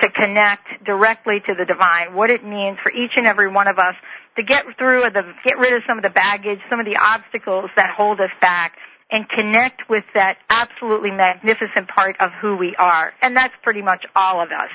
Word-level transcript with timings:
to 0.00 0.10
connect 0.10 0.84
directly 0.84 1.40
to 1.40 1.54
the 1.54 1.64
divine, 1.64 2.14
what 2.14 2.30
it 2.30 2.44
means 2.44 2.78
for 2.82 2.90
each 2.90 3.12
and 3.16 3.26
every 3.26 3.48
one 3.48 3.68
of 3.68 3.78
us 3.78 3.94
to 4.36 4.42
get 4.42 4.64
through 4.78 5.02
the, 5.10 5.22
get 5.44 5.58
rid 5.58 5.74
of 5.74 5.82
some 5.86 5.98
of 5.98 6.02
the 6.02 6.10
baggage, 6.10 6.58
some 6.70 6.80
of 6.80 6.86
the 6.86 6.96
obstacles 6.96 7.70
that 7.76 7.90
hold 7.90 8.20
us 8.20 8.30
back, 8.40 8.76
and 9.10 9.28
connect 9.28 9.88
with 9.88 10.04
that 10.14 10.38
absolutely 10.48 11.10
magnificent 11.10 11.88
part 11.88 12.16
of 12.18 12.32
who 12.40 12.56
we 12.56 12.74
are. 12.76 13.12
And 13.20 13.36
that's 13.36 13.54
pretty 13.62 13.82
much 13.82 14.06
all 14.16 14.42
of 14.42 14.50
us. 14.50 14.70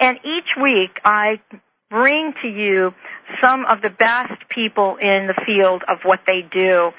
And 0.00 0.18
each 0.24 0.56
week 0.60 1.00
I 1.04 1.40
bring 1.88 2.34
to 2.42 2.48
you 2.48 2.94
some 3.40 3.64
of 3.66 3.82
the 3.82 3.90
best 3.90 4.48
people 4.48 4.96
in 4.96 5.26
the 5.26 5.34
field 5.46 5.82
of 5.88 5.98
what 6.04 6.20
they 6.26 6.42
do, 6.42 6.92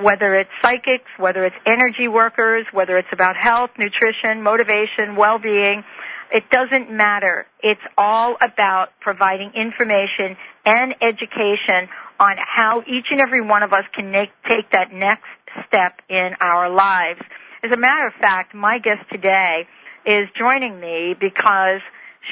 whether 0.00 0.34
it's 0.34 0.50
psychics, 0.62 1.10
whether 1.16 1.44
it's 1.44 1.56
energy 1.66 2.08
workers, 2.08 2.66
whether 2.72 2.98
it's 2.98 3.12
about 3.12 3.36
health, 3.36 3.70
nutrition, 3.78 4.42
motivation, 4.42 5.16
well-being. 5.16 5.84
It 6.32 6.50
doesn't 6.50 6.90
matter. 6.90 7.46
It's 7.62 7.80
all 7.96 8.36
about 8.40 8.90
providing 9.00 9.52
information 9.54 10.36
and 10.64 10.94
education 11.00 11.88
on 12.20 12.36
how 12.38 12.82
each 12.86 13.06
and 13.10 13.20
every 13.20 13.40
one 13.40 13.62
of 13.62 13.72
us 13.72 13.84
can 13.94 14.10
make, 14.10 14.30
take 14.46 14.70
that 14.72 14.92
next 14.92 15.28
step 15.66 16.00
in 16.08 16.34
our 16.40 16.68
lives. 16.68 17.20
As 17.62 17.70
a 17.70 17.76
matter 17.76 18.06
of 18.06 18.14
fact, 18.14 18.54
my 18.54 18.78
guest 18.78 19.08
today 19.10 19.66
is 20.04 20.28
joining 20.34 20.78
me 20.78 21.14
because 21.18 21.80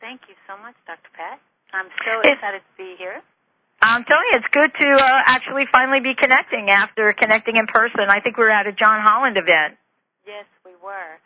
Thank 0.00 0.22
you 0.28 0.34
so 0.48 0.56
much, 0.60 0.74
Dr. 0.84 1.10
Pat. 1.14 1.38
I'm 1.72 1.86
so 2.04 2.22
excited 2.22 2.58
to 2.58 2.64
be 2.76 2.96
here. 2.98 3.22
I'm 3.82 4.04
telling 4.04 4.24
you, 4.30 4.38
it's 4.38 4.48
good 4.48 4.72
to 4.74 4.86
uh, 4.86 5.22
actually 5.26 5.66
finally 5.72 6.00
be 6.00 6.14
connecting 6.14 6.68
after 6.68 7.12
connecting 7.14 7.56
in 7.56 7.66
person. 7.66 8.00
I 8.08 8.20
think 8.20 8.36
we 8.36 8.44
were 8.44 8.50
at 8.50 8.66
a 8.66 8.72
John 8.72 9.00
Holland 9.00 9.38
event. 9.38 9.76
Yes, 10.26 10.44
we 10.64 10.72
were. 10.82 11.18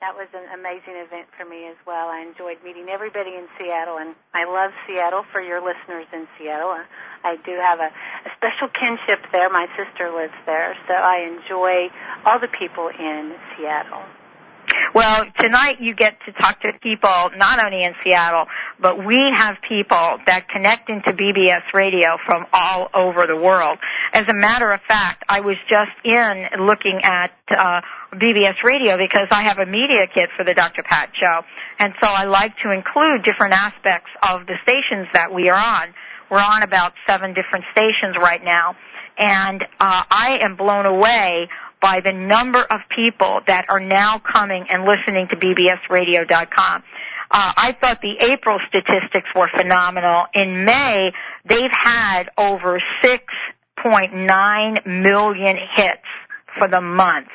That 0.00 0.14
was 0.14 0.28
an 0.32 0.46
amazing 0.54 0.94
event 0.94 1.26
for 1.36 1.44
me 1.44 1.66
as 1.66 1.76
well. 1.84 2.08
I 2.08 2.20
enjoyed 2.20 2.58
meeting 2.64 2.88
everybody 2.88 3.34
in 3.34 3.46
Seattle, 3.58 3.98
and 3.98 4.14
I 4.32 4.44
love 4.44 4.70
Seattle 4.86 5.24
for 5.32 5.40
your 5.40 5.60
listeners 5.60 6.06
in 6.12 6.28
Seattle. 6.38 6.76
I 7.24 7.36
do 7.44 7.58
have 7.60 7.80
a, 7.80 7.90
a 7.90 8.30
special 8.36 8.68
kinship 8.68 9.26
there. 9.32 9.50
My 9.50 9.66
sister 9.76 10.10
lives 10.14 10.38
there, 10.46 10.76
so 10.86 10.94
I 10.94 11.26
enjoy 11.26 11.90
all 12.24 12.38
the 12.38 12.48
people 12.48 12.88
in 12.88 13.34
Seattle. 13.56 14.04
Well, 14.94 15.26
tonight 15.38 15.80
you 15.80 15.94
get 15.94 16.18
to 16.26 16.32
talk 16.32 16.62
to 16.62 16.72
people 16.82 17.30
not 17.36 17.62
only 17.62 17.84
in 17.84 17.94
Seattle, 18.02 18.46
but 18.80 19.04
we 19.04 19.16
have 19.16 19.56
people 19.68 20.18
that 20.26 20.48
connect 20.48 20.88
into 20.88 21.12
BBS 21.12 21.72
radio 21.74 22.16
from 22.26 22.46
all 22.52 22.88
over 22.94 23.26
the 23.26 23.36
world. 23.36 23.78
As 24.12 24.26
a 24.28 24.34
matter 24.34 24.72
of 24.72 24.80
fact, 24.88 25.24
I 25.28 25.40
was 25.40 25.56
just 25.68 25.92
in 26.04 26.48
looking 26.60 27.00
at 27.02 27.32
uh, 27.50 27.80
BBS 28.14 28.62
radio 28.62 28.96
because 28.96 29.28
I 29.30 29.42
have 29.42 29.58
a 29.58 29.66
media 29.66 30.06
kit 30.12 30.30
for 30.36 30.44
the 30.44 30.54
Dr. 30.54 30.82
Pat 30.82 31.10
show, 31.12 31.42
and 31.78 31.92
so 32.00 32.06
I 32.06 32.24
like 32.24 32.56
to 32.62 32.70
include 32.70 33.24
different 33.24 33.52
aspects 33.52 34.10
of 34.22 34.46
the 34.46 34.54
stations 34.62 35.08
that 35.12 35.32
we 35.32 35.48
are 35.48 35.58
on. 35.58 35.94
We're 36.30 36.40
on 36.40 36.62
about 36.62 36.92
seven 37.06 37.34
different 37.34 37.64
stations 37.72 38.16
right 38.16 38.42
now, 38.42 38.76
and 39.16 39.62
uh, 39.62 39.66
I 40.10 40.38
am 40.42 40.56
blown 40.56 40.86
away 40.86 41.48
by 41.80 42.00
the 42.00 42.12
number 42.12 42.62
of 42.62 42.80
people 42.88 43.40
that 43.46 43.66
are 43.68 43.80
now 43.80 44.18
coming 44.18 44.66
and 44.70 44.84
listening 44.84 45.28
to 45.28 45.36
bbsradio.com. 45.36 46.82
Uh, 47.30 47.52
I 47.56 47.76
thought 47.78 48.00
the 48.00 48.18
April 48.18 48.58
statistics 48.68 49.28
were 49.36 49.48
phenomenal. 49.48 50.26
In 50.32 50.64
May, 50.64 51.12
they've 51.44 51.70
had 51.70 52.30
over 52.38 52.80
6.9 53.02 54.86
million 54.86 55.56
hits 55.56 56.00
for 56.58 56.68
the 56.68 56.80
month. 56.80 57.28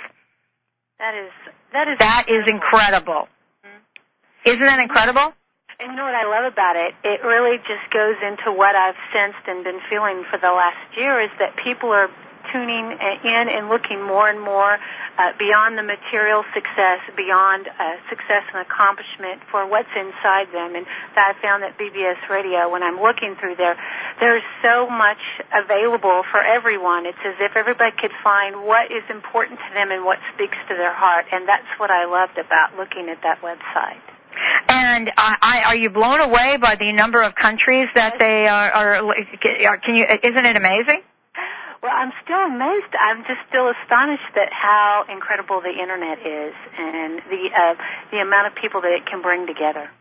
That 0.98 1.16
is 1.16 1.32
that 1.74 1.88
is 1.88 1.98
that 2.00 2.26
is 2.30 2.48
incredible. 2.48 3.28
Mm-hmm. 3.66 4.50
Isn't 4.50 4.66
that 4.66 4.80
incredible? 4.80 5.34
And 5.80 5.92
you 5.92 5.98
know 5.98 6.06
what 6.06 6.16
I 6.16 6.26
love 6.26 6.52
about 6.52 6.76
it? 6.76 6.94
It 7.04 7.24
really 7.24 7.58
just 7.58 7.90
goes 7.92 8.16
into 8.24 8.52
what 8.52 8.76
I've 8.76 8.96
sensed 9.12 9.46
and 9.48 9.64
been 9.64 9.82
feeling 9.90 10.24
for 10.32 10.38
the 10.38 10.52
last 10.52 10.98
year 10.98 11.20
is 11.20 11.30
that 11.40 11.58
people 11.58 11.90
are 11.90 12.10
tuning 12.54 12.92
in 12.92 13.50
and 13.50 13.68
looking 13.68 14.02
more 14.02 14.30
and 14.30 14.40
more 14.40 14.78
uh, 15.18 15.34
beyond 15.38 15.78
the 15.78 15.84
material 15.84 16.44
success, 16.54 17.00
beyond 17.18 17.68
uh, 17.68 17.96
success 18.10 18.44
and 18.54 18.62
accomplishment 18.62 19.42
for 19.52 19.66
what's 19.68 19.90
inside 19.96 20.48
them. 20.54 20.76
And 20.76 20.86
I 21.16 21.34
found 21.42 21.64
that 21.64 21.78
BBS 21.78 22.30
Radio, 22.30 22.70
when 22.70 22.84
I'm 22.84 23.02
looking 23.02 23.36
through 23.36 23.56
there, 23.56 23.76
there's 24.20 24.44
so 24.62 24.90
much 24.90 25.20
available 25.54 26.24
for 26.32 26.42
everyone. 26.42 27.06
It's 27.06 27.18
as 27.26 27.36
if 27.40 27.56
everybody 27.56 27.96
could 27.98 28.14
find 28.24 28.64
what 28.64 28.92
is 28.92 29.04
important 29.10 29.60
to 29.60 29.74
them 29.74 29.92
and 29.92 30.06
what 30.06 30.20
speaks 30.34 30.58
to 30.70 30.76
their 30.76 30.94
heart. 30.94 31.26
And 31.32 31.48
that's 31.48 31.68
what 31.78 31.92
I 31.92 32.06
loved 32.06 32.38
about 32.38 32.78
looking 32.78 33.10
at 33.10 33.22
that 33.24 33.42
website. 33.42 34.02
And 34.68 35.10
uh, 35.10 35.12
I, 35.18 35.64
are 35.66 35.76
you 35.76 35.90
blown 35.90 36.20
away 36.20 36.58
by 36.58 36.76
the 36.76 36.92
number 36.92 37.22
of 37.22 37.36
countries 37.36 37.88
that 37.96 38.18
they 38.18 38.48
are, 38.48 38.72
are? 38.72 39.78
Can 39.78 39.96
you? 39.96 40.06
Isn't 40.06 40.46
it 40.46 40.56
amazing? 40.56 41.02
Well, 41.84 41.92
I'm 41.94 42.14
still 42.24 42.40
amazed. 42.40 42.96
I'm 42.98 43.26
just 43.26 43.42
still 43.50 43.68
astonished 43.68 44.38
at 44.38 44.54
how 44.54 45.04
incredible 45.10 45.60
the 45.60 45.70
internet 45.70 46.18
is 46.26 46.54
and 46.78 47.20
the 47.30 47.50
uh, 47.54 47.76
the 48.10 48.22
amount 48.22 48.48
of 48.48 48.56
people 48.56 48.80
that 48.80 48.94
it 48.94 49.06
can 49.06 49.22
bring 49.22 49.46
together. 49.46 49.92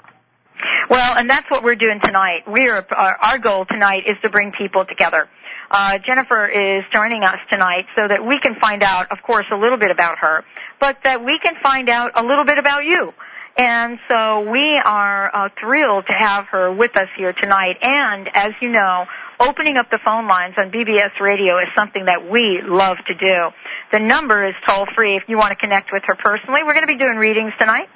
Well, 0.88 1.18
and 1.18 1.28
that's 1.28 1.50
what 1.50 1.64
we're 1.64 1.74
doing 1.74 1.98
tonight. 2.00 2.48
We 2.48 2.68
are 2.68 2.86
our, 2.92 3.16
our 3.16 3.38
goal 3.40 3.64
tonight 3.64 4.04
is 4.06 4.16
to 4.22 4.30
bring 4.30 4.52
people 4.52 4.84
together. 4.84 5.28
Uh, 5.72 5.98
Jennifer 5.98 6.46
is 6.46 6.84
joining 6.92 7.24
us 7.24 7.40
tonight 7.50 7.86
so 7.96 8.06
that 8.06 8.24
we 8.24 8.38
can 8.38 8.54
find 8.60 8.84
out, 8.84 9.10
of 9.10 9.20
course, 9.20 9.46
a 9.50 9.56
little 9.56 9.78
bit 9.78 9.90
about 9.90 10.18
her, 10.18 10.44
but 10.78 10.98
that 11.02 11.24
we 11.24 11.40
can 11.40 11.56
find 11.64 11.88
out 11.88 12.12
a 12.14 12.22
little 12.22 12.44
bit 12.44 12.58
about 12.58 12.84
you. 12.84 13.12
And 13.56 13.98
so 14.08 14.48
we 14.50 14.78
are 14.78 15.34
uh, 15.34 15.48
thrilled 15.60 16.06
to 16.06 16.12
have 16.12 16.46
her 16.46 16.72
with 16.72 16.96
us 16.96 17.08
here 17.16 17.32
tonight. 17.32 17.78
And 17.82 18.30
as 18.32 18.52
you 18.60 18.68
know, 18.68 19.06
opening 19.48 19.76
up 19.76 19.90
the 19.90 19.98
phone 20.04 20.28
lines 20.28 20.54
on 20.56 20.70
BBS 20.70 21.18
radio 21.20 21.58
is 21.58 21.66
something 21.76 22.04
that 22.06 22.30
we 22.30 22.60
love 22.62 22.98
to 23.06 23.14
do. 23.14 23.50
The 23.92 23.98
number 23.98 24.46
is 24.46 24.54
toll 24.66 24.86
free 24.94 25.16
if 25.16 25.24
you 25.28 25.36
want 25.36 25.50
to 25.50 25.56
connect 25.56 25.92
with 25.92 26.02
her 26.06 26.14
personally. 26.14 26.62
We're 26.64 26.74
going 26.74 26.86
to 26.86 26.92
be 26.92 26.98
doing 26.98 27.16
readings 27.16 27.52
tonight. 27.58 27.88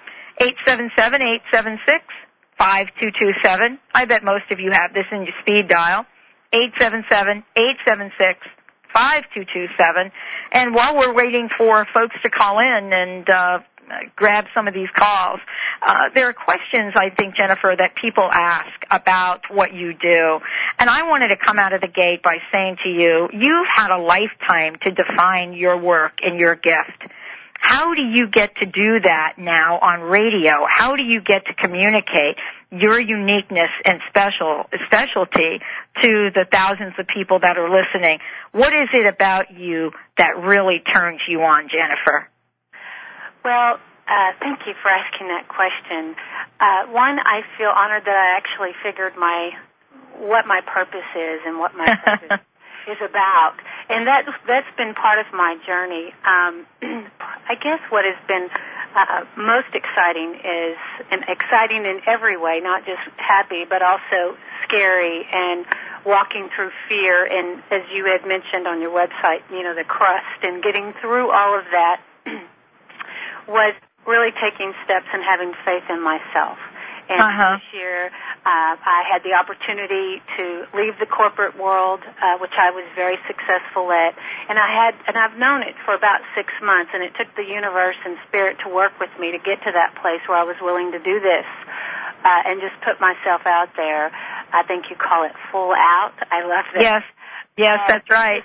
877-876-5227. 2.59 3.79
I 3.95 4.05
bet 4.05 4.25
most 4.25 4.51
of 4.51 4.61
you 4.61 4.73
have 4.73 4.93
this 4.93 5.07
in 5.11 5.25
your 5.25 5.35
speed 5.41 5.69
dial. 5.69 6.05
877-876 6.53 8.37
5227. 8.93 10.13
And 10.53 10.75
while 10.75 10.97
we're 10.97 11.13
waiting 11.13 11.49
for 11.57 11.87
folks 11.93 12.17
to 12.23 12.31
call 12.31 12.61
in 12.61 12.93
and 12.93 13.29
uh, 13.29 13.59
grab 14.15 14.47
some 14.55 14.69
of 14.69 14.75
these 14.75 14.89
calls. 14.95 15.41
Uh, 15.83 16.09
there 16.15 16.29
are 16.29 16.33
questions, 16.33 16.95
I 16.97 17.11
think, 17.11 17.35
Jennifer, 17.35 17.75
that 17.77 17.95
people 17.95 18.25
ask 18.25 18.73
about 18.91 19.43
what 19.51 19.75
you 19.75 19.95
do. 19.95 20.41
And 20.79 20.91
I 20.91 21.09
wanted 21.09 21.29
to 21.29 21.37
come 21.37 21.59
out 21.59 21.73
of 21.73 21.81
the 21.81 21.89
gate 21.89 22.23
by 22.23 22.39
saying 22.53 22.79
to 22.83 22.89
you, 22.89 23.29
you've 23.33 23.69
had 23.69 23.91
a 23.91 23.99
lifetime 23.99 24.77
to 24.83 24.91
define 24.91 25.53
your 25.53 25.77
work 25.77 26.21
and 26.23 26.39
your 26.39 26.55
gift. 26.55 27.03
How 27.59 27.95
do 27.95 28.03
you 28.03 28.29
get 28.29 28.57
to 28.57 28.67
do 28.67 29.01
that 29.01 29.39
now 29.39 29.79
on 29.79 30.01
radio? 30.03 30.67
How 30.69 30.95
do 30.95 31.03
you 31.03 31.21
get 31.21 31.47
to 31.47 31.55
communicate 31.55 32.37
your 32.71 33.01
uniqueness 33.01 33.71
and 33.85 34.01
special 34.09 34.69
specialty 34.87 35.61
to 36.03 36.31
the 36.31 36.47
thousands 36.51 36.95
of 36.99 37.07
people 37.07 37.41
that 37.41 37.57
are 37.59 37.71
listening? 37.71 38.21
What 38.53 38.73
is 38.73 38.89
it 38.93 39.07
about 39.07 39.59
you 39.59 39.93
that 40.19 40.39
really 40.39 40.81
turns 40.81 41.23
you 41.27 41.43
on, 41.43 41.69
Jennifer? 41.69 42.29
Well, 43.47 43.79
uh, 44.09 44.33
thank 44.41 44.67
you 44.67 44.75
for 44.83 44.89
asking 44.89 45.29
that 45.29 45.47
question. 45.47 46.17
Uh, 46.59 46.87
one, 46.87 47.21
I 47.21 47.43
feel 47.57 47.71
honored 47.71 48.05
that 48.05 48.17
I 48.17 48.37
actually 48.37 48.73
figured 48.83 49.15
my 49.17 49.53
what 50.19 50.49
my 50.49 50.63
purpose 50.63 51.07
is 51.15 51.43
and 51.47 51.61
what 51.61 51.77
my 51.77 51.95
purpose 52.05 52.41
is 52.89 52.97
about, 53.09 53.55
and 53.89 54.09
that 54.09 54.27
that's 54.49 54.67
been 54.77 54.95
part 54.95 55.21
of 55.21 55.27
my 55.33 55.57
journey. 55.65 56.13
Um, 56.25 56.67
I 57.49 57.55
guess 57.55 57.79
what 57.89 58.05
has 58.05 58.17
been 58.27 58.49
uh, 58.97 59.27
most 59.37 59.73
exciting 59.75 60.41
is, 60.43 60.77
and 61.13 61.23
exciting 61.29 61.85
in 61.85 62.01
every 62.05 62.37
way, 62.37 62.59
not 62.59 62.85
just 62.85 63.03
happy, 63.17 63.65
but 63.65 63.81
also 63.81 64.37
scary 64.65 65.25
and 65.33 65.65
walking 66.05 66.49
through 66.49 66.73
fear. 66.89 67.25
And 67.25 67.63
as 67.71 67.83
you 67.95 68.07
had 68.07 68.27
mentioned 68.27 68.67
on 68.67 68.81
your 68.81 68.91
website, 68.91 69.43
you 69.53 69.63
know, 69.63 69.77
the 69.77 69.85
crust 69.85 70.43
and 70.43 70.65
getting 70.65 70.95
through 71.01 71.31
all 71.31 71.57
of 71.57 71.67
that 71.71 72.03
was 73.49 73.75
really 74.07 74.33
taking 74.33 74.73
steps 74.85 75.07
and 75.13 75.23
having 75.23 75.53
faith 75.65 75.85
in 75.91 76.03
myself. 76.03 76.59
And 77.09 77.21
uh-huh. 77.21 77.59
this 77.59 77.79
year, 77.79 78.07
uh, 78.07 78.75
I 78.83 79.05
had 79.09 79.23
the 79.23 79.35
opportunity 79.35 80.23
to 80.37 80.67
leave 80.75 80.99
the 80.99 81.07
corporate 81.07 81.57
world, 81.57 82.01
uh, 82.21 82.39
which 82.39 82.55
I 82.59 82.71
was 82.71 82.85
very 82.97 83.17
successful 83.29 83.93
at. 83.93 84.17
And 84.49 84.59
I 84.59 84.67
had, 84.67 84.95
and 85.07 85.17
I've 85.17 85.39
known 85.39 85.63
it 85.63 85.77
for 85.85 85.95
about 85.95 86.21
six 86.35 86.53
months, 86.61 86.91
and 86.95 87.05
it 87.05 87.15
took 87.15 87.29
the 87.37 87.45
universe 87.45 87.97
and 88.05 88.17
spirit 88.27 88.59
to 88.65 88.69
work 88.69 88.99
with 88.99 89.11
me 89.21 89.31
to 89.31 89.39
get 89.39 89.63
to 89.65 89.73
that 89.73 89.95
place 90.03 90.21
where 90.27 90.39
I 90.39 90.43
was 90.43 90.57
willing 90.61 90.91
to 90.93 90.99
do 90.99 91.21
this, 91.21 91.47
uh, 92.25 92.43
and 92.45 92.61
just 92.61 92.75
put 92.83 93.01
myself 93.01 93.47
out 93.47 93.71
there. 93.77 94.11
I 94.53 94.65
think 94.65 94.91
you 94.91 94.97
call 94.97 95.25
it 95.25 95.33
full 95.53 95.73
out. 95.73 96.15
I 96.31 96.43
love 96.43 96.65
that. 96.75 96.83
Yes. 96.83 97.03
Yes, 97.57 97.79
Uh, 97.85 97.89
that's 97.89 98.11
right. 98.11 98.45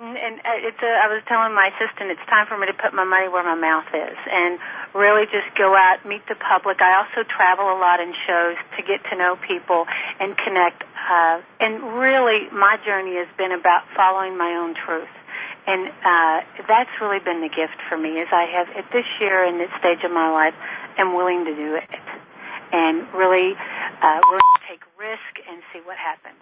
And 0.00 0.40
uh, 0.40 0.56
it's 0.64 0.80
a, 0.82 0.86
I 0.86 1.12
was 1.12 1.22
telling 1.28 1.52
my 1.52 1.68
assistant 1.76 2.10
it's 2.10 2.24
time 2.30 2.46
for 2.46 2.56
me 2.56 2.66
to 2.66 2.72
put 2.72 2.94
my 2.94 3.04
money 3.04 3.28
where 3.28 3.44
my 3.44 3.54
mouth 3.54 3.84
is 3.92 4.16
and 4.32 4.58
really 4.94 5.26
just 5.26 5.54
go 5.58 5.76
out, 5.76 6.06
meet 6.06 6.26
the 6.26 6.36
public. 6.36 6.80
I 6.80 7.04
also 7.04 7.28
travel 7.28 7.66
a 7.68 7.76
lot 7.76 8.00
in 8.00 8.14
shows 8.26 8.56
to 8.78 8.82
get 8.82 9.04
to 9.10 9.16
know 9.16 9.36
people 9.36 9.84
and 10.18 10.38
connect. 10.38 10.84
Uh, 10.96 11.42
and 11.60 12.00
really, 12.00 12.48
my 12.48 12.78
journey 12.82 13.16
has 13.16 13.28
been 13.36 13.52
about 13.52 13.84
following 13.94 14.38
my 14.38 14.56
own 14.56 14.74
truth. 14.74 15.12
And 15.66 15.92
uh, 16.02 16.40
that's 16.66 16.90
really 17.02 17.20
been 17.20 17.42
the 17.42 17.52
gift 17.52 17.76
for 17.90 17.98
me. 17.98 18.20
Is 18.24 18.28
I 18.32 18.44
have 18.44 18.68
at 18.70 18.90
this 18.92 19.06
year 19.20 19.44
in 19.44 19.58
this 19.58 19.70
stage 19.80 20.02
of 20.02 20.10
my 20.12 20.30
life, 20.30 20.54
am 20.96 21.12
willing 21.12 21.44
to 21.44 21.54
do 21.54 21.74
it 21.74 21.90
and 22.72 23.06
really 23.12 23.54
uh, 24.00 24.20
willing 24.24 24.40
to 24.56 24.64
take 24.66 24.80
risk 24.98 25.44
and 25.48 25.60
see 25.72 25.80
what 25.84 25.98
happens. 25.98 26.40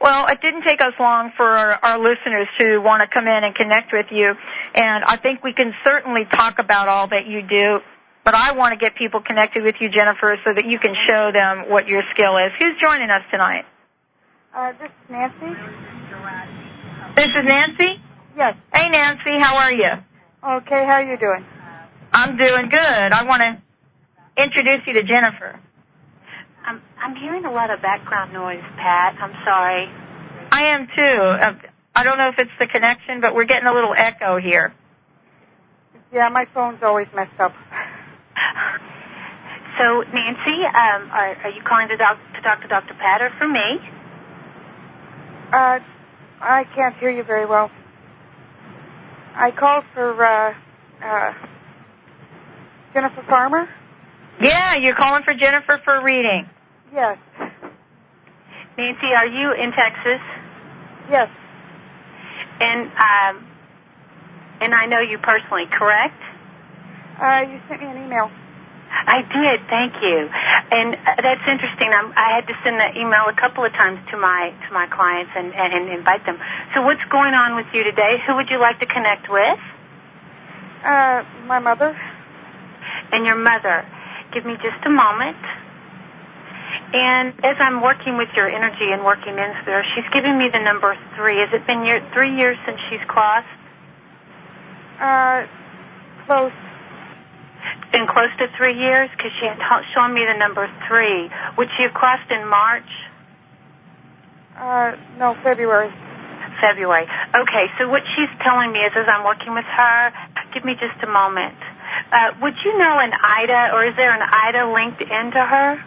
Well, 0.00 0.28
it 0.28 0.40
didn't 0.40 0.62
take 0.62 0.80
us 0.80 0.94
long 1.00 1.32
for 1.36 1.44
our, 1.44 1.72
our 1.82 1.98
listeners 1.98 2.46
to 2.58 2.78
want 2.78 3.02
to 3.02 3.08
come 3.08 3.26
in 3.26 3.44
and 3.44 3.54
connect 3.54 3.92
with 3.92 4.06
you, 4.10 4.34
and 4.74 5.04
I 5.04 5.16
think 5.16 5.42
we 5.42 5.52
can 5.52 5.74
certainly 5.84 6.24
talk 6.24 6.58
about 6.60 6.88
all 6.88 7.08
that 7.08 7.26
you 7.26 7.42
do. 7.42 7.80
But 8.24 8.34
I 8.34 8.52
want 8.52 8.72
to 8.72 8.78
get 8.78 8.94
people 8.94 9.20
connected 9.20 9.64
with 9.64 9.76
you, 9.80 9.88
Jennifer, 9.88 10.36
so 10.44 10.52
that 10.52 10.66
you 10.66 10.78
can 10.78 10.94
show 11.06 11.32
them 11.32 11.68
what 11.68 11.88
your 11.88 12.02
skill 12.12 12.36
is. 12.36 12.52
Who's 12.58 12.78
joining 12.80 13.10
us 13.10 13.22
tonight? 13.30 13.64
Uh, 14.54 14.72
this 14.72 14.90
is 14.90 15.10
Nancy. 15.10 15.60
This 17.16 17.28
is 17.28 17.44
Nancy. 17.44 18.00
Yes. 18.36 18.56
Hey, 18.72 18.90
Nancy, 18.90 19.38
how 19.38 19.56
are 19.56 19.72
you? 19.72 19.90
Okay, 20.44 20.84
how 20.84 21.00
are 21.00 21.10
you 21.10 21.18
doing? 21.18 21.44
I'm 22.12 22.36
doing 22.36 22.68
good. 22.68 22.78
I 22.80 23.24
want 23.24 23.42
to 23.42 24.42
introduce 24.42 24.86
you 24.86 24.92
to 24.94 25.02
Jennifer. 25.02 25.58
I'm, 26.68 26.82
I'm 27.00 27.16
hearing 27.16 27.46
a 27.46 27.50
lot 27.50 27.70
of 27.70 27.80
background 27.80 28.34
noise, 28.34 28.62
Pat. 28.76 29.16
I'm 29.18 29.32
sorry. 29.42 29.88
I 30.52 30.64
am 30.64 30.86
too. 30.94 31.00
Uh, 31.00 31.54
I 31.94 32.04
don't 32.04 32.18
know 32.18 32.28
if 32.28 32.38
it's 32.38 32.50
the 32.58 32.66
connection, 32.66 33.22
but 33.22 33.34
we're 33.34 33.46
getting 33.46 33.66
a 33.66 33.72
little 33.72 33.94
echo 33.96 34.36
here. 34.36 34.74
Yeah, 36.12 36.28
my 36.28 36.46
phone's 36.52 36.82
always 36.82 37.06
messed 37.14 37.40
up. 37.40 37.54
So, 39.78 40.02
Nancy, 40.12 40.64
um, 40.64 41.08
are, 41.10 41.36
are 41.44 41.50
you 41.50 41.62
calling 41.62 41.88
to, 41.88 41.96
doc, 41.96 42.18
to 42.34 42.40
talk 42.42 42.60
to 42.62 42.68
Dr. 42.68 42.94
Pat 42.94 43.22
or 43.22 43.30
for 43.38 43.48
me? 43.48 43.78
Uh, 45.52 45.78
I 46.40 46.64
can't 46.74 46.96
hear 46.98 47.10
you 47.10 47.22
very 47.22 47.46
well. 47.46 47.70
I 49.34 49.52
called 49.52 49.84
for, 49.94 50.22
uh, 50.22 50.54
uh, 51.02 51.32
Jennifer 52.92 53.22
Farmer? 53.28 53.68
Yeah, 54.40 54.74
you're 54.76 54.96
calling 54.96 55.22
for 55.22 55.32
Jennifer 55.32 55.80
for 55.82 55.94
a 55.94 56.02
reading. 56.02 56.48
Yes. 56.92 57.18
Nancy, 58.76 59.14
are 59.14 59.26
you 59.26 59.52
in 59.52 59.72
Texas? 59.72 60.20
Yes. 61.10 61.28
And 62.60 62.86
um, 62.86 63.46
and 64.60 64.74
I 64.74 64.86
know 64.86 65.00
you 65.00 65.18
personally, 65.18 65.66
correct? 65.66 66.20
Uh, 67.20 67.44
you 67.48 67.60
sent 67.68 67.80
me 67.80 67.88
an 67.88 68.04
email. 68.04 68.30
I 68.90 69.20
did, 69.22 69.60
thank 69.68 70.02
you. 70.02 70.28
And 70.72 70.94
uh, 70.94 71.20
that's 71.22 71.46
interesting. 71.46 71.90
I'm, 71.92 72.12
I 72.16 72.34
had 72.34 72.46
to 72.48 72.54
send 72.64 72.80
that 72.80 72.96
email 72.96 73.28
a 73.28 73.34
couple 73.34 73.64
of 73.64 73.72
times 73.72 74.00
to 74.10 74.16
my 74.16 74.54
to 74.66 74.72
my 74.72 74.86
clients 74.86 75.32
and, 75.36 75.54
and, 75.54 75.72
and 75.72 75.88
invite 75.90 76.24
them. 76.24 76.38
So 76.74 76.82
what's 76.82 77.04
going 77.10 77.34
on 77.34 77.54
with 77.54 77.66
you 77.74 77.84
today? 77.84 78.18
Who 78.26 78.36
would 78.36 78.48
you 78.50 78.58
like 78.58 78.80
to 78.80 78.86
connect 78.86 79.28
with? 79.28 79.58
Uh, 80.84 81.24
my 81.46 81.58
mother? 81.58 81.98
And 83.12 83.26
your 83.26 83.36
mother. 83.36 83.84
Give 84.32 84.44
me 84.46 84.54
just 84.62 84.84
a 84.86 84.90
moment. 84.90 85.36
And 86.92 87.34
as 87.44 87.56
I'm 87.58 87.82
working 87.82 88.16
with 88.16 88.28
your 88.34 88.48
energy 88.48 88.92
and 88.92 89.04
working 89.04 89.38
into 89.38 89.70
her, 89.72 89.84
she's 89.94 90.08
giving 90.12 90.38
me 90.38 90.48
the 90.48 90.60
number 90.60 90.96
three. 91.16 91.38
Has 91.38 91.50
it 91.52 91.66
been 91.66 91.84
year, 91.84 92.06
three 92.14 92.36
years 92.36 92.56
since 92.66 92.80
she's 92.88 93.00
crossed? 93.06 93.46
Uh, 95.00 95.46
close. 96.26 96.52
Been 97.92 98.06
close 98.06 98.30
to 98.38 98.48
three 98.56 98.78
years 98.78 99.10
because 99.16 99.32
she 99.38 99.46
had 99.46 99.58
t- 99.58 99.86
shown 99.94 100.14
me 100.14 100.24
the 100.24 100.34
number 100.34 100.70
three. 100.88 101.30
Would 101.56 101.68
she 101.76 101.82
have 101.82 101.92
crossed 101.92 102.30
in 102.30 102.46
March? 102.46 102.88
Uh, 104.56 104.96
no, 105.18 105.36
February. 105.42 105.92
February. 106.60 107.06
Okay, 107.34 107.66
so 107.78 107.88
what 107.88 108.02
she's 108.16 108.28
telling 108.40 108.72
me 108.72 108.80
is 108.80 108.92
as 108.96 109.06
I'm 109.08 109.24
working 109.24 109.54
with 109.54 109.64
her, 109.64 110.12
give 110.52 110.64
me 110.64 110.74
just 110.74 111.02
a 111.02 111.06
moment. 111.06 111.54
Uh, 112.12 112.32
would 112.42 112.54
you 112.64 112.76
know 112.78 112.98
an 112.98 113.12
Ida, 113.12 113.70
or 113.74 113.84
is 113.84 113.96
there 113.96 114.12
an 114.12 114.22
Ida 114.22 114.72
linked 114.72 115.00
into 115.00 115.40
her? 115.40 115.82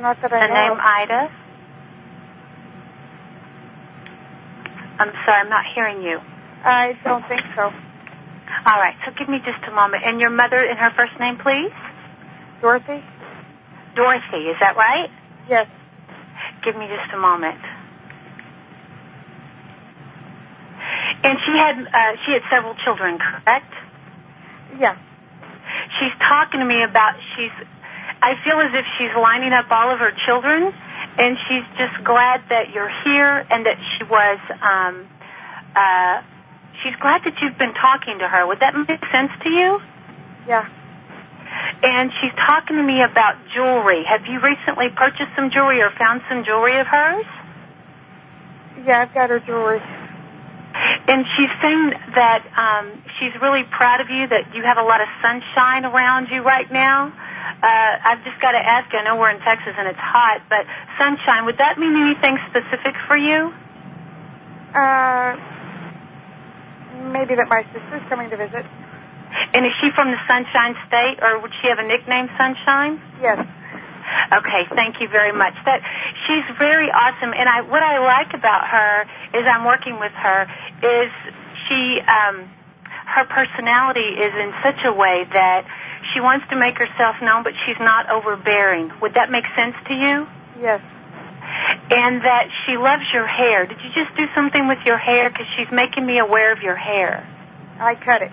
Not 0.00 0.20
that 0.22 0.30
The 0.30 0.36
I 0.36 0.46
know. 0.68 0.74
name. 0.74 0.80
Ida? 0.80 1.32
I'm 5.00 5.12
sorry, 5.24 5.40
I'm 5.40 5.48
not 5.48 5.64
hearing 5.74 6.02
you. 6.02 6.20
I 6.64 6.96
don't 7.04 7.26
think 7.28 7.42
so. 7.54 7.62
All 8.66 8.78
right, 8.80 8.94
so 9.04 9.12
give 9.12 9.28
me 9.28 9.38
just 9.44 9.62
a 9.68 9.70
moment. 9.70 10.02
And 10.04 10.20
your 10.20 10.30
mother 10.30 10.58
and 10.58 10.78
her 10.78 10.90
first 10.96 11.18
name, 11.20 11.36
please? 11.38 11.70
Dorothy? 12.60 13.04
Dorothy, 13.94 14.48
is 14.48 14.56
that 14.60 14.76
right? 14.76 15.10
Yes. 15.48 15.68
Give 16.64 16.76
me 16.76 16.86
just 16.88 17.12
a 17.14 17.18
moment. 17.18 17.58
And 21.22 21.38
she 21.44 21.52
had 21.52 21.76
uh, 21.92 22.16
she 22.24 22.32
had 22.32 22.42
several 22.50 22.74
children, 22.84 23.18
correct? 23.18 23.72
Yeah. 24.78 24.96
She's 25.98 26.12
talking 26.20 26.60
to 26.60 26.66
me 26.66 26.82
about 26.82 27.14
she's. 27.36 27.50
I 28.22 28.34
feel 28.44 28.60
as 28.60 28.74
if 28.74 28.86
she's 28.96 29.14
lining 29.14 29.52
up 29.52 29.66
all 29.70 29.90
of 29.90 29.98
her 30.00 30.12
children, 30.12 30.72
and 31.18 31.36
she's 31.48 31.64
just 31.76 32.02
glad 32.04 32.42
that 32.48 32.70
you're 32.70 32.90
here 33.04 33.46
and 33.50 33.66
that 33.66 33.78
she 33.96 34.04
was. 34.04 34.38
Um, 34.62 35.06
uh, 35.74 36.22
she's 36.82 36.94
glad 36.96 37.22
that 37.24 37.40
you've 37.40 37.58
been 37.58 37.74
talking 37.74 38.18
to 38.18 38.28
her. 38.28 38.46
Would 38.46 38.60
that 38.60 38.74
make 38.74 39.04
sense 39.12 39.32
to 39.42 39.50
you? 39.50 39.80
Yeah. 40.46 40.68
And 41.82 42.10
she's 42.20 42.32
talking 42.32 42.76
to 42.76 42.82
me 42.82 43.02
about 43.02 43.36
jewelry. 43.54 44.04
Have 44.04 44.26
you 44.26 44.40
recently 44.40 44.88
purchased 44.90 45.30
some 45.36 45.50
jewelry 45.50 45.82
or 45.82 45.90
found 45.90 46.22
some 46.28 46.44
jewelry 46.44 46.78
of 46.78 46.86
hers? 46.86 47.24
Yeah, 48.84 49.00
I've 49.00 49.14
got 49.14 49.30
her 49.30 49.40
jewelry. 49.40 49.80
And 51.08 51.26
she's 51.36 51.50
saying 51.60 51.90
that 52.14 52.44
um, 52.54 53.02
she's 53.18 53.32
really 53.40 53.64
proud 53.64 54.00
of 54.00 54.10
you, 54.10 54.26
that 54.28 54.54
you 54.54 54.62
have 54.62 54.78
a 54.78 54.82
lot 54.82 55.00
of 55.00 55.08
sunshine 55.20 55.84
around 55.84 56.28
you 56.30 56.42
right 56.42 56.70
now. 56.70 57.08
Uh, 57.08 57.98
I've 58.04 58.22
just 58.24 58.40
got 58.40 58.52
to 58.52 58.58
ask 58.58 58.92
you, 58.92 58.98
I 58.98 59.04
know 59.04 59.16
we're 59.16 59.30
in 59.30 59.40
Texas 59.40 59.74
and 59.76 59.88
it's 59.88 59.98
hot, 59.98 60.42
but 60.48 60.66
sunshine, 60.98 61.46
would 61.46 61.58
that 61.58 61.78
mean 61.78 61.96
anything 61.96 62.38
specific 62.50 62.94
for 63.08 63.16
you? 63.16 63.52
Uh, 64.74 65.34
maybe 67.10 67.34
that 67.34 67.48
my 67.48 67.64
sister's 67.72 68.02
coming 68.08 68.30
to 68.30 68.36
visit. 68.36 68.66
And 69.54 69.66
is 69.66 69.72
she 69.80 69.90
from 69.94 70.10
the 70.10 70.18
Sunshine 70.28 70.76
State, 70.86 71.18
or 71.22 71.40
would 71.40 71.52
she 71.60 71.68
have 71.68 71.78
a 71.78 71.86
nickname, 71.86 72.28
Sunshine? 72.38 73.00
Yes. 73.20 73.46
Okay, 74.32 74.66
thank 74.74 75.00
you 75.00 75.08
very 75.08 75.32
much. 75.32 75.54
That 75.64 75.82
she's 76.26 76.44
very 76.58 76.90
awesome, 76.90 77.32
and 77.34 77.48
I 77.48 77.62
what 77.62 77.82
I 77.82 77.98
like 77.98 78.34
about 78.34 78.68
her 78.68 79.02
is 79.34 79.46
I'm 79.46 79.64
working 79.64 79.98
with 79.98 80.12
her 80.12 80.46
is 80.82 81.10
she 81.68 82.00
um, 82.00 82.48
her 83.06 83.24
personality 83.24 84.00
is 84.20 84.34
in 84.34 84.52
such 84.62 84.84
a 84.84 84.92
way 84.92 85.26
that 85.32 85.64
she 86.12 86.20
wants 86.20 86.46
to 86.50 86.56
make 86.56 86.78
herself 86.78 87.16
known, 87.22 87.42
but 87.42 87.54
she's 87.64 87.78
not 87.80 88.10
overbearing. 88.10 88.92
Would 89.00 89.14
that 89.14 89.30
make 89.30 89.44
sense 89.56 89.74
to 89.88 89.94
you? 89.94 90.26
Yes. 90.60 90.80
And 91.90 92.22
that 92.22 92.48
she 92.64 92.76
loves 92.76 93.04
your 93.12 93.26
hair. 93.26 93.66
Did 93.66 93.78
you 93.82 93.90
just 93.94 94.14
do 94.16 94.26
something 94.34 94.68
with 94.68 94.78
your 94.84 94.98
hair? 94.98 95.30
Because 95.30 95.46
she's 95.56 95.70
making 95.72 96.04
me 96.04 96.18
aware 96.18 96.52
of 96.52 96.60
your 96.62 96.76
hair. 96.76 97.26
I 97.80 97.94
cut 97.94 98.22
it. 98.22 98.32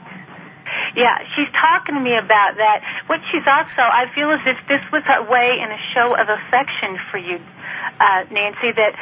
Yeah, 0.95 1.19
she's 1.35 1.49
talking 1.51 1.95
to 1.95 2.01
me 2.01 2.15
about 2.15 2.57
that. 2.57 3.03
What 3.07 3.21
she's 3.31 3.45
also, 3.45 3.83
I 3.85 4.11
feel 4.15 4.31
as 4.31 4.41
if 4.45 4.57
this 4.67 4.81
was 4.91 5.03
a 5.07 5.23
way 5.23 5.59
and 5.59 5.71
a 5.71 5.77
show 5.93 6.15
of 6.15 6.27
affection 6.29 6.97
for 7.11 7.17
you, 7.17 7.39
uh, 7.99 8.25
Nancy, 8.31 8.71
that 8.71 8.95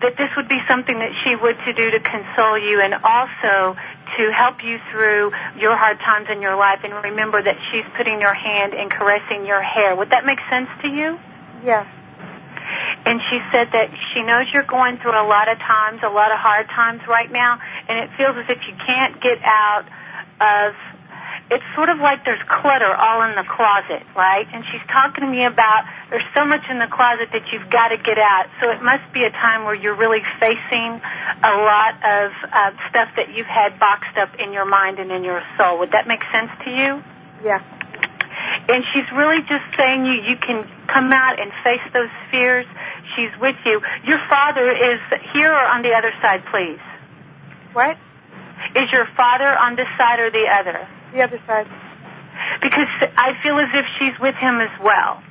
that 0.00 0.16
this 0.16 0.30
would 0.36 0.48
be 0.48 0.60
something 0.68 0.98
that 1.00 1.10
she 1.24 1.34
would 1.34 1.56
to 1.64 1.72
do 1.72 1.90
to 1.90 1.98
console 1.98 2.56
you 2.56 2.80
and 2.80 2.94
also 3.02 3.76
to 4.16 4.32
help 4.32 4.62
you 4.62 4.78
through 4.90 5.32
your 5.58 5.76
hard 5.76 5.98
times 5.98 6.28
in 6.30 6.40
your 6.40 6.56
life 6.56 6.80
and 6.84 6.94
remember 7.02 7.42
that 7.42 7.56
she's 7.70 7.84
putting 7.96 8.20
your 8.20 8.34
hand 8.34 8.74
and 8.74 8.90
caressing 8.90 9.44
your 9.44 9.60
hair. 9.60 9.96
Would 9.96 10.10
that 10.10 10.24
make 10.24 10.38
sense 10.48 10.68
to 10.82 10.88
you? 10.88 11.18
Yes. 11.64 11.86
And 13.04 13.20
she 13.28 13.40
said 13.50 13.72
that 13.72 13.90
she 14.12 14.22
knows 14.22 14.46
you're 14.52 14.62
going 14.62 14.98
through 14.98 15.18
a 15.18 15.26
lot 15.26 15.48
of 15.48 15.58
times, 15.58 16.00
a 16.02 16.08
lot 16.08 16.30
of 16.30 16.38
hard 16.38 16.68
times 16.68 17.00
right 17.08 17.30
now, 17.30 17.58
and 17.88 17.98
it 17.98 18.10
feels 18.16 18.36
as 18.36 18.44
if 18.48 18.68
you 18.68 18.74
can't 18.86 19.20
get 19.20 19.38
out 19.42 19.86
of 20.40 20.74
it's 21.50 21.64
sort 21.74 21.88
of 21.88 21.98
like 21.98 22.24
there's 22.24 22.42
clutter 22.46 22.94
all 22.94 23.22
in 23.22 23.34
the 23.34 23.44
closet, 23.44 24.04
right? 24.14 24.46
And 24.52 24.64
she's 24.70 24.82
talking 24.88 25.24
to 25.24 25.30
me 25.30 25.44
about 25.44 25.84
there's 26.10 26.26
so 26.34 26.44
much 26.44 26.68
in 26.68 26.78
the 26.78 26.86
closet 26.86 27.30
that 27.32 27.52
you've 27.52 27.70
got 27.70 27.88
to 27.88 27.96
get 27.96 28.18
out. 28.18 28.46
So 28.60 28.70
it 28.70 28.82
must 28.82 29.12
be 29.14 29.24
a 29.24 29.30
time 29.30 29.64
where 29.64 29.74
you're 29.74 29.96
really 29.96 30.22
facing 30.38 31.00
a 31.42 31.54
lot 31.64 31.94
of 32.04 32.32
uh, 32.52 32.70
stuff 32.90 33.08
that 33.16 33.34
you've 33.34 33.46
had 33.46 33.80
boxed 33.80 34.16
up 34.18 34.34
in 34.36 34.52
your 34.52 34.66
mind 34.66 34.98
and 34.98 35.10
in 35.10 35.24
your 35.24 35.42
soul. 35.56 35.78
Would 35.78 35.92
that 35.92 36.06
make 36.06 36.20
sense 36.30 36.50
to 36.64 36.70
you? 36.70 37.02
Yeah. 37.42 37.64
And 38.68 38.84
she's 38.92 39.10
really 39.12 39.40
just 39.48 39.64
saying 39.76 40.04
you 40.04 40.20
you 40.28 40.36
can 40.36 40.68
come 40.86 41.12
out 41.12 41.40
and 41.40 41.50
face 41.64 41.80
those 41.92 42.10
fears. 42.30 42.66
She's 43.16 43.30
with 43.40 43.56
you. 43.64 43.80
Your 44.04 44.20
father 44.28 44.70
is 44.70 45.00
here 45.32 45.50
or 45.50 45.66
on 45.66 45.82
the 45.82 45.92
other 45.94 46.12
side, 46.20 46.44
please. 46.50 46.80
What? 47.72 47.96
Is 48.76 48.92
your 48.92 49.06
father 49.16 49.56
on 49.56 49.76
this 49.76 49.88
side 49.96 50.20
or 50.20 50.30
the 50.30 50.46
other? 50.46 50.88
The 51.12 51.22
other 51.22 51.40
side. 51.46 51.66
Because 52.62 52.88
I 53.16 53.34
feel 53.42 53.58
as 53.58 53.68
if 53.74 53.86
she's 53.98 54.18
with 54.20 54.34
him 54.36 54.60
as 54.60 54.70
well. 54.82 55.22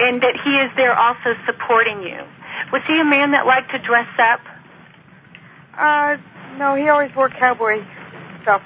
And 0.00 0.22
that 0.22 0.40
he 0.42 0.56
is 0.56 0.70
there 0.76 0.96
also 0.96 1.34
supporting 1.46 2.02
you. 2.02 2.20
Was 2.72 2.82
he 2.86 3.00
a 3.00 3.04
man 3.04 3.32
that 3.32 3.46
liked 3.46 3.70
to 3.72 3.78
dress 3.78 4.08
up? 4.18 4.40
Uh, 5.76 6.16
no, 6.58 6.74
he 6.74 6.88
always 6.88 7.14
wore 7.14 7.28
cowboy 7.28 7.84
stuff. 8.42 8.62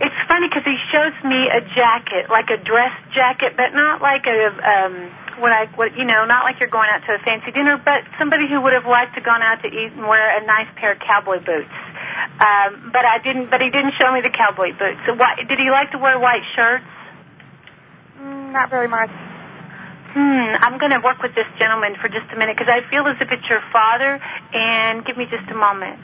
It's 0.00 0.14
funny 0.28 0.48
because 0.48 0.64
he 0.64 0.78
shows 0.90 1.12
me 1.24 1.48
a 1.48 1.60
jacket, 1.60 2.30
like 2.30 2.48
a 2.50 2.56
dress 2.56 2.92
jacket, 3.12 3.54
but 3.56 3.74
not 3.74 4.00
like 4.00 4.26
a, 4.26 4.46
um, 4.46 5.10
what 5.40 5.52
I, 5.52 5.66
what, 5.74 5.96
you 5.96 6.04
know, 6.04 6.24
not 6.24 6.44
like 6.44 6.60
you're 6.60 6.68
going 6.68 6.88
out 6.90 7.02
to 7.06 7.14
a 7.14 7.18
fancy 7.18 7.50
dinner, 7.50 7.76
but 7.76 8.04
somebody 8.18 8.48
who 8.48 8.60
would 8.60 8.72
have 8.72 8.86
liked 8.86 9.14
to 9.16 9.20
gone 9.20 9.42
out 9.42 9.62
to 9.62 9.68
eat 9.68 9.92
and 9.92 10.06
wear 10.06 10.40
a 10.40 10.44
nice 10.44 10.68
pair 10.76 10.92
of 10.92 10.98
cowboy 11.00 11.38
boots. 11.38 11.72
Um, 12.38 12.90
but 12.92 13.04
I 13.04 13.18
didn't, 13.22 13.50
but 13.50 13.60
he 13.60 13.70
didn't 13.70 13.94
show 13.98 14.12
me 14.12 14.20
the 14.20 14.30
cowboy 14.30 14.76
boots. 14.76 15.00
So 15.06 15.14
why, 15.14 15.36
did 15.36 15.58
he 15.58 15.70
like 15.70 15.92
to 15.92 15.98
wear 15.98 16.18
white 16.18 16.44
shirts? 16.54 16.84
Mm, 18.20 18.52
not 18.52 18.70
very 18.70 18.88
much. 18.88 19.10
Hmm, 19.10 20.56
I'm 20.58 20.78
going 20.78 20.90
to 20.90 21.00
work 21.00 21.22
with 21.22 21.34
this 21.34 21.46
gentleman 21.58 21.94
for 22.00 22.08
just 22.08 22.26
a 22.32 22.36
minute 22.36 22.56
because 22.56 22.72
I 22.72 22.88
feel 22.90 23.06
as 23.06 23.16
if 23.20 23.30
it's 23.30 23.48
your 23.48 23.62
father. 23.72 24.20
And 24.52 25.04
give 25.04 25.16
me 25.16 25.26
just 25.26 25.48
a 25.50 25.54
moment. 25.54 26.00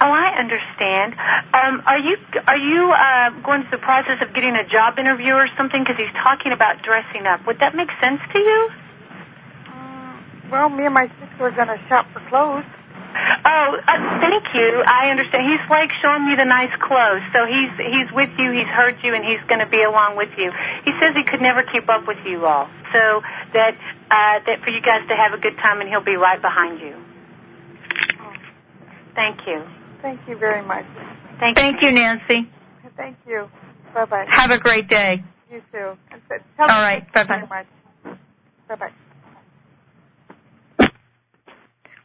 Oh, 0.00 0.12
I 0.12 0.36
understand. 0.38 1.14
Um, 1.54 1.82
are 1.86 1.98
you 1.98 2.16
are 2.46 2.58
you 2.58 2.92
uh, 2.92 3.30
going 3.40 3.62
through 3.62 3.78
the 3.78 3.84
process 3.84 4.20
of 4.20 4.34
getting 4.34 4.54
a 4.54 4.66
job 4.68 4.98
interview 4.98 5.32
or 5.32 5.48
something? 5.56 5.82
Because 5.82 5.96
he's 5.96 6.12
talking 6.22 6.52
about 6.52 6.82
dressing 6.82 7.26
up. 7.26 7.46
Would 7.46 7.60
that 7.60 7.74
make 7.74 7.88
sense 8.00 8.20
to 8.32 8.38
you? 8.38 8.70
Mm, 9.68 10.50
well, 10.50 10.68
me 10.68 10.84
and 10.84 10.94
my 10.94 11.08
sister 11.08 11.44
are 11.44 11.50
going 11.50 11.68
to 11.68 11.80
shop 11.88 12.06
for 12.12 12.20
clothes. 12.28 12.64
Oh, 13.16 13.80
uh, 13.88 14.20
thank 14.20 14.52
you. 14.52 14.84
I 14.86 15.08
understand. 15.10 15.48
He's 15.48 15.70
like 15.70 15.90
showing 16.02 16.26
me 16.26 16.36
the 16.36 16.44
nice 16.44 16.74
clothes. 16.76 17.22
So 17.32 17.46
he's 17.46 17.72
he's 17.80 18.12
with 18.12 18.30
you. 18.38 18.52
He's 18.52 18.68
heard 18.68 18.96
you, 19.02 19.14
and 19.14 19.24
he's 19.24 19.40
going 19.48 19.60
to 19.60 19.66
be 19.66 19.82
along 19.82 20.16
with 20.16 20.36
you. 20.36 20.52
He 20.84 20.92
says 21.00 21.16
he 21.16 21.24
could 21.24 21.40
never 21.40 21.62
keep 21.62 21.88
up 21.88 22.06
with 22.06 22.18
you 22.26 22.44
all. 22.44 22.68
So 22.92 23.22
that 23.54 23.74
uh, 24.10 24.44
that 24.44 24.60
for 24.62 24.70
you 24.70 24.82
guys 24.82 25.08
to 25.08 25.16
have 25.16 25.32
a 25.32 25.38
good 25.38 25.56
time, 25.56 25.80
and 25.80 25.88
he'll 25.88 26.04
be 26.04 26.16
right 26.16 26.40
behind 26.40 26.80
you. 26.80 27.05
Thank 29.16 29.40
you. 29.46 29.64
Thank 30.02 30.20
you 30.28 30.38
very 30.38 30.64
much. 30.66 30.84
Thank, 31.40 31.56
Thank 31.56 31.82
you, 31.82 31.92
Nancy. 31.92 32.48
Thank 32.96 33.16
you. 33.26 33.48
Bye 33.94 34.04
bye. 34.04 34.26
Have 34.28 34.50
a 34.50 34.58
great 34.58 34.88
day. 34.88 35.22
You 35.50 35.62
too. 35.72 35.96
And 36.12 36.22
th- 36.28 36.42
All 36.58 36.68
me 36.68 36.74
right. 36.74 37.12
Bye-bye. 37.12 37.46
Bye 38.68 38.76
bye. 38.76 38.92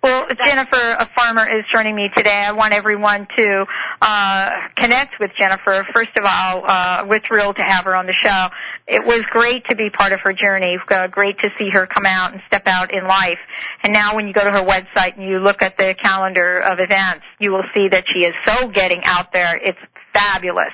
Well, 0.04 0.28
Jennifer, 0.34 0.96
a 0.98 1.08
farmer, 1.14 1.48
is 1.48 1.64
joining 1.68 1.96
me 1.96 2.10
today. 2.10 2.44
I 2.48 2.54
want 2.54 2.74
everyone 2.74 3.28
to 3.36 3.68
uh, 4.02 4.50
connect 4.76 5.20
with 5.20 5.30
Jennifer. 5.38 5.86
First 5.94 6.18
of 6.18 6.24
all, 6.26 6.66
uh, 6.66 7.06
we're 7.08 7.20
thrilled 7.20 7.58
to 7.58 7.62
have 7.62 7.86
her 7.86 7.96
on 7.96 8.08
the 8.08 8.14
show. 8.14 8.48
It 8.88 9.06
was 9.06 9.24
great 9.30 9.68
to 9.68 9.76
be 9.76 9.92
part 9.92 10.12
of 10.12 10.22
her 10.22 10.34
journey. 10.34 10.80
Uh, 10.90 11.06
great 11.06 11.38
to 11.42 11.52
see 11.60 11.70
her 11.70 11.86
come 11.86 12.08
out 12.08 12.34
and 12.34 12.42
step 12.48 12.64
out 12.66 12.92
in 12.92 13.06
life. 13.06 13.38
And 13.84 13.94
now, 13.94 14.16
when 14.16 14.28
you 14.28 14.34
go 14.34 14.44
to 14.44 14.50
her 14.50 14.64
website 14.64 15.20
and 15.20 15.30
you 15.30 15.38
look 15.38 15.62
at 15.62 15.78
the 15.78 15.94
calendar 16.02 16.58
of 16.58 16.80
events, 16.80 17.24
you 17.38 17.52
will 17.52 17.66
see 17.72 17.88
that 17.90 18.08
she 18.08 18.26
is 18.26 18.34
so 18.44 18.70
getting 18.70 19.04
out 19.04 19.32
there. 19.32 19.56
It's 19.56 19.78
fabulous 20.14 20.74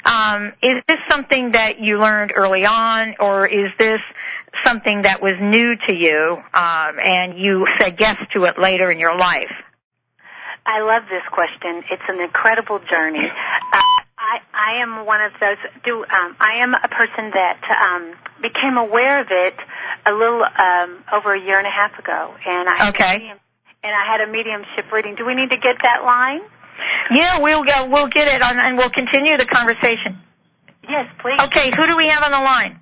Um, 0.05 0.53
is 0.61 0.81
this 0.87 0.99
something 1.09 1.51
that 1.51 1.79
you 1.79 1.99
learned 1.99 2.31
early 2.35 2.65
on, 2.65 3.15
or 3.19 3.47
is 3.47 3.71
this 3.77 3.99
something 4.63 5.03
that 5.03 5.21
was 5.21 5.35
new 5.41 5.75
to 5.87 5.93
you 5.93 6.37
um, 6.53 6.99
and 6.99 7.37
you 7.37 7.67
said 7.77 7.97
yes 7.99 8.17
to 8.33 8.45
it 8.45 8.57
later 8.57 8.91
in 8.91 8.99
your 8.99 9.17
life? 9.17 9.51
I 10.65 10.81
love 10.81 11.03
this 11.09 11.23
question. 11.31 11.83
It's 11.89 12.03
an 12.07 12.19
incredible 12.21 12.79
journey. 12.79 13.25
Uh, 13.25 13.81
I, 14.17 14.41
I 14.53 14.73
am 14.81 15.05
one 15.05 15.21
of 15.21 15.31
those. 15.39 15.57
Do 15.83 16.03
um, 16.03 16.35
I 16.39 16.55
am 16.61 16.73
a 16.75 16.87
person 16.87 17.31
that 17.31 17.59
um, 17.81 18.13
became 18.41 18.77
aware 18.77 19.21
of 19.21 19.27
it 19.31 19.55
a 20.05 20.11
little 20.11 20.43
um, 20.43 21.03
over 21.11 21.33
a 21.33 21.39
year 21.39 21.57
and 21.57 21.65
a 21.65 21.71
half 21.71 21.97
ago, 21.97 22.35
and 22.45 22.69
I 22.69 22.89
Okay. 22.89 23.33
And 23.83 23.95
I 23.95 24.05
had 24.05 24.21
a 24.21 24.31
mediumship 24.31 24.91
reading. 24.91 25.15
Do 25.15 25.25
we 25.25 25.35
need 25.35 25.49
to 25.51 25.57
get 25.57 25.77
that 25.81 26.03
line? 26.03 26.41
Yeah, 27.11 27.39
we'll 27.39 27.63
go, 27.63 27.89
we'll 27.89 28.07
get 28.07 28.27
it 28.27 28.41
on, 28.41 28.57
and 28.59 28.77
we'll 28.77 28.89
continue 28.89 29.37
the 29.37 29.45
conversation. 29.45 30.19
Yes, 30.87 31.07
please. 31.19 31.39
Okay, 31.47 31.71
who 31.75 31.87
do 31.87 31.97
we 31.97 32.07
have 32.07 32.23
on 32.23 32.31
the 32.31 32.39
line? 32.39 32.79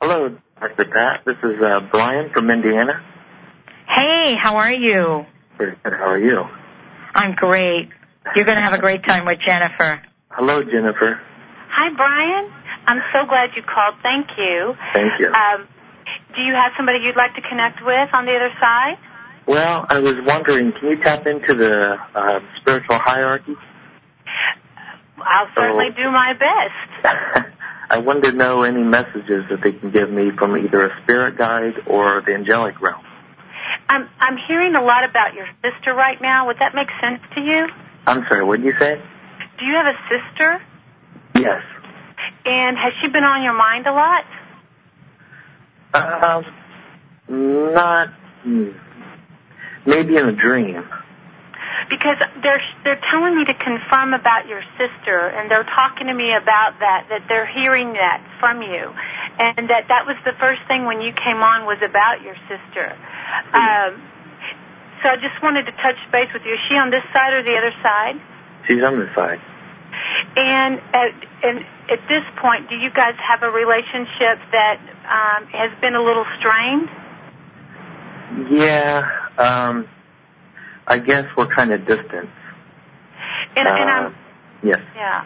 Hello, 0.00 0.36
Dr. 0.60 0.84
Pat. 0.86 1.24
This 1.24 1.36
is 1.42 1.60
uh, 1.62 1.80
Brian 1.90 2.30
from 2.30 2.50
Indiana. 2.50 3.04
Hey, 3.86 4.34
how 4.34 4.56
are 4.56 4.72
you? 4.72 5.26
Very 5.56 5.76
good. 5.82 5.92
How 5.92 6.08
are 6.10 6.18
you? 6.18 6.44
I'm 7.14 7.34
great. 7.34 7.88
You're 8.34 8.44
going 8.44 8.56
to 8.56 8.62
have 8.62 8.74
a 8.74 8.78
great 8.78 9.04
time 9.04 9.24
with 9.24 9.40
Jennifer. 9.40 10.02
Hello, 10.30 10.62
Jennifer. 10.62 11.20
Hi, 11.70 11.92
Brian. 11.94 12.52
I'm 12.86 13.02
so 13.12 13.26
glad 13.26 13.50
you 13.56 13.62
called. 13.62 13.96
Thank 14.02 14.28
you. 14.38 14.74
Thank 14.92 15.18
you. 15.20 15.32
Um, 15.32 15.68
do 16.34 16.42
you 16.42 16.54
have 16.54 16.72
somebody 16.76 17.00
you'd 17.00 17.16
like 17.16 17.34
to 17.34 17.42
connect 17.42 17.84
with 17.84 18.08
on 18.12 18.24
the 18.26 18.34
other 18.36 18.52
side? 18.60 18.98
Well, 19.48 19.86
I 19.88 19.98
was 20.00 20.16
wondering, 20.26 20.72
can 20.72 20.90
you 20.90 20.96
tap 21.02 21.26
into 21.26 21.54
the 21.54 21.98
uh, 22.14 22.40
spiritual 22.56 22.98
hierarchy? 22.98 23.56
I'll 25.16 25.48
certainly 25.56 25.88
do 25.96 26.10
my 26.10 26.34
best. 26.34 27.48
I 27.90 27.96
wanted 27.96 28.32
to 28.32 28.36
know 28.36 28.64
any 28.64 28.82
messages 28.82 29.46
that 29.48 29.62
they 29.62 29.72
can 29.72 29.90
give 29.90 30.10
me 30.10 30.32
from 30.32 30.54
either 30.58 30.84
a 30.84 31.02
spirit 31.02 31.38
guide 31.38 31.76
or 31.86 32.20
the 32.20 32.34
angelic 32.34 32.78
realm. 32.82 33.02
I'm 33.88 34.10
I'm 34.20 34.36
hearing 34.36 34.74
a 34.74 34.82
lot 34.82 35.04
about 35.04 35.32
your 35.32 35.46
sister 35.62 35.94
right 35.94 36.20
now. 36.20 36.48
Would 36.48 36.58
that 36.58 36.74
make 36.74 36.88
sense 37.00 37.20
to 37.34 37.40
you? 37.40 37.68
I'm 38.06 38.26
sorry, 38.28 38.44
what 38.44 38.58
did 38.58 38.66
you 38.66 38.74
say? 38.78 39.00
Do 39.58 39.64
you 39.64 39.72
have 39.72 39.86
a 39.86 39.98
sister? 40.10 40.62
Yes. 41.36 41.62
And 42.44 42.76
has 42.76 42.92
she 43.00 43.08
been 43.08 43.24
on 43.24 43.42
your 43.42 43.56
mind 43.56 43.86
a 43.86 43.92
lot? 43.92 44.24
Um, 45.94 46.44
not 47.28 48.08
hmm, 48.42 48.72
maybe 49.86 50.16
in 50.16 50.28
a 50.28 50.32
dream. 50.32 50.88
Because 51.88 52.16
they're 52.42 52.62
they're 52.82 53.00
telling 53.10 53.36
me 53.36 53.44
to 53.44 53.54
confirm 53.54 54.12
about 54.12 54.48
your 54.48 54.62
sister, 54.76 55.28
and 55.28 55.50
they're 55.50 55.64
talking 55.64 56.08
to 56.08 56.14
me 56.14 56.34
about 56.34 56.80
that. 56.80 57.06
That 57.08 57.28
they're 57.28 57.46
hearing 57.46 57.92
that 57.92 58.20
from 58.40 58.62
you, 58.62 58.92
and 59.38 59.70
that 59.70 59.86
that 59.88 60.04
was 60.04 60.16
the 60.24 60.32
first 60.40 60.60
thing 60.66 60.86
when 60.86 61.00
you 61.00 61.12
came 61.12 61.38
on 61.38 61.66
was 61.66 61.78
about 61.80 62.22
your 62.22 62.34
sister. 62.48 62.96
Um, 63.52 64.02
so 65.02 65.10
I 65.10 65.16
just 65.16 65.40
wanted 65.42 65.66
to 65.66 65.72
touch 65.72 65.96
base 66.10 66.32
with 66.32 66.42
you. 66.44 66.54
Is 66.54 66.60
she 66.68 66.74
on 66.74 66.90
this 66.90 67.04
side 67.12 67.32
or 67.32 67.42
the 67.42 67.56
other 67.56 67.72
side? 67.82 68.20
She's 68.66 68.82
on 68.82 68.98
this 68.98 69.14
side. 69.14 69.40
And 70.36 70.80
at, 70.92 71.12
and 71.42 71.66
at 71.88 72.00
this 72.08 72.22
point, 72.36 72.68
do 72.68 72.76
you 72.76 72.90
guys 72.90 73.14
have 73.18 73.42
a 73.42 73.50
relationship 73.50 74.38
that 74.52 74.78
um, 75.06 75.46
has 75.48 75.70
been 75.80 75.94
a 75.94 76.02
little 76.02 76.26
strained? 76.38 76.88
Yeah, 78.50 79.28
um, 79.38 79.88
I 80.86 80.98
guess 80.98 81.24
we're 81.36 81.46
kind 81.46 81.72
of 81.72 81.86
distant. 81.86 82.28
And, 83.56 83.68
and 83.68 83.68
Uh, 83.68 83.92
I'm 83.92 84.14
Yes. 84.62 84.80
yeah, 84.96 85.24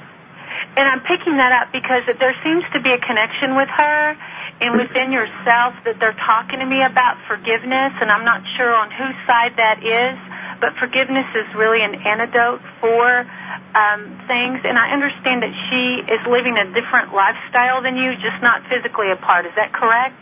and 0.77 0.89
I'm 0.89 1.01
picking 1.01 1.39
that 1.39 1.53
up 1.53 1.73
because 1.73 2.03
there 2.21 2.37
seems 2.45 2.65
to 2.75 2.81
be 2.81 2.93
a 2.93 2.99
connection 2.99 3.57
with 3.57 3.69
her 3.69 4.17
and 4.61 4.77
within 4.77 5.11
yourself 5.11 5.75
that 5.85 5.99
they're 5.99 6.13
talking 6.13 6.59
to 6.61 6.67
me 6.67 6.83
about 6.83 7.17
forgiveness, 7.27 7.93
and 8.01 8.13
I'm 8.13 8.25
not 8.25 8.43
sure 8.57 8.75
on 8.75 8.91
whose 8.91 9.17
side 9.27 9.57
that 9.57 9.83
is. 9.83 10.19
But 10.61 10.77
forgiveness 10.79 11.27
is 11.35 11.53
really 11.57 11.83
an 11.83 12.07
antidote 12.07 12.61
for 12.81 13.27
um, 13.75 14.23
things, 14.29 14.61
and 14.63 14.79
I 14.79 14.93
understand 14.93 15.43
that 15.43 15.51
she 15.69 16.05
is 16.07 16.21
living 16.29 16.57
a 16.57 16.73
different 16.73 17.13
lifestyle 17.13 17.83
than 17.83 17.97
you, 17.97 18.15
just 18.15 18.41
not 18.43 18.63
physically 18.69 19.11
apart. 19.11 19.47
Is 19.47 19.53
that 19.57 19.73
correct? 19.73 20.15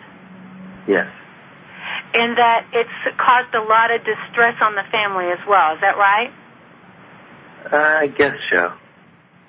Yes. 0.89 1.09
And 2.15 2.37
that 2.39 2.67
it's 2.73 3.17
caused 3.17 3.55
a 3.55 3.63
lot 3.63 3.91
of 3.91 4.05
distress 4.05 4.57
on 4.61 4.75
the 4.75 4.85
family 4.91 5.27
as 5.27 5.39
well. 5.49 5.75
Is 5.75 5.81
that 5.81 5.97
right? 5.97 6.33
Uh, 7.73 7.77
I 7.77 8.07
guess 8.07 8.37
so. 8.51 8.73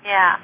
Yeah. 0.04 0.38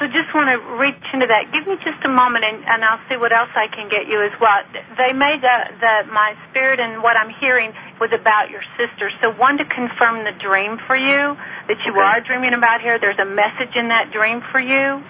So 0.00 0.08
just 0.08 0.34
want 0.34 0.50
to 0.50 0.58
reach 0.74 0.98
into 1.12 1.26
that. 1.28 1.52
Give 1.52 1.66
me 1.66 1.76
just 1.84 2.04
a 2.04 2.08
moment, 2.08 2.44
and, 2.44 2.64
and 2.66 2.84
I'll 2.84 2.98
see 3.08 3.16
what 3.16 3.32
else 3.32 3.50
I 3.54 3.68
can 3.68 3.88
get 3.88 4.08
you 4.08 4.20
as 4.22 4.32
well. 4.40 4.62
They 4.98 5.12
made 5.12 5.40
the, 5.40 5.56
the 5.78 6.10
my 6.10 6.34
spirit 6.50 6.80
and 6.80 7.00
what 7.00 7.16
I'm 7.16 7.30
hearing 7.30 7.72
was 8.00 8.10
about 8.12 8.50
your 8.50 8.62
sister. 8.76 9.10
So 9.22 9.30
one 9.30 9.58
to 9.58 9.64
confirm 9.64 10.24
the 10.24 10.32
dream 10.32 10.78
for 10.86 10.96
you 10.96 11.36
that 11.68 11.78
you 11.86 11.92
Okay. 11.92 12.00
are 12.00 12.20
dreaming 12.20 12.54
about 12.54 12.80
here. 12.80 12.98
There's 12.98 13.18
a 13.20 13.24
message 13.24 13.76
in 13.76 13.88
that 13.88 14.10
dream 14.10 14.42
for 14.50 14.58
you. 14.58 15.02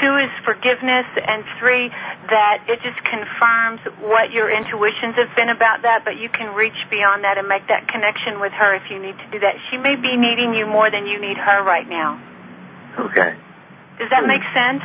Two 0.00 0.16
is 0.16 0.30
forgiveness, 0.44 1.06
and 1.16 1.44
three 1.58 1.88
that 1.88 2.64
it 2.68 2.80
just 2.82 3.02
confirms 3.04 3.80
what 4.00 4.30
your 4.30 4.50
intuitions 4.50 5.16
have 5.16 5.34
been 5.34 5.48
about 5.48 5.82
that. 5.82 6.04
But 6.04 6.18
you 6.18 6.28
can 6.28 6.54
reach 6.54 6.76
beyond 6.90 7.24
that 7.24 7.38
and 7.38 7.48
make 7.48 7.66
that 7.68 7.88
connection 7.88 8.38
with 8.38 8.52
her 8.52 8.74
if 8.74 8.90
you 8.90 8.98
need 9.00 9.16
to 9.18 9.26
do 9.32 9.40
that. 9.40 9.56
She 9.70 9.76
may 9.76 9.96
be 9.96 10.16
needing 10.16 10.54
you 10.54 10.66
more 10.66 10.90
than 10.90 11.06
you 11.06 11.18
need 11.20 11.36
her 11.38 11.62
right 11.64 11.88
now. 11.88 12.20
Okay. 12.98 13.34
Does 13.98 14.10
that 14.10 14.22
Hmm. 14.22 14.28
make 14.28 14.42
sense? 14.54 14.82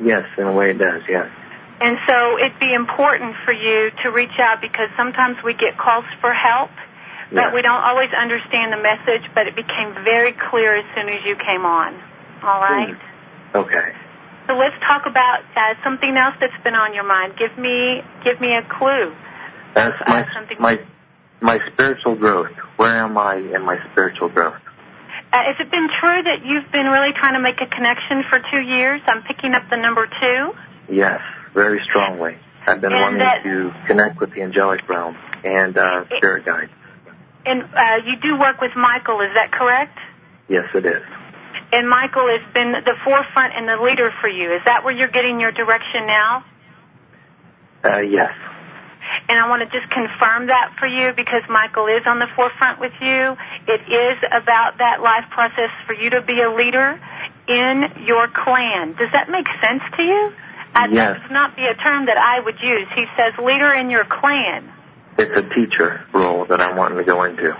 Yes, 0.00 0.26
in 0.36 0.46
a 0.46 0.52
way 0.52 0.70
it 0.70 0.78
does. 0.78 1.02
Yes. 1.08 1.28
And 1.80 1.98
so 2.06 2.38
it'd 2.38 2.58
be 2.58 2.72
important 2.74 3.36
for 3.44 3.52
you 3.52 3.90
to 4.02 4.10
reach 4.10 4.38
out 4.38 4.60
because 4.60 4.88
sometimes 4.96 5.42
we 5.42 5.54
get 5.54 5.76
calls 5.76 6.04
for 6.20 6.32
help, 6.32 6.70
but 7.30 7.48
Yeah. 7.48 7.52
we 7.54 7.62
don't 7.62 7.82
always 7.82 8.12
understand 8.12 8.72
the 8.72 8.76
message, 8.78 9.30
but 9.34 9.46
it 9.46 9.54
became 9.54 9.94
very 10.04 10.32
clear 10.32 10.74
as 10.74 10.84
soon 10.94 11.08
as 11.08 11.24
you 11.24 11.36
came 11.36 11.64
on. 11.64 11.94
All 12.42 12.60
right? 12.60 12.96
Okay. 13.54 13.92
So 14.46 14.54
let's 14.56 14.76
talk 14.86 15.06
about 15.06 15.42
uh, 15.56 15.74
something 15.82 16.16
else 16.16 16.34
that's 16.40 16.56
been 16.62 16.74
on 16.74 16.94
your 16.94 17.04
mind. 17.04 17.34
Give 17.36 17.56
me 17.58 18.02
give 18.24 18.40
me 18.40 18.54
a 18.54 18.62
clue. 18.62 19.12
That's 19.74 20.00
Uh, 20.02 20.04
my 20.10 20.26
something- 20.32 20.56
my 20.60 20.78
my 21.40 21.58
spiritual 21.72 22.14
growth. 22.14 22.50
Where 22.76 22.96
am 22.96 23.18
I 23.18 23.34
in 23.36 23.62
my 23.62 23.78
spiritual 23.90 24.28
growth? 24.28 24.56
Uh, 25.32 25.42
has 25.42 25.56
it 25.58 25.70
been 25.70 25.88
true 25.88 26.22
that 26.22 26.44
you've 26.46 26.70
been 26.70 26.86
really 26.86 27.12
trying 27.12 27.34
to 27.34 27.40
make 27.40 27.60
a 27.60 27.66
connection 27.66 28.22
for 28.30 28.38
two 28.38 28.60
years? 28.60 29.00
I'm 29.06 29.22
picking 29.22 29.54
up 29.54 29.68
the 29.68 29.76
number 29.76 30.06
two. 30.20 30.54
Yes, 30.88 31.20
very 31.52 31.80
strongly. 31.82 32.36
I've 32.66 32.80
been 32.80 32.92
And 32.92 33.00
wanting 33.02 33.18
that- 33.18 33.42
to 33.42 33.72
connect 33.86 34.18
with 34.20 34.32
the 34.32 34.42
angelic 34.42 34.88
realm 34.88 35.16
and 35.44 35.76
uh, 35.76 36.04
spirit 36.16 36.44
guides. 36.44 36.70
And 37.44 37.62
uh, 37.74 38.00
you 38.04 38.16
do 38.16 38.36
work 38.38 38.60
with 38.60 38.74
Michael, 38.76 39.20
is 39.20 39.34
that 39.34 39.50
correct? 39.52 39.98
Yes, 40.48 40.66
it 40.74 40.86
is. 40.86 41.02
And 41.72 41.88
Michael 41.88 42.28
has 42.28 42.42
been 42.54 42.72
the 42.72 42.94
forefront 43.04 43.54
and 43.54 43.68
the 43.68 43.76
leader 43.76 44.12
for 44.20 44.28
you. 44.28 44.52
Is 44.52 44.62
that 44.64 44.84
where 44.84 44.94
you're 44.94 45.08
getting 45.08 45.40
your 45.40 45.52
direction 45.52 46.06
now? 46.06 46.44
Uh, 47.84 47.98
yes. 47.98 48.32
And 49.28 49.38
I 49.38 49.48
want 49.48 49.62
to 49.62 49.78
just 49.78 49.90
confirm 49.92 50.48
that 50.48 50.74
for 50.78 50.86
you 50.86 51.12
because 51.12 51.42
Michael 51.48 51.86
is 51.86 52.02
on 52.06 52.18
the 52.18 52.26
forefront 52.34 52.80
with 52.80 52.92
you. 53.00 53.36
It 53.68 53.80
is 53.88 54.18
about 54.32 54.78
that 54.78 55.00
life 55.00 55.30
process 55.30 55.70
for 55.86 55.94
you 55.94 56.10
to 56.10 56.22
be 56.22 56.40
a 56.40 56.50
leader 56.52 57.00
in 57.46 57.92
your 58.04 58.26
clan. 58.28 58.94
Does 58.94 59.12
that 59.12 59.30
make 59.30 59.46
sense 59.62 59.82
to 59.96 60.02
you? 60.02 60.32
Yes. 60.74 60.92
That 60.92 61.22
would 61.22 61.32
not 61.32 61.56
be 61.56 61.66
a 61.66 61.74
term 61.74 62.06
that 62.06 62.18
I 62.18 62.40
would 62.40 62.60
use. 62.60 62.86
He 62.94 63.06
says 63.16 63.32
leader 63.38 63.72
in 63.72 63.90
your 63.90 64.04
clan. 64.04 64.70
It's 65.18 65.34
a 65.34 65.54
teacher 65.54 66.04
role 66.12 66.44
that 66.46 66.60
I'm 66.60 66.76
wanting 66.76 66.98
to 66.98 67.04
go 67.04 67.22
into. 67.24 67.56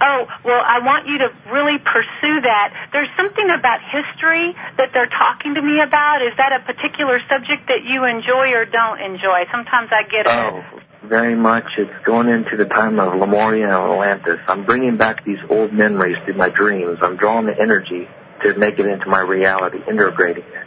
Oh, 0.00 0.26
well, 0.44 0.62
I 0.64 0.80
want 0.80 1.06
you 1.06 1.18
to 1.18 1.32
really 1.52 1.78
pursue 1.78 2.40
that. 2.40 2.88
There's 2.92 3.08
something 3.16 3.50
about 3.50 3.80
history 3.82 4.54
that 4.78 4.90
they're 4.92 5.06
talking 5.06 5.54
to 5.54 5.62
me 5.62 5.80
about. 5.80 6.22
Is 6.22 6.32
that 6.36 6.52
a 6.52 6.60
particular 6.64 7.20
subject 7.28 7.68
that 7.68 7.84
you 7.84 8.04
enjoy 8.04 8.52
or 8.52 8.64
don't 8.64 9.00
enjoy? 9.00 9.44
Sometimes 9.50 9.90
I 9.92 10.02
get 10.02 10.26
it. 10.26 10.32
Oh, 10.32 10.64
very 11.02 11.34
much. 11.34 11.78
It's 11.78 12.04
going 12.04 12.28
into 12.28 12.56
the 12.56 12.64
time 12.64 12.98
of 12.98 13.14
Lemuria 13.14 13.64
and 13.64 13.72
Atlantis. 13.72 14.40
I'm 14.48 14.64
bringing 14.64 14.96
back 14.96 15.24
these 15.24 15.38
old 15.48 15.72
memories 15.72 16.16
through 16.24 16.34
my 16.34 16.48
dreams. 16.48 16.98
I'm 17.02 17.16
drawing 17.16 17.46
the 17.46 17.58
energy 17.58 18.08
to 18.42 18.54
make 18.54 18.78
it 18.78 18.86
into 18.86 19.08
my 19.08 19.20
reality, 19.20 19.78
integrating 19.88 20.44
it. 20.44 20.66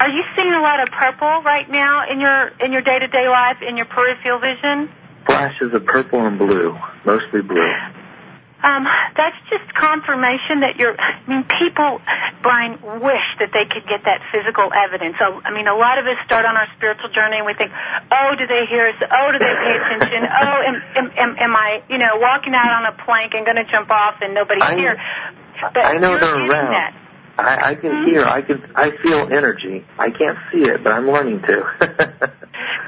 Are 0.00 0.08
you 0.08 0.24
seeing 0.36 0.52
a 0.52 0.60
lot 0.60 0.80
of 0.80 0.90
purple 0.90 1.42
right 1.42 1.68
now 1.68 2.10
in 2.10 2.20
your 2.20 2.48
in 2.60 2.72
your 2.72 2.82
day 2.82 2.98
to 2.98 3.06
day 3.06 3.28
life 3.28 3.58
in 3.62 3.76
your 3.76 3.86
peripheral 3.86 4.38
vision? 4.40 4.90
Flashes 5.28 5.74
of 5.74 5.84
purple 5.84 6.26
and 6.26 6.38
blue, 6.38 6.74
mostly 7.04 7.42
blue. 7.42 7.70
Um, 8.64 8.88
that's 9.14 9.36
just 9.50 9.72
confirmation 9.74 10.66
that 10.66 10.76
you're. 10.80 10.98
I 10.98 11.20
mean, 11.28 11.44
people, 11.60 12.00
Brian, 12.42 12.80
wish 13.04 13.22
that 13.38 13.52
they 13.52 13.66
could 13.66 13.86
get 13.86 14.02
that 14.08 14.24
physical 14.32 14.72
evidence. 14.72 15.14
So, 15.20 15.40
I 15.44 15.52
mean, 15.52 15.68
a 15.68 15.76
lot 15.76 15.98
of 15.98 16.06
us 16.06 16.16
start 16.24 16.46
on 16.46 16.56
our 16.56 16.66
spiritual 16.76 17.10
journey 17.10 17.36
and 17.36 17.46
we 17.46 17.52
think, 17.52 17.70
oh, 18.10 18.34
do 18.36 18.48
they 18.48 18.64
hear 18.66 18.88
us? 18.88 18.96
Oh, 18.98 19.30
do 19.30 19.38
they 19.38 19.52
pay 19.52 19.76
attention? 19.76 20.24
oh, 20.42 20.58
am, 20.64 20.74
am, 20.96 21.06
am, 21.14 21.36
am 21.38 21.54
I, 21.54 21.84
you 21.88 21.98
know, 21.98 22.16
walking 22.16 22.54
out 22.54 22.72
on 22.72 22.86
a 22.86 22.96
plank 23.04 23.34
and 23.34 23.44
going 23.44 23.62
to 23.62 23.70
jump 23.70 23.90
off 23.90 24.16
and 24.22 24.34
nobody's 24.34 24.64
I- 24.64 24.76
here? 24.76 24.96
But 25.60 25.84
I 25.84 25.98
know 25.98 26.18
they're 26.18 26.48
around. 26.48 26.72
That. 26.72 26.94
I, 27.36 27.70
I 27.70 27.74
can 27.76 28.06
hear, 28.06 28.24
I 28.24 28.42
can, 28.42 28.72
I 28.74 28.90
feel 29.02 29.28
energy. 29.30 29.84
I 29.98 30.10
can't 30.10 30.38
see 30.50 30.62
it, 30.62 30.82
but 30.82 30.92
I'm 30.92 31.06
learning 31.06 31.42
to. 31.42 32.32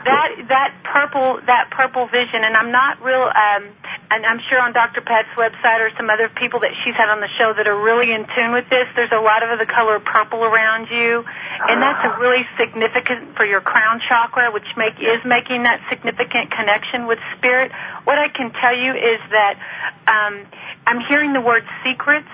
that 0.05 0.47
that 0.49 0.75
purple 0.85 1.40
that 1.47 1.71
purple 1.71 2.07
vision 2.07 2.45
and 2.45 2.57
i'm 2.57 2.71
not 2.71 3.03
real 3.03 3.23
um 3.23 3.71
and 4.11 4.27
i'm 4.27 4.40
sure 4.49 4.61
on 4.61 4.73
dr 4.73 5.01
pat's 5.03 5.29
website 5.37 5.81
or 5.81 5.90
some 5.97 6.11
other 6.11 6.29
people 6.29 6.61
that 6.61 6.73
she's 6.83 6.95
had 6.95 7.09
on 7.09 7.21
the 7.21 7.29
show 7.38 7.53
that 7.53 7.66
are 7.66 7.79
really 7.79 8.12
in 8.12 8.27
tune 8.35 8.53
with 8.53 8.69
this 8.71 8.87
there's 8.97 9.12
a 9.12 9.21
lot 9.21 9.43
of 9.43 9.59
the 9.59 9.66
color 9.66 10.01
purple 10.01 10.45
around 10.45 10.88
you. 10.90 11.25
And 11.69 11.83
that's 11.83 12.05
a 12.05 12.19
really 12.19 12.47
significant 12.59 13.37
for 13.37 13.45
your 13.45 13.61
crown 13.61 14.01
chakra 14.01 14.51
which 14.51 14.77
make 14.77 14.95
is 15.01 15.25
making 15.25 15.64
that 15.64 15.81
significant 15.88 16.51
connection 16.51 17.07
with 17.07 17.19
spirit. 17.37 17.73
What 18.05 18.19
i 18.19 18.29
can 18.29 18.53
tell 18.53 18.77
you 18.77 18.93
is 18.93 19.21
that 19.31 19.59
um 20.07 20.47
i'm 20.87 21.01
hearing 21.01 21.33
the 21.33 21.40
word 21.40 21.64
secrets 21.85 22.29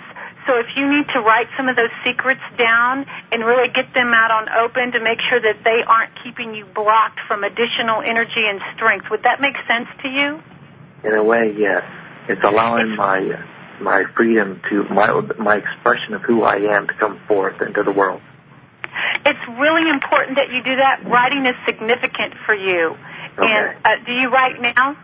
so 0.47 0.59
if 0.59 0.77
you 0.77 0.89
need 0.91 1.09
to 1.09 1.21
write 1.21 1.49
some 1.57 1.69
of 1.69 1.77
those 1.77 1.91
secrets 2.05 2.41
down 2.59 3.07
and 3.33 3.45
really 3.45 3.69
get 3.69 3.93
them 3.95 4.15
out 4.15 4.31
on 4.31 4.49
open 4.49 4.93
to 4.93 5.01
make 5.01 5.21
sure 5.21 5.41
that 5.41 5.65
they 5.65 5.83
aren't 5.83 6.13
keeping 6.23 6.55
you 6.55 6.65
blocked 6.65 7.21
from 7.27 7.45
additional 7.45 8.01
energy 8.01 8.47
and 8.47 8.61
strength, 8.75 9.11
would 9.11 9.25
that 9.25 9.41
make 9.41 9.57
sense 9.67 9.89
to 10.03 10.09
you? 10.09 10.43
In 11.05 11.15
a 11.15 11.23
way, 11.23 11.55
yes. 11.57 11.85
It's 12.29 12.43
allowing 12.43 12.97
my 12.97 13.45
my 13.81 14.05
freedom 14.17 14.61
to 14.71 14.85
my 14.85 15.21
my 15.39 15.57
expression 15.57 16.15
of 16.15 16.23
who 16.23 16.43
I 16.43 16.57
am 16.77 16.87
to 16.89 16.95
come 16.95 17.21
forth 17.29 17.61
into 17.61 17.83
the 17.83 17.93
world. 17.93 18.21
It's 19.25 19.49
really 19.59 19.89
important 19.89 20.37
that 20.37 20.51
you 20.51 20.63
do 20.63 20.77
that. 20.77 21.05
Writing 21.05 21.45
is 21.47 21.55
significant 21.67 22.35
for 22.47 22.55
you. 22.55 22.97
Okay. 23.39 23.53
And 23.53 23.77
uh, 23.85 24.05
do 24.05 24.13
you 24.13 24.31
write 24.31 24.61
now? 24.61 24.97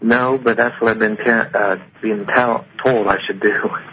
No, 0.00 0.38
but 0.38 0.56
that's 0.56 0.80
what 0.80 0.92
I've 0.92 0.98
been 0.98 1.18
ta- 1.18 1.50
uh, 1.54 1.76
being 2.00 2.24
ta- 2.24 2.64
told 2.82 3.06
I 3.06 3.18
should 3.26 3.40
do. 3.40 3.70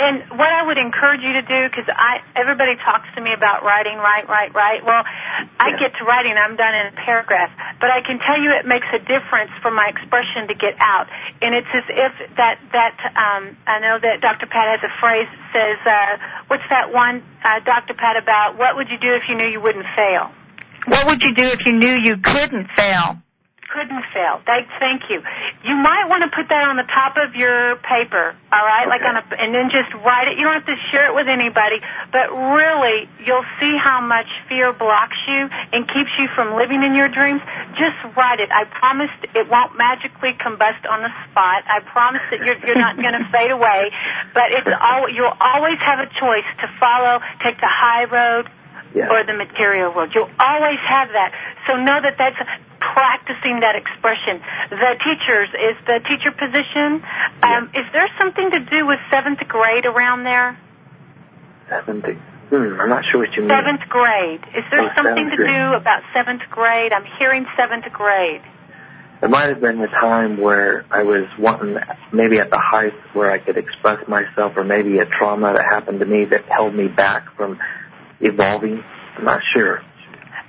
And 0.00 0.22
what 0.30 0.48
I 0.50 0.62
would 0.64 0.78
encourage 0.78 1.20
you 1.20 1.34
to 1.34 1.42
do, 1.42 1.68
because 1.68 1.84
I 1.88 2.22
everybody 2.34 2.76
talks 2.76 3.06
to 3.16 3.20
me 3.20 3.34
about 3.34 3.64
writing, 3.64 3.98
write, 3.98 4.28
write, 4.28 4.54
write. 4.54 4.82
Well, 4.84 5.04
I 5.04 5.68
Yeah. 5.70 5.76
get 5.76 5.96
to 5.98 6.04
writing, 6.04 6.38
I'm 6.38 6.56
done 6.56 6.74
in 6.74 6.86
a 6.86 6.92
paragraph. 6.92 7.50
But 7.80 7.90
I 7.90 8.00
can 8.00 8.18
tell 8.18 8.38
you, 8.40 8.50
it 8.52 8.64
makes 8.64 8.86
a 8.94 8.98
difference 8.98 9.50
for 9.60 9.70
my 9.70 9.88
expression 9.88 10.48
to 10.48 10.54
get 10.54 10.74
out. 10.80 11.08
And 11.42 11.54
it's 11.54 11.68
as 11.74 11.84
if 11.88 12.36
that 12.36 12.58
that 12.72 12.96
um, 13.14 13.56
I 13.66 13.78
know 13.80 13.98
that 13.98 14.22
Dr. 14.22 14.46
Pat 14.46 14.80
has 14.80 14.90
a 14.90 15.00
phrase 15.00 15.28
that 15.52 15.52
says, 15.52 15.86
uh, 15.86 16.16
"What's 16.46 16.68
that 16.70 16.92
one, 16.94 17.22
uh, 17.44 17.60
Dr. 17.60 17.92
Pat, 17.92 18.16
about 18.16 18.56
what 18.56 18.76
would 18.76 18.88
you 18.90 18.98
do 18.98 19.12
if 19.14 19.28
you 19.28 19.34
knew 19.34 19.46
you 19.46 19.60
wouldn't 19.60 19.86
fail?" 19.94 20.30
What 20.86 21.06
would 21.08 21.22
you 21.22 21.34
do 21.34 21.48
if 21.48 21.66
you 21.66 21.74
knew 21.74 21.92
you 21.92 22.16
couldn't 22.16 22.68
fail? 22.74 23.18
Couldn't 23.72 24.02
fail. 24.12 24.40
Thank, 24.44 24.68
thank 24.78 25.08
you. 25.10 25.22
You 25.64 25.74
might 25.76 26.08
want 26.08 26.24
to 26.24 26.30
put 26.34 26.48
that 26.48 26.66
on 26.68 26.76
the 26.76 26.82
top 26.82 27.16
of 27.16 27.34
your 27.36 27.76
paper, 27.76 28.34
all 28.50 28.64
right? 28.66 28.88
Like 28.88 29.02
on 29.02 29.16
a, 29.16 29.24
and 29.38 29.54
then 29.54 29.70
just 29.70 29.92
write 30.02 30.28
it. 30.28 30.38
You 30.38 30.44
don't 30.44 30.54
have 30.54 30.66
to 30.66 30.76
share 30.90 31.06
it 31.06 31.14
with 31.14 31.28
anybody, 31.28 31.80
but 32.10 32.30
really, 32.34 33.08
you'll 33.24 33.46
see 33.60 33.76
how 33.78 34.00
much 34.00 34.26
fear 34.48 34.72
blocks 34.72 35.16
you 35.28 35.48
and 35.72 35.86
keeps 35.86 36.10
you 36.18 36.26
from 36.34 36.56
living 36.56 36.82
in 36.82 36.94
your 36.94 37.08
dreams. 37.08 37.40
Just 37.78 37.94
write 38.16 38.40
it. 38.40 38.50
I 38.50 38.64
promise 38.64 39.10
it 39.34 39.48
won't 39.48 39.78
magically 39.78 40.32
combust 40.34 40.82
on 40.90 41.02
the 41.02 41.10
spot. 41.30 41.62
I 41.66 41.78
promise 41.80 42.22
that 42.30 42.40
you're, 42.40 42.58
you're 42.66 42.78
not 42.78 42.96
going 42.96 43.14
to 43.18 43.28
fade 43.30 43.50
away, 43.52 43.92
but 44.34 44.50
it's 44.50 44.68
all, 44.80 45.08
you'll 45.08 45.36
always 45.40 45.78
have 45.78 46.00
a 46.00 46.10
choice 46.18 46.48
to 46.60 46.66
follow, 46.80 47.20
take 47.42 47.60
the 47.60 47.70
high 47.70 48.04
road, 48.04 48.50
Yeah. 48.94 49.08
or 49.14 49.22
the 49.22 49.34
material 49.34 49.94
world. 49.94 50.10
You'll 50.14 50.30
always 50.40 50.78
have 50.80 51.10
that. 51.14 51.30
So 51.68 51.76
know 51.76 52.00
that 52.02 52.18
that's 52.18 52.36
practicing 52.80 53.60
that 53.60 53.76
expression. 53.76 54.40
The 54.70 54.96
teachers, 55.04 55.48
is 55.54 55.76
the 55.86 56.00
teacher 56.08 56.32
position, 56.32 57.02
um, 57.42 57.70
is 57.74 57.84
there 57.92 58.08
something 58.18 58.50
to 58.50 58.60
do 58.60 58.86
with 58.86 58.98
seventh 59.10 59.46
grade 59.46 59.86
around 59.86 60.24
there? 60.24 60.58
Seventh, 61.68 62.04
Hmm, 62.50 62.80
I'm 62.80 62.88
not 62.88 63.04
sure 63.04 63.20
what 63.20 63.32
you 63.36 63.42
mean. 63.42 63.50
Seventh 63.50 63.88
grade. 63.88 64.40
Is 64.56 64.64
there 64.72 64.82
Oh, 64.82 64.90
something 64.96 65.30
to 65.30 65.36
grade. 65.36 65.48
do 65.54 65.72
about 65.74 66.02
seventh 66.12 66.42
grade? 66.50 66.92
I'm 66.92 67.04
hearing 67.16 67.46
seventh 67.56 67.84
grade. 67.92 68.40
It 69.22 69.30
might 69.30 69.50
have 69.50 69.60
been 69.60 69.80
a 69.80 69.86
time 69.86 70.36
where 70.38 70.84
I 70.90 71.04
was 71.04 71.26
wanting, 71.38 71.78
maybe 72.10 72.40
at 72.40 72.50
the 72.50 72.58
height 72.58 72.94
where 73.12 73.30
I 73.30 73.38
could 73.38 73.56
express 73.56 74.08
myself, 74.08 74.54
or 74.56 74.64
maybe 74.64 74.98
a 74.98 75.04
trauma 75.04 75.52
that 75.52 75.64
happened 75.64 76.00
to 76.00 76.06
me 76.06 76.24
that 76.24 76.44
held 76.46 76.74
me 76.74 76.88
back 76.88 77.36
from 77.36 77.60
evolving. 78.20 78.82
I'm 79.16 79.24
not 79.24 79.42
sure. 79.52 79.82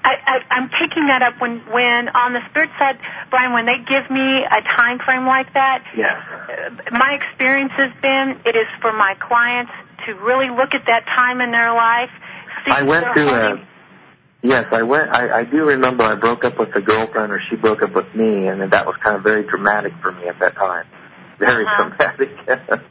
I, 0.03 0.15
I, 0.25 0.55
I'm 0.55 0.69
picking 0.69 1.07
that 1.07 1.21
up 1.21 1.39
when, 1.39 1.59
when 1.71 2.09
on 2.09 2.33
the 2.33 2.41
spirit 2.49 2.69
side, 2.79 2.97
Brian, 3.29 3.53
when 3.53 3.65
they 3.65 3.77
give 3.77 4.09
me 4.09 4.43
a 4.43 4.61
time 4.61 4.99
frame 4.99 5.25
like 5.25 5.53
that, 5.53 5.83
Yes. 5.95 6.17
uh, 6.31 6.91
my 6.91 7.13
experience 7.13 7.71
has 7.77 7.91
been 8.01 8.39
it 8.45 8.55
is 8.55 8.67
for 8.81 8.91
my 8.93 9.15
clients 9.19 9.71
to 10.05 10.13
really 10.15 10.49
look 10.49 10.73
at 10.73 10.85
that 10.87 11.05
time 11.05 11.41
in 11.41 11.51
their 11.51 11.71
life. 11.73 12.09
See 12.65 12.71
I 12.71 12.81
went 12.83 13.05
through 13.13 13.29
a. 13.29 13.67
Yes, 14.43 14.65
I 14.71 14.81
went. 14.81 15.11
I, 15.11 15.41
I 15.41 15.43
do 15.43 15.65
remember 15.65 16.03
I 16.03 16.15
broke 16.15 16.43
up 16.43 16.57
with 16.57 16.75
a 16.75 16.81
girlfriend, 16.81 17.31
or 17.31 17.39
she 17.49 17.55
broke 17.55 17.83
up 17.83 17.93
with 17.93 18.13
me, 18.15 18.47
and 18.47 18.59
that 18.71 18.85
was 18.87 18.95
kind 18.97 19.15
of 19.15 19.21
very 19.21 19.43
dramatic 19.43 19.93
for 20.01 20.11
me 20.11 20.27
at 20.27 20.39
that 20.39 20.55
time. 20.55 20.85
Very 21.37 21.65
Uh-huh. 21.65 21.89
dramatic. 21.89 22.29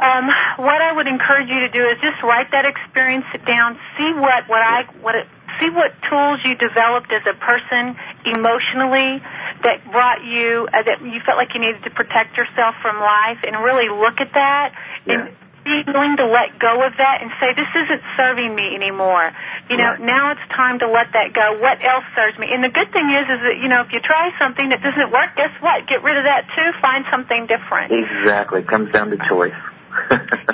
Um, 0.00 0.30
what 0.56 0.80
I 0.80 0.92
would 0.94 1.06
encourage 1.06 1.50
you 1.50 1.60
to 1.60 1.68
do 1.68 1.86
is 1.90 1.98
just 2.00 2.22
write 2.22 2.52
that 2.52 2.64
experience 2.64 3.26
down. 3.46 3.78
See 3.98 4.14
what 4.14 4.48
what 4.48 4.62
I 4.62 4.84
what 5.02 5.14
it, 5.14 5.26
see 5.58 5.70
what 5.70 5.92
tools 6.08 6.40
you 6.44 6.54
developed 6.54 7.10
as 7.12 7.22
a 7.26 7.34
person 7.34 7.96
emotionally 8.24 9.22
that 9.62 9.80
brought 9.90 10.24
you 10.24 10.68
uh, 10.72 10.82
that 10.82 11.02
you 11.02 11.20
felt 11.24 11.36
like 11.38 11.54
you 11.54 11.60
needed 11.60 11.82
to 11.84 11.90
protect 11.90 12.36
yourself 12.36 12.74
from 12.82 12.96
life, 13.00 13.38
and 13.46 13.56
really 13.64 13.88
look 13.88 14.20
at 14.20 14.32
that 14.34 14.74
and 15.06 15.30
be 15.62 15.82
willing 15.86 16.16
to 16.16 16.26
let 16.26 16.58
go 16.58 16.82
of 16.86 16.96
that 16.96 17.20
and 17.20 17.30
say 17.38 17.52
this 17.52 17.68
isn't 17.84 18.00
serving 18.16 18.54
me 18.54 18.74
anymore. 18.74 19.30
You 19.68 19.76
know, 19.76 19.90
Right. 19.92 20.00
now 20.00 20.30
it's 20.32 20.40
time 20.56 20.78
to 20.78 20.88
let 20.88 21.12
that 21.12 21.34
go. 21.34 21.58
What 21.60 21.84
else 21.84 22.04
serves 22.16 22.38
me? 22.38 22.48
And 22.50 22.64
the 22.64 22.70
good 22.70 22.90
thing 22.92 23.10
is, 23.10 23.22
is 23.28 23.40
that 23.44 23.58
you 23.60 23.68
know, 23.68 23.82
if 23.82 23.92
you 23.92 24.00
try 24.00 24.32
something 24.38 24.70
that 24.70 24.82
doesn't 24.82 25.12
work, 25.12 25.36
guess 25.36 25.52
what? 25.60 25.86
Get 25.86 26.02
rid 26.02 26.16
of 26.16 26.24
that 26.24 26.48
too. 26.56 26.72
Find 26.80 27.04
something 27.10 27.46
different. 27.46 27.92
exactly. 27.92 28.60
It 28.60 28.68
comes 28.68 28.90
down 28.92 29.10
to 29.10 29.18
choice. 29.28 29.52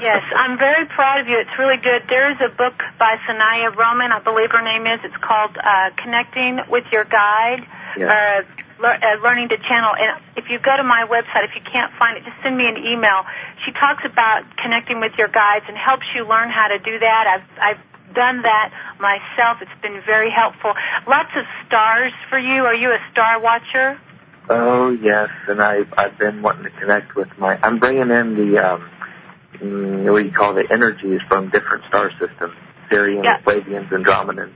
Yes, 0.01 0.23
I'm 0.37 0.59
very 0.59 0.85
proud 0.87 1.21
of 1.21 1.29
you. 1.29 1.39
It's 1.39 1.59
really 1.59 1.79
good. 1.79 2.03
There 2.09 2.31
is 2.31 2.37
a 2.41 2.49
book 2.49 2.75
by 2.99 3.17
Sanaya 3.27 3.75
Roman, 3.75 4.13
I 4.13 4.21
believe 4.21 4.51
her 4.53 4.63
name 4.63 4.87
is. 4.87 5.01
It's 5.05 5.17
called 5.17 5.57
uh, 5.57 5.91
Connecting 5.97 6.61
with 6.69 6.85
Your 6.93 7.05
Guide, 7.05 7.67
Yeah. 7.97 8.43
uh, 8.45 8.83
lear- 8.83 9.01
uh, 9.03 9.23
Learning 9.23 9.49
to 9.49 9.57
Channel. 9.59 9.95
And 9.99 10.21
if 10.37 10.49
you 10.51 10.59
go 10.59 10.77
to 10.77 10.83
my 10.85 11.07
website, 11.11 11.45
if 11.49 11.55
you 11.57 11.63
can't 11.63 11.93
find 11.99 12.17
it, 12.19 12.25
just 12.25 12.37
send 12.43 12.57
me 12.57 12.69
an 12.69 12.77
email. 12.77 13.25
She 13.65 13.73
talks 13.73 14.05
about 14.05 14.45
connecting 14.59 15.01
with 15.01 15.13
your 15.19 15.29
guides 15.29 15.65
and 15.69 15.77
helps 15.77 16.07
you 16.15 16.27
learn 16.29 16.51
how 16.51 16.69
to 16.69 16.79
do 16.79 16.99
that. 16.99 17.27
I've, 17.27 17.77
I've 17.77 18.15
done 18.15 18.43
that 18.43 18.73
myself. 19.01 19.59
It's 19.63 19.81
been 19.83 20.01
very 20.07 20.31
helpful. 20.31 20.75
Lots 21.09 21.31
of 21.37 21.45
stars 21.67 22.13
for 22.29 22.39
you. 22.39 22.65
Are 22.65 22.75
you 22.75 22.91
a 22.93 22.99
star 23.13 23.41
watcher? 23.41 23.99
Oh 24.49 24.91
yes, 24.91 25.29
and 25.49 25.61
I've 25.61 25.93
I've 25.99 26.17
been 26.19 26.41
wanting 26.41 26.63
to 26.65 26.71
connect 26.71 27.17
with 27.17 27.27
my. 27.37 27.59
I'm 27.65 27.81
bringing 27.81 28.11
in 28.11 28.37
the 28.37 28.59
um, 28.59 28.89
mm, 29.61 30.11
what 30.13 30.21
do 30.21 30.27
you 30.27 30.33
call 30.33 30.55
the 30.55 30.71
energies 30.71 31.21
from 31.29 31.51
different 31.51 31.85
star 31.89 32.11
systems, 32.19 32.55
Sirians, 32.91 33.25
Yeah. 33.25 33.39
Pleiadians, 33.41 33.89
Andromedans. 33.91 34.53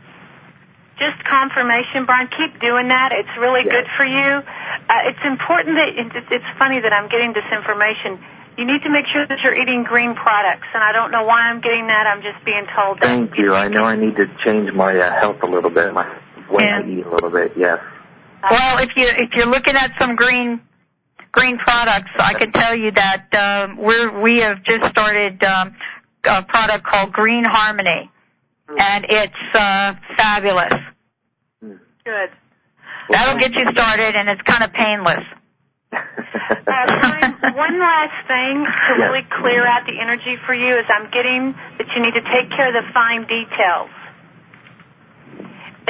just 0.99 1.25
confirmation, 1.25 2.05
Brian. 2.05 2.29
Keep 2.29 2.61
doing 2.61 2.89
that. 2.89 3.13
It's 3.13 3.35
really 3.39 3.65
Yes. 3.65 3.73
good 3.73 3.87
for 3.97 4.05
you. 4.05 4.43
Uh, 4.89 5.09
it's 5.09 5.25
important 5.25 5.77
that 5.77 5.89
it's, 5.89 6.27
it's 6.31 6.45
funny 6.59 6.81
that 6.81 6.93
I'm 6.93 7.09
getting 7.09 7.33
this 7.33 7.47
information. 7.51 8.19
You 8.59 8.67
need 8.67 8.83
to 8.83 8.91
make 8.91 9.07
sure 9.07 9.25
that 9.27 9.41
you're 9.43 9.55
eating 9.55 9.85
green 9.85 10.15
products, 10.15 10.67
and 10.75 10.83
I 10.85 10.93
don't 10.93 11.11
know 11.11 11.23
why 11.23 11.49
I'm 11.49 11.61
getting 11.61 11.87
that. 11.87 12.07
I'm 12.07 12.21
just 12.21 12.45
being 12.45 12.67
told 12.77 12.99
that. 13.01 13.07
Thank 13.07 13.39
you. 13.39 13.55
I 13.55 13.69
know 13.69 13.85
I 13.85 13.97
need 13.97 14.17
to 14.17 14.27
change 14.45 14.73
my 14.73 14.95
uh, 14.99 15.19
health 15.19 15.43
a 15.43 15.47
little 15.47 15.71
bit, 15.71 15.95
my 15.95 16.07
way 16.51 16.69
I 16.71 16.83
eat 16.83 17.07
a 17.07 17.11
little 17.11 17.31
bit. 17.31 17.53
Yes. 17.57 17.79
Well, 18.51 18.79
if 18.79 18.91
you 18.97 19.07
if 19.07 19.35
you're 19.35 19.47
looking 19.47 19.77
at 19.77 19.93
some 19.99 20.17
green 20.17 20.61
green 21.33 21.59
products, 21.59 22.11
I 22.19 22.35
can 22.35 22.53
tell 22.53 22.75
you 22.75 22.91
that 22.93 23.35
um, 23.35 23.77
we're 23.77 24.21
we 24.21 24.39
have 24.39 24.63
just 24.63 24.91
started 24.91 25.43
um, 25.45 25.77
a 26.25 26.43
product 26.43 26.85
called 26.85 27.13
Green 27.13 27.45
Harmony, 27.45 28.11
and 28.69 29.07
it's 29.09 29.55
uh, 29.55 29.95
fabulous. 30.17 30.75
Good. 31.61 32.31
That'll 33.11 33.39
get 33.39 33.55
you 33.55 33.71
started, 33.73 34.15
and 34.15 34.29
it's 34.29 34.43
kind 34.43 34.63
of 34.63 34.73
painless. 34.73 35.25
Uh, 35.93 37.53
one 37.55 37.81
last 37.81 38.27
thing 38.29 38.65
to 38.65 39.03
really 39.03 39.27
clear 39.41 39.67
out 39.67 39.87
the 39.87 39.99
energy 40.01 40.37
for 40.47 40.55
you 40.55 40.77
is 40.77 40.85
I'm 40.89 41.11
getting 41.11 41.53
that 41.79 41.89
you 41.95 42.03
need 42.03 42.15
to 42.15 42.23
take 42.23 42.51
care 42.51 42.69
of 42.69 42.75
the 42.75 42.89
fine 42.93 43.27
details. 43.27 43.91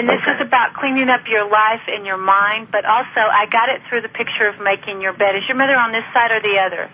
And 0.00 0.08
this 0.08 0.22
Okay. 0.22 0.32
is 0.32 0.40
about 0.40 0.72
cleaning 0.72 1.10
up 1.10 1.28
your 1.28 1.44
life 1.46 1.82
and 1.86 2.06
your 2.06 2.16
mind, 2.16 2.68
but 2.72 2.86
also 2.86 3.20
I 3.20 3.44
got 3.52 3.68
it 3.68 3.82
through 3.86 4.00
the 4.00 4.08
picture 4.08 4.46
of 4.48 4.58
making 4.58 5.02
your 5.02 5.12
bed. 5.12 5.36
Is 5.36 5.46
your 5.46 5.58
mother 5.58 5.76
on 5.76 5.92
this 5.92 6.04
side 6.14 6.32
or 6.32 6.40
the 6.40 6.58
other? 6.58 6.90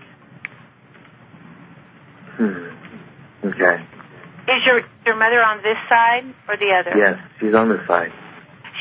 hmm. 2.36 3.48
Okay. 3.48 3.84
Is 4.48 4.66
your 4.66 4.82
your 5.06 5.14
mother 5.14 5.40
on 5.40 5.62
this 5.62 5.78
side 5.88 6.24
or 6.48 6.56
the 6.56 6.72
other? 6.72 6.98
Yes, 6.98 7.18
she's 7.38 7.54
on 7.54 7.68
this 7.68 7.86
side. 7.86 8.12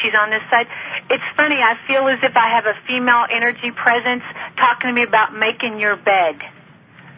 She's 0.01 0.13
on 0.15 0.31
this 0.31 0.41
side. 0.49 0.65
It's 1.11 1.23
funny. 1.37 1.57
I 1.57 1.75
feel 1.87 2.07
as 2.07 2.17
if 2.23 2.35
I 2.35 2.49
have 2.49 2.65
a 2.65 2.73
female 2.87 3.25
energy 3.29 3.69
presence 3.69 4.23
talking 4.57 4.89
to 4.89 4.93
me 4.93 5.03
about 5.03 5.35
making 5.35 5.79
your 5.79 5.95
bed. 5.97 6.39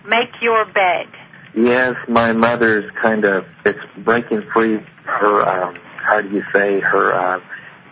Make 0.06 0.42
your 0.42 0.66
bed. 0.66 1.08
Yes, 1.56 1.96
my 2.10 2.34
mother's 2.34 2.92
kind 2.92 3.24
of 3.24 3.46
it's 3.66 3.80
breaking 4.04 4.44
free. 4.54 4.86
Her 5.06 5.42
um, 5.48 5.78
how 6.08 6.22
do 6.22 6.30
you 6.30 6.44
say 6.54 6.80
her 6.80 7.14
uh, 7.14 7.40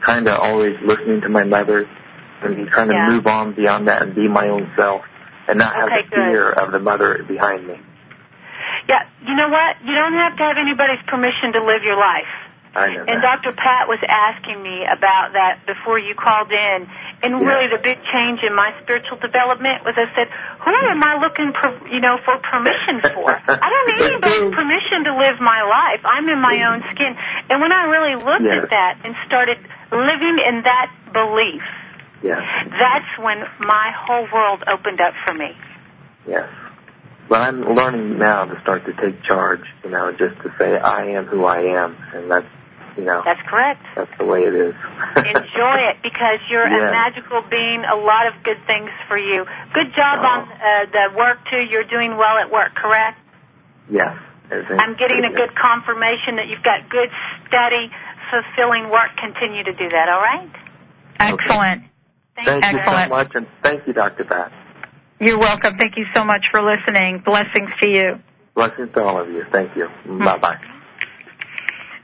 kind 0.01 0.28
of 0.28 0.39
always 0.39 0.75
listening 0.84 1.21
to 1.21 1.30
my 1.30 1.43
mother 1.43 1.88
and 2.41 2.67
trying 2.69 2.89
to 2.89 3.08
move 3.12 3.28
on 3.28 3.54
beyond 3.54 3.88
that 3.88 4.01
and 4.04 4.15
be 4.15 4.28
my 4.28 4.47
own 4.49 4.71
self 4.78 5.01
and 5.47 5.60
not 5.60 5.75
Okay, 5.75 5.82
have 6.01 6.10
the 6.10 6.15
good. 6.15 6.25
fear 6.32 6.51
of 6.51 6.71
the 6.71 6.80
mother 6.80 7.23
behind 7.23 7.67
me. 7.67 7.75
Yeah. 8.88 9.08
You 9.28 9.36
know 9.36 9.49
what? 9.49 9.78
You 9.84 9.93
don't 9.95 10.13
have 10.13 10.38
to 10.38 10.43
have 10.43 10.58
anybody's 10.58 11.04
permission 11.08 11.54
to 11.54 11.63
live 11.63 11.84
your 11.84 11.97
life. 11.97 12.28
I 12.75 12.93
know 12.93 13.05
And 13.07 13.23
that. 13.23 13.41
Dr. 13.41 13.53
Pat 13.55 13.88
was 13.88 13.99
asking 14.07 14.61
me 14.61 14.83
about 14.85 15.33
that 15.33 15.65
before 15.65 15.97
you 15.97 16.13
called 16.13 16.51
in. 16.51 16.88
And 17.23 17.39
Yeah. 17.41 17.47
really 17.47 17.67
the 17.67 17.77
big 17.77 17.97
change 18.11 18.43
in 18.43 18.53
my 18.53 18.73
spiritual 18.83 19.17
development 19.17 19.85
was 19.85 19.95
I 19.97 20.11
said, 20.13 20.27
who 20.59 20.75
am 20.91 21.03
I 21.03 21.15
looking 21.17 21.53
per, 21.53 21.71
you 21.89 22.01
know, 22.01 22.17
for 22.25 22.38
permission 22.38 22.99
for? 23.01 23.31
I 23.31 23.69
don't 23.69 23.88
need 23.95 24.05
anybody's 24.11 24.53
permission 24.53 25.03
to 25.05 25.15
live 25.17 25.39
my 25.39 25.61
life. 25.63 26.01
I'm 26.03 26.27
in 26.27 26.39
my 26.39 26.63
own 26.73 26.83
skin. 26.93 27.15
And 27.49 27.61
when 27.61 27.71
I 27.71 27.85
really 27.85 28.15
looked 28.15 28.43
Yes. 28.43 28.63
at 28.65 28.69
that 28.71 28.97
and 29.05 29.15
started 29.25 29.57
living 29.91 30.39
in 30.39 30.63
that 30.63 30.91
belief, 31.13 31.63
Yes, 32.23 32.41
that's 32.77 33.17
when 33.19 33.39
my 33.59 33.91
whole 33.95 34.27
world 34.33 34.63
opened 34.67 34.99
up 34.99 35.13
for 35.25 35.33
me. 35.33 35.55
yes. 36.27 36.49
But 37.27 37.41
I'm 37.41 37.61
learning 37.75 38.19
now 38.19 38.45
to 38.45 38.59
start 38.61 38.85
to 38.85 38.93
take 38.93 39.23
charge. 39.23 39.61
You 39.83 39.89
know, 39.89 40.11
just 40.11 40.35
to 40.43 40.53
say 40.59 40.77
I 40.77 41.05
am 41.17 41.25
who 41.25 41.43
I 41.45 41.61
am, 41.61 41.97
and 42.13 42.29
that's 42.29 42.45
You 42.97 43.03
know, 43.03 43.21
That's 43.25 43.41
correct. 43.49 43.81
that's 43.95 44.12
the 44.17 44.23
way 44.25 44.43
it 44.43 44.53
is. 44.55 44.73
Enjoy 45.17 45.75
it 45.91 45.97
because 46.01 46.39
you're 46.49 46.65
Yeah. 46.67 46.88
a 46.88 46.91
magical 46.91 47.41
being. 47.41 47.84
A 47.84 47.95
lot 47.95 48.25
of 48.27 48.34
good 48.43 48.58
things 48.67 48.89
for 49.10 49.17
you. 49.17 49.45
Good 49.73 49.93
job 49.93 50.19
Oh. 50.21 50.25
on 50.27 50.39
uh, 50.51 50.86
the 50.91 51.17
work 51.17 51.39
too. 51.49 51.60
You're 51.60 51.84
doing 51.84 52.15
well 52.15 52.38
at 52.38 52.49
work, 52.51 52.73
correct? 52.75 53.19
yes. 53.89 54.15
I'm 54.51 54.95
getting 54.95 55.25
a 55.25 55.31
good 55.31 55.55
confirmation 55.55 56.36
that 56.38 56.47
you've 56.47 56.62
got 56.63 56.88
good, 56.89 57.10
steady, 57.47 57.91
fulfilling 58.29 58.89
work. 58.89 59.10
Continue 59.17 59.63
to 59.63 59.73
do 59.73 59.89
that. 59.89 60.08
All 60.08 60.21
right. 60.21 60.49
Excellent. 61.19 61.84
Thank, 62.36 62.47
Thank 62.47 62.63
you 62.73 62.79
Excellent. 62.79 63.10
so 63.10 63.15
much, 63.15 63.31
and 63.36 63.47
thank 63.63 63.88
you, 63.88 63.93
Dr. 63.93 64.23
Pat. 64.23 64.51
You're 65.19 65.39
welcome. 65.39 65.77
Thank 65.77 65.97
you 65.97 66.05
so 66.13 66.23
much 66.23 66.49
for 66.51 66.62
listening. 66.62 67.19
Blessings 67.25 67.69
to 67.79 67.88
you. 67.88 68.19
Blessings 68.53 68.89
to 68.93 69.03
all 69.03 69.19
of 69.21 69.29
you. 69.31 69.45
Thank 69.51 69.75
you. 69.75 69.89
Bye 70.05 70.38
bye. 70.38 70.60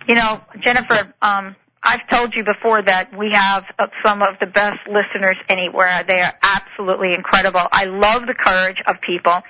You 0.08 0.16
know, 0.16 0.42
Jennifer, 0.60 1.14
um, 1.22 1.56
I've 1.84 2.08
told 2.10 2.36
you 2.36 2.44
before 2.44 2.82
that 2.82 3.18
we 3.18 3.32
have 3.32 3.66
uh, 3.80 3.88
some 4.04 4.22
of 4.22 4.40
the 4.40 4.46
best 4.46 4.88
listeners 4.88 5.38
anywhere. 5.50 6.04
They 6.08 6.20
are 6.20 6.34
absolutely 6.42 7.14
incredible. 7.14 7.62
I 7.72 7.86
love 7.86 8.28
the 8.28 8.36
courage 8.36 8.82
of 8.86 9.02
people 9.02 9.42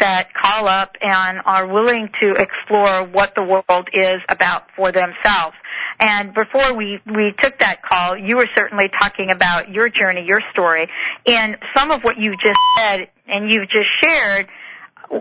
that 0.00 0.32
call 0.34 0.68
up 0.68 0.96
and 1.00 1.40
are 1.44 1.66
willing 1.66 2.10
to 2.20 2.34
explore 2.34 3.04
what 3.04 3.34
the 3.34 3.42
world 3.42 3.88
is 3.92 4.20
about 4.28 4.64
for 4.76 4.92
themselves. 4.92 5.56
And 5.98 6.32
before 6.34 6.74
we, 6.74 7.00
we 7.06 7.32
took 7.38 7.58
that 7.58 7.82
call, 7.82 8.16
you 8.16 8.36
were 8.36 8.48
certainly 8.54 8.88
talking 8.88 9.30
about 9.30 9.70
your 9.70 9.88
journey, 9.88 10.24
your 10.24 10.42
story, 10.52 10.88
and 11.26 11.56
some 11.74 11.90
of 11.90 12.02
what 12.04 12.18
you 12.18 12.36
just 12.36 12.60
said 12.76 13.08
and 13.26 13.50
you've 13.50 13.68
just 13.68 13.88
shared 14.00 14.46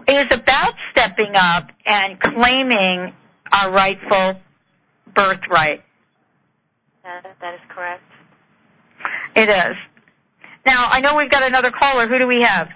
is 0.07 0.27
about 0.31 0.73
stepping 0.91 1.35
up 1.35 1.71
and 1.85 2.19
claiming 2.19 3.13
our 3.51 3.71
rightful 3.71 4.35
birthright. 5.17 5.83
That, 7.03 7.25
that 7.41 7.53
is 7.55 7.59
correct. 7.69 8.03
It 9.35 9.49
is. 9.49 9.75
Now, 10.65 10.87
I 10.89 10.99
know 11.01 11.15
we've 11.15 11.31
got 11.31 11.43
another 11.43 11.71
caller. 11.71 12.07
Who 12.07 12.17
do 12.17 12.27
we 12.27 12.41
have? 12.41 12.69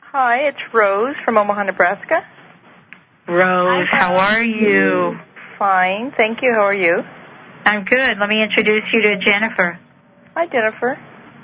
Hi, 0.00 0.48
it's 0.48 0.58
Rose 0.72 1.16
from 1.24 1.38
Omaha, 1.38 1.64
Nebraska. 1.64 2.26
Rose, 3.28 3.88
how 3.90 4.16
are 4.16 4.42
you? 4.42 5.18
Fine, 5.58 6.12
thank 6.16 6.42
you. 6.42 6.52
How 6.52 6.62
are 6.62 6.74
you? 6.74 7.02
I'm 7.64 7.84
good. 7.84 8.18
Let 8.18 8.28
me 8.28 8.42
introduce 8.42 8.84
you 8.92 9.02
to 9.02 9.18
Jennifer. 9.18 9.78
Hi, 10.34 10.46
Jennifer. 10.46 10.98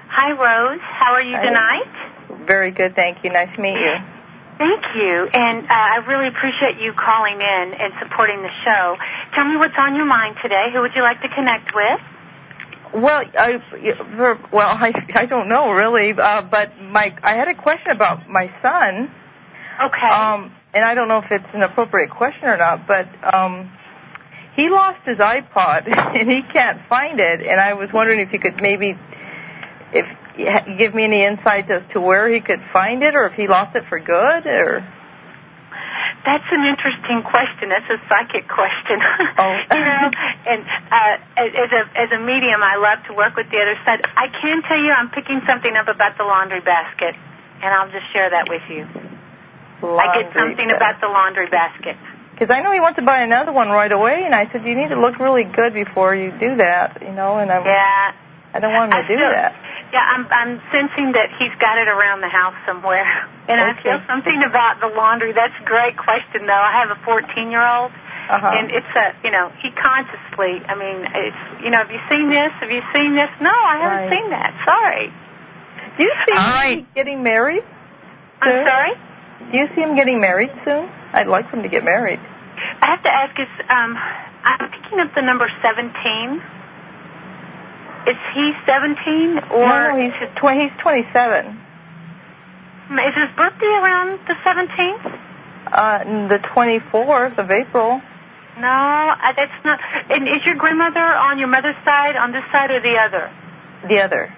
Hi, 0.09 0.31
Rose. 0.33 0.81
How 0.83 1.13
are 1.13 1.23
you 1.23 1.37
Hi. 1.37 1.45
tonight? 1.45 2.47
Very 2.47 2.71
good, 2.73 2.95
thank 2.95 3.23
you. 3.25 3.31
Nice 3.31 3.55
to 3.55 3.63
meet 3.63 3.79
you. 3.79 3.95
Thank 4.59 4.85
you, 4.97 5.29
and 5.33 5.67
uh, 5.67 5.69
I 5.71 5.97
really 6.09 6.27
appreciate 6.27 6.81
you 6.81 6.93
calling 6.93 7.41
in 7.41 7.75
and 7.75 7.93
supporting 8.03 8.43
the 8.43 8.51
show. 8.65 8.97
Tell 9.35 9.45
me 9.45 9.57
what's 9.57 9.79
on 9.79 9.95
your 9.95 10.05
mind 10.05 10.37
today. 10.43 10.71
Who 10.73 10.81
would 10.81 10.97
you 10.97 11.03
like 11.03 11.23
to 11.23 11.29
connect 11.29 11.75
with? 11.75 12.01
Well, 12.93 13.23
I 13.39 13.61
well, 14.53 14.69
I 14.69 14.93
I 15.15 15.27
don't 15.27 15.49
know 15.49 15.71
really, 15.73 16.11
uh, 16.13 16.43
but 16.43 16.81
my 16.81 17.15
I 17.23 17.35
had 17.35 17.47
a 17.47 17.55
question 17.55 17.93
about 17.93 18.29
my 18.29 18.53
son. 18.61 19.11
Okay. 19.81 20.09
Um, 20.09 20.53
and 20.75 20.85
I 20.85 20.95
don't 20.95 21.09
know 21.09 21.19
if 21.19 21.31
it's 21.31 21.55
an 21.55 21.63
appropriate 21.63 22.11
question 22.11 22.49
or 22.49 22.57
not, 22.57 22.87
but 22.87 23.09
um, 23.33 23.71
he 24.57 24.69
lost 24.69 24.99
his 25.05 25.19
iPod 25.19 25.87
and 26.19 26.31
he 26.31 26.43
can't 26.43 26.81
find 26.89 27.21
it, 27.21 27.41
and 27.41 27.61
I 27.61 27.75
was 27.75 27.91
wondering 27.93 28.21
if 28.21 28.33
you 28.33 28.41
could 28.41 28.61
maybe, 28.61 28.97
if 29.93 30.07
give 30.79 30.95
me 30.95 31.05
any 31.05 31.25
insights 31.25 31.71
as 31.71 31.83
to 31.93 32.01
where 32.01 32.29
he 32.33 32.41
could 32.41 32.61
find 32.73 33.03
it, 33.03 33.15
or 33.15 33.27
if 33.27 33.35
he 33.35 33.49
lost 33.49 33.75
it 33.77 33.85
for 33.89 33.99
good, 33.99 34.47
or 34.47 34.87
That's 36.25 36.45
an 36.51 36.65
interesting 36.65 37.23
question. 37.23 37.69
That's 37.71 37.91
a 37.91 37.99
psychic 38.09 38.49
question. 38.49 39.01
Oh. 39.41 39.55
you 39.71 39.79
know, 39.79 40.11
and 40.51 40.67
uh, 40.91 41.17
as 41.37 41.71
a 41.71 41.83
as 41.95 42.11
a 42.11 42.19
medium, 42.19 42.61
I 42.61 42.75
love 42.75 43.07
to 43.07 43.15
work 43.15 43.37
with 43.37 43.49
the 43.51 43.59
other 43.59 43.79
side. 43.85 44.03
I 44.17 44.27
can 44.27 44.63
tell 44.63 44.79
you, 44.79 44.91
I'm 44.91 45.11
picking 45.11 45.41
something 45.47 45.77
up 45.77 45.87
about 45.87 46.19
the 46.19 46.25
laundry 46.25 46.61
basket, 46.61 47.15
and 47.63 47.73
I'll 47.73 47.91
just 47.91 48.13
share 48.13 48.31
that 48.31 48.49
with 48.49 48.63
you. 48.69 48.83
Laundry 49.81 49.99
I 50.03 50.23
get 50.23 50.33
something 50.35 50.71
about 50.73 51.01
the 51.01 51.07
laundry 51.07 51.47
basket. 51.47 51.97
because 52.33 52.51
I 52.51 52.63
know 52.63 52.73
he 52.73 52.81
wants 52.81 52.99
to 52.99 53.05
buy 53.05 53.23
another 53.23 53.53
one 53.53 53.69
right 53.69 53.93
away, 53.93 54.23
and 54.25 54.35
I 54.35 54.51
said 54.51 54.65
you 54.65 54.75
need 54.75 54.89
to 54.89 55.01
look 55.01 55.21
really 55.21 55.45
good 55.45 55.73
before 55.73 56.17
you 56.17 56.33
do 56.33 56.57
that, 56.57 57.01
you 57.03 57.13
know, 57.13 57.39
and 57.39 57.51
I'm 57.53 57.65
Yeah. 57.65 58.13
I 58.59 58.61
don't 58.61 58.75
want 58.75 58.91
him 58.93 58.99
I 58.99 59.03
to 59.03 59.09
do 59.09 59.17
feel- 59.19 59.31
that. 59.31 59.55
Yeah, 59.95 60.03
I'm 60.05 60.27
I'm 60.29 60.61
sensing 60.75 61.13
that 61.13 61.31
he's 61.39 61.55
got 61.63 61.79
it 61.79 61.87
around 61.89 62.21
the 62.21 62.29
house 62.29 62.55
somewhere, 62.67 63.07
and 63.49 63.57
I 63.61 63.73
feel 63.83 64.03
something 64.11 64.43
about 64.43 64.81
the 64.81 64.89
laundry. 64.89 65.33
That's 65.33 65.55
a 65.63 65.65
great 65.65 65.97
question, 65.97 66.45
though. 66.47 66.53
I 66.69 66.73
have 66.85 66.91
a 66.91 66.99
14 67.07 67.51
year 67.51 67.63
old, 67.65 67.93
Uh-huh. 68.29 68.51
and 68.59 68.71
it's 68.71 68.93
a 68.99 69.15
you 69.25 69.31
know 69.31 69.49
he 69.63 69.71
consciously. 69.71 70.61
I 70.67 70.75
mean, 70.75 71.07
it's 71.15 71.65
you 71.65 71.71
know 71.71 71.79
have 71.79 71.91
you 71.91 72.03
seen 72.11 72.29
this? 72.29 72.53
Have 72.61 72.71
you 72.71 72.83
seen 72.93 73.15
this? 73.15 73.31
No, 73.41 73.49
I 73.55 73.77
haven't 73.81 74.11
Right. 74.11 74.13
seen 74.13 74.31
that. 74.31 74.53
Sorry. 74.67 75.07
Do 75.97 76.05
you 76.05 76.13
see 76.27 76.33
All 76.37 76.45
him 76.45 76.51
right. 76.53 76.95
getting 76.95 77.23
married? 77.23 77.65
I'm 78.43 78.67
sorry. 78.67 78.93
Do 79.51 79.57
you 79.57 79.69
see 79.75 79.81
him 79.81 79.97
getting 79.97 80.21
married 80.21 80.51
soon? 80.65 80.91
I'd 81.13 81.27
like 81.29 81.49
him 81.51 81.63
to 81.63 81.69
get 81.69 81.83
married. 81.85 82.21
I 82.83 82.87
have 82.87 83.03
to 83.05 83.11
ask. 83.11 83.39
Is 83.41 83.49
um, 83.71 83.97
I'm 84.45 84.71
picking 84.71 85.01
up 85.01 85.15
the 85.15 85.23
number 85.23 85.49
17. 85.63 86.43
Is 88.09 88.17
he 88.35 88.53
17 88.65 89.39
or 89.53 89.69
no, 89.69 89.93
no, 89.93 89.97
he's 90.01 90.13
tw- 90.37 90.57
he's 90.57 90.73
27. 90.81 91.47
is 91.47 93.15
his 93.15 93.29
birthday 93.37 93.67
around 93.67 94.19
the 94.27 94.35
17th? 94.45 95.21
Uh, 95.67 96.29
the 96.29 96.39
24th 96.39 97.37
of 97.37 97.51
April. 97.51 98.01
No, 98.59 98.67
uh, 98.67 99.33
that's 99.37 99.53
not. 99.65 99.79
And 100.11 100.27
is 100.27 100.45
your 100.47 100.55
grandmother 100.55 101.01
on 101.01 101.39
your 101.39 101.49
mother's 101.49 101.77
side, 101.85 102.17
on 102.17 102.33
this 102.33 102.45
side, 102.51 102.71
or 102.71 102.81
the 102.81 102.97
other? 102.97 103.31
The 103.87 104.01
other. 104.01 104.35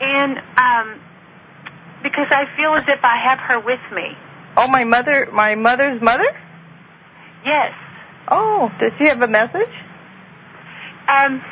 And 0.00 0.38
um, 0.58 1.00
because 2.02 2.26
I 2.30 2.44
feel 2.56 2.74
as 2.74 2.84
if 2.88 3.02
I 3.02 3.16
have 3.16 3.38
her 3.38 3.58
with 3.58 3.80
me. 3.94 4.16
Oh, 4.56 4.68
my 4.68 4.84
mother, 4.84 5.28
my 5.32 5.54
mother's 5.54 6.02
mother. 6.02 6.28
Yes. 7.44 7.72
Oh, 8.28 8.70
does 8.78 8.92
she 8.98 9.04
have 9.04 9.22
a 9.22 9.28
message? 9.28 9.72
Um, 11.08 11.42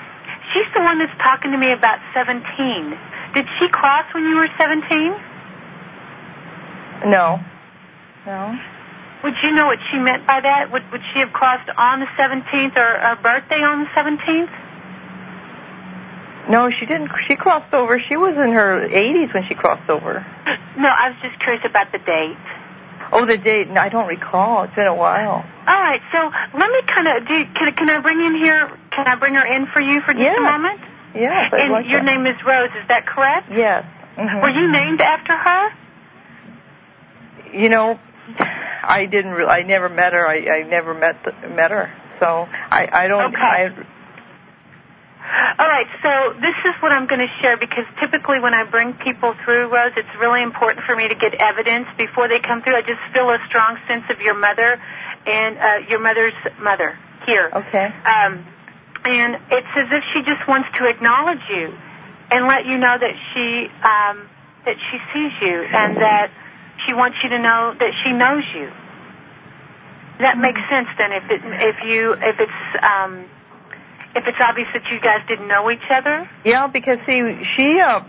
she's 0.52 0.66
the 0.74 0.80
one 0.80 0.98
that's 0.98 1.16
talking 1.18 1.52
to 1.52 1.58
me 1.58 1.72
about 1.72 1.98
17. 2.14 2.42
Did 3.34 3.46
she 3.58 3.68
cross 3.68 4.04
when 4.12 4.24
you 4.24 4.36
were 4.36 4.48
17? 4.58 5.14
No. 7.06 7.40
No. 8.26 8.58
Would 9.22 9.34
you 9.42 9.52
know 9.52 9.66
what 9.66 9.78
she 9.90 9.98
meant 9.98 10.26
by 10.26 10.40
that? 10.40 10.72
Would, 10.72 10.90
would 10.92 11.02
she 11.12 11.20
have 11.20 11.32
crossed 11.32 11.68
on 11.76 12.00
the 12.00 12.06
17th 12.18 12.76
or 12.76 12.98
her 12.98 13.18
birthday 13.22 13.62
on 13.62 13.84
the 13.84 13.90
17th? 13.90 14.50
No, 16.50 16.70
she 16.70 16.86
didn't. 16.86 17.10
She 17.28 17.36
crossed 17.36 17.72
over. 17.72 18.00
She 18.00 18.16
was 18.16 18.34
in 18.34 18.52
her 18.52 18.88
80s 18.88 19.32
when 19.34 19.46
she 19.46 19.54
crossed 19.54 19.88
over. 19.88 20.26
No, 20.76 20.88
I 20.88 21.10
was 21.10 21.18
just 21.22 21.38
curious 21.40 21.62
about 21.64 21.92
the 21.92 21.98
date. 21.98 22.36
Oh, 23.12 23.26
the 23.26 23.36
date. 23.36 23.68
No, 23.68 23.80
I 23.80 23.88
don't 23.88 24.08
recall. 24.08 24.64
It's 24.64 24.74
been 24.74 24.86
a 24.86 24.94
while. 24.94 25.44
All 25.66 25.80
right, 25.80 26.00
so 26.12 26.30
let 26.58 26.70
me 26.70 26.82
kind 26.86 27.08
of 27.08 27.28
do. 27.28 27.44
Can, 27.54 27.72
can 27.74 27.90
I 27.90 28.00
bring 28.00 28.20
in 28.20 28.34
here? 28.36 28.70
Can 29.04 29.08
I 29.08 29.16
bring 29.18 29.34
her 29.34 29.44
in 29.46 29.66
for 29.66 29.80
you 29.80 30.00
for 30.02 30.12
just 30.12 30.22
Yeah. 30.24 30.36
a 30.36 30.40
moment? 30.40 30.80
Yes, 31.14 31.52
I'd 31.52 31.60
and 31.62 31.72
like 31.72 31.86
your 31.88 32.00
that. 32.00 32.06
name 32.06 32.26
is 32.26 32.36
Rose. 32.44 32.70
Is 32.80 32.86
that 32.88 33.06
correct? 33.06 33.48
Yes. 33.50 33.84
Mhm. 34.16 34.42
Were 34.42 34.50
you 34.50 34.70
named 34.70 35.00
after 35.00 35.36
her? 35.36 35.72
You 37.52 37.68
know, 37.68 37.98
I 38.84 39.06
didn't. 39.10 39.32
Re- 39.32 39.46
I 39.46 39.62
never 39.62 39.88
met 39.88 40.12
her. 40.12 40.26
I, 40.26 40.60
I 40.60 40.62
never 40.62 40.94
met 40.94 41.16
the, 41.24 41.32
met 41.48 41.70
her. 41.72 41.90
So 42.20 42.46
I 42.70 42.88
I 42.92 43.08
don't. 43.08 43.34
Okay. 43.34 43.42
I, 43.42 43.70
All 45.58 45.68
right, 45.68 45.86
so 46.02 46.34
this 46.40 46.54
is 46.64 46.74
what 46.82 46.90
I'm 46.92 47.06
going 47.06 47.20
to 47.20 47.32
share 47.40 47.56
because 47.56 47.84
typically 48.00 48.40
when 48.40 48.52
I 48.54 48.64
bring 48.64 48.94
people 48.94 49.34
through, 49.44 49.68
Rose, 49.72 49.92
it's 49.96 50.08
really 50.18 50.42
important 50.42 50.84
for 50.86 50.96
me 50.96 51.06
to 51.08 51.14
get 51.14 51.34
evidence 51.34 51.86
before 51.96 52.26
they 52.26 52.40
come 52.40 52.62
through. 52.62 52.74
I 52.74 52.82
just 52.82 53.00
feel 53.12 53.30
a 53.30 53.38
strong 53.46 53.78
sense 53.86 54.04
of 54.10 54.20
your 54.20 54.34
mother 54.34 54.80
and 55.26 55.58
uh, 55.58 55.78
your 55.88 56.00
mother's 56.00 56.32
mother 56.60 56.98
here. 57.26 57.48
okay. 57.52 57.92
Um, 58.04 58.44
and 59.04 59.36
it's 59.50 59.66
as 59.76 59.88
if 59.90 60.04
she 60.12 60.22
just 60.22 60.46
wants 60.46 60.68
to 60.78 60.86
acknowledge 60.88 61.40
you 61.48 61.74
and 62.30 62.46
let 62.46 62.66
you 62.66 62.76
know 62.78 62.96
that 62.98 63.14
she 63.32 63.66
um, 63.82 64.28
that 64.64 64.76
she 64.90 64.98
sees 65.12 65.32
you 65.40 65.62
and 65.64 65.96
that 65.96 66.30
she 66.86 66.92
wants 66.94 67.16
you 67.22 67.28
to 67.30 67.38
know 67.38 67.74
that 67.78 67.92
she 68.04 68.12
knows 68.12 68.44
you. 68.54 68.70
That 70.20 70.36
makes 70.38 70.60
sense 70.68 70.88
then 70.98 71.12
if 71.12 71.24
it 71.30 71.40
if 71.44 71.82
you 71.84 72.12
if 72.12 72.38
it's 72.40 72.84
um, 72.84 73.24
if 74.14 74.26
it's 74.26 74.38
obvious 74.40 74.68
that 74.74 74.84
you 74.90 75.00
guys 75.00 75.20
didn't 75.26 75.48
know 75.48 75.70
each 75.70 75.88
other. 75.90 76.28
Yeah, 76.44 76.66
because 76.66 76.98
see, 77.06 77.42
she 77.56 77.80
uh, 77.80 78.02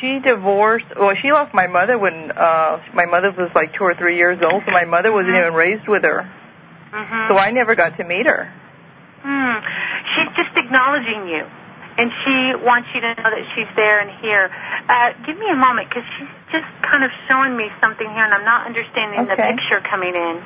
she 0.00 0.18
divorced. 0.18 0.86
Well, 0.98 1.14
she 1.14 1.30
left 1.32 1.52
my 1.52 1.66
mother 1.66 1.98
when 1.98 2.30
uh, 2.32 2.80
my 2.94 3.04
mother 3.04 3.32
was 3.32 3.50
like 3.54 3.74
two 3.74 3.84
or 3.84 3.94
three 3.94 4.16
years 4.16 4.38
old, 4.42 4.62
so 4.64 4.72
my 4.72 4.84
mother 4.86 5.12
wasn't 5.12 5.34
Mhm. 5.34 5.40
even 5.40 5.54
raised 5.54 5.86
with 5.88 6.04
her. 6.04 6.30
Mm-hmm. 6.92 7.28
So 7.28 7.36
I 7.38 7.50
never 7.50 7.74
got 7.74 7.96
to 7.98 8.04
meet 8.04 8.26
her. 8.26 8.50
Hmm. 9.22 9.62
She's 10.14 10.36
just 10.36 10.56
acknowledging 10.56 11.28
you, 11.28 11.46
and 11.96 12.10
she 12.24 12.54
wants 12.58 12.88
you 12.94 13.00
to 13.02 13.14
know 13.14 13.30
that 13.30 13.46
she's 13.54 13.70
there 13.76 14.00
and 14.00 14.10
here. 14.20 14.50
Uh, 14.88 15.12
give 15.24 15.38
me 15.38 15.48
a 15.50 15.56
moment, 15.56 15.88
because 15.88 16.04
she's 16.18 16.28
just 16.50 16.66
kind 16.82 17.04
of 17.04 17.10
showing 17.28 17.56
me 17.56 17.70
something 17.80 18.08
here, 18.08 18.24
and 18.24 18.34
I'm 18.34 18.44
not 18.44 18.66
understanding 18.66 19.26
the 19.28 19.36
picture 19.36 19.80
coming 19.80 20.14
in. 20.14 20.42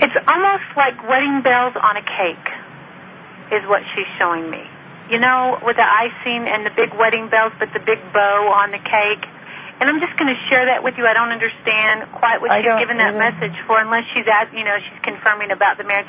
It's 0.00 0.16
almost 0.28 0.64
like 0.76 1.08
wedding 1.08 1.42
bells 1.42 1.74
on 1.74 1.96
a 1.96 2.02
cake, 2.02 2.48
is 3.50 3.66
what 3.66 3.82
she's 3.94 4.06
showing 4.18 4.50
me. 4.50 4.62
You 5.10 5.18
know, 5.18 5.58
with 5.64 5.76
the 5.76 5.84
icing 5.84 6.46
and 6.48 6.64
the 6.64 6.70
big 6.70 6.94
wedding 6.94 7.28
bells, 7.28 7.52
but 7.58 7.72
the 7.72 7.80
big 7.80 7.98
bow 8.12 8.52
on 8.52 8.70
the 8.70 8.78
cake. 8.78 9.26
And 9.80 9.90
I'm 9.90 10.00
just 10.00 10.16
going 10.16 10.32
to 10.32 10.40
share 10.48 10.66
that 10.66 10.82
with 10.84 10.94
you. 10.96 11.04
I 11.06 11.14
don't 11.14 11.30
understand 11.34 12.06
quite 12.14 12.40
what 12.40 12.50
I 12.50 12.62
she's 12.62 12.78
given 12.78 12.98
that 12.98 13.12
either. 13.14 13.18
message 13.18 13.58
for, 13.66 13.80
unless 13.80 14.04
she's 14.14 14.24
at, 14.30 14.54
you 14.56 14.62
know, 14.64 14.78
she's 14.78 15.00
confirming 15.02 15.50
about 15.50 15.76
the 15.78 15.84
marriage. 15.84 16.06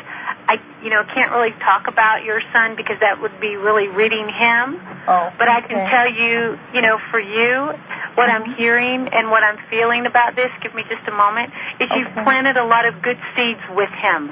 I, 0.47 0.61
you 0.83 0.89
know, 0.91 1.03
can't 1.03 1.31
really 1.31 1.51
talk 1.65 1.87
about 1.87 2.23
your 2.23 2.41
son 2.53 2.75
because 2.77 2.99
that 3.01 3.19
would 3.19 3.39
be 3.41 3.55
really 3.57 3.87
reading 3.89 4.29
him. 4.29 4.77
Oh, 5.09 5.33
But 5.37 5.49
I 5.49 5.61
can 5.61 5.89
tell 5.89 6.07
you, 6.07 6.59
you 6.73 6.81
know, 6.81 6.99
for 7.09 7.19
you, 7.19 7.73
what 8.13 8.29
I'm 8.29 8.53
hearing 8.55 9.09
and 9.09 9.31
what 9.31 9.43
I'm 9.43 9.57
feeling 9.69 10.05
about 10.05 10.35
this, 10.35 10.51
give 10.61 10.73
me 10.75 10.83
just 10.87 11.01
a 11.09 11.11
moment, 11.11 11.51
is 11.81 11.89
you've 11.95 12.13
planted 12.23 12.57
a 12.57 12.63
lot 12.65 12.85
of 12.85 13.01
good 13.01 13.17
seeds 13.35 13.59
with 13.75 13.89
him. 13.89 14.29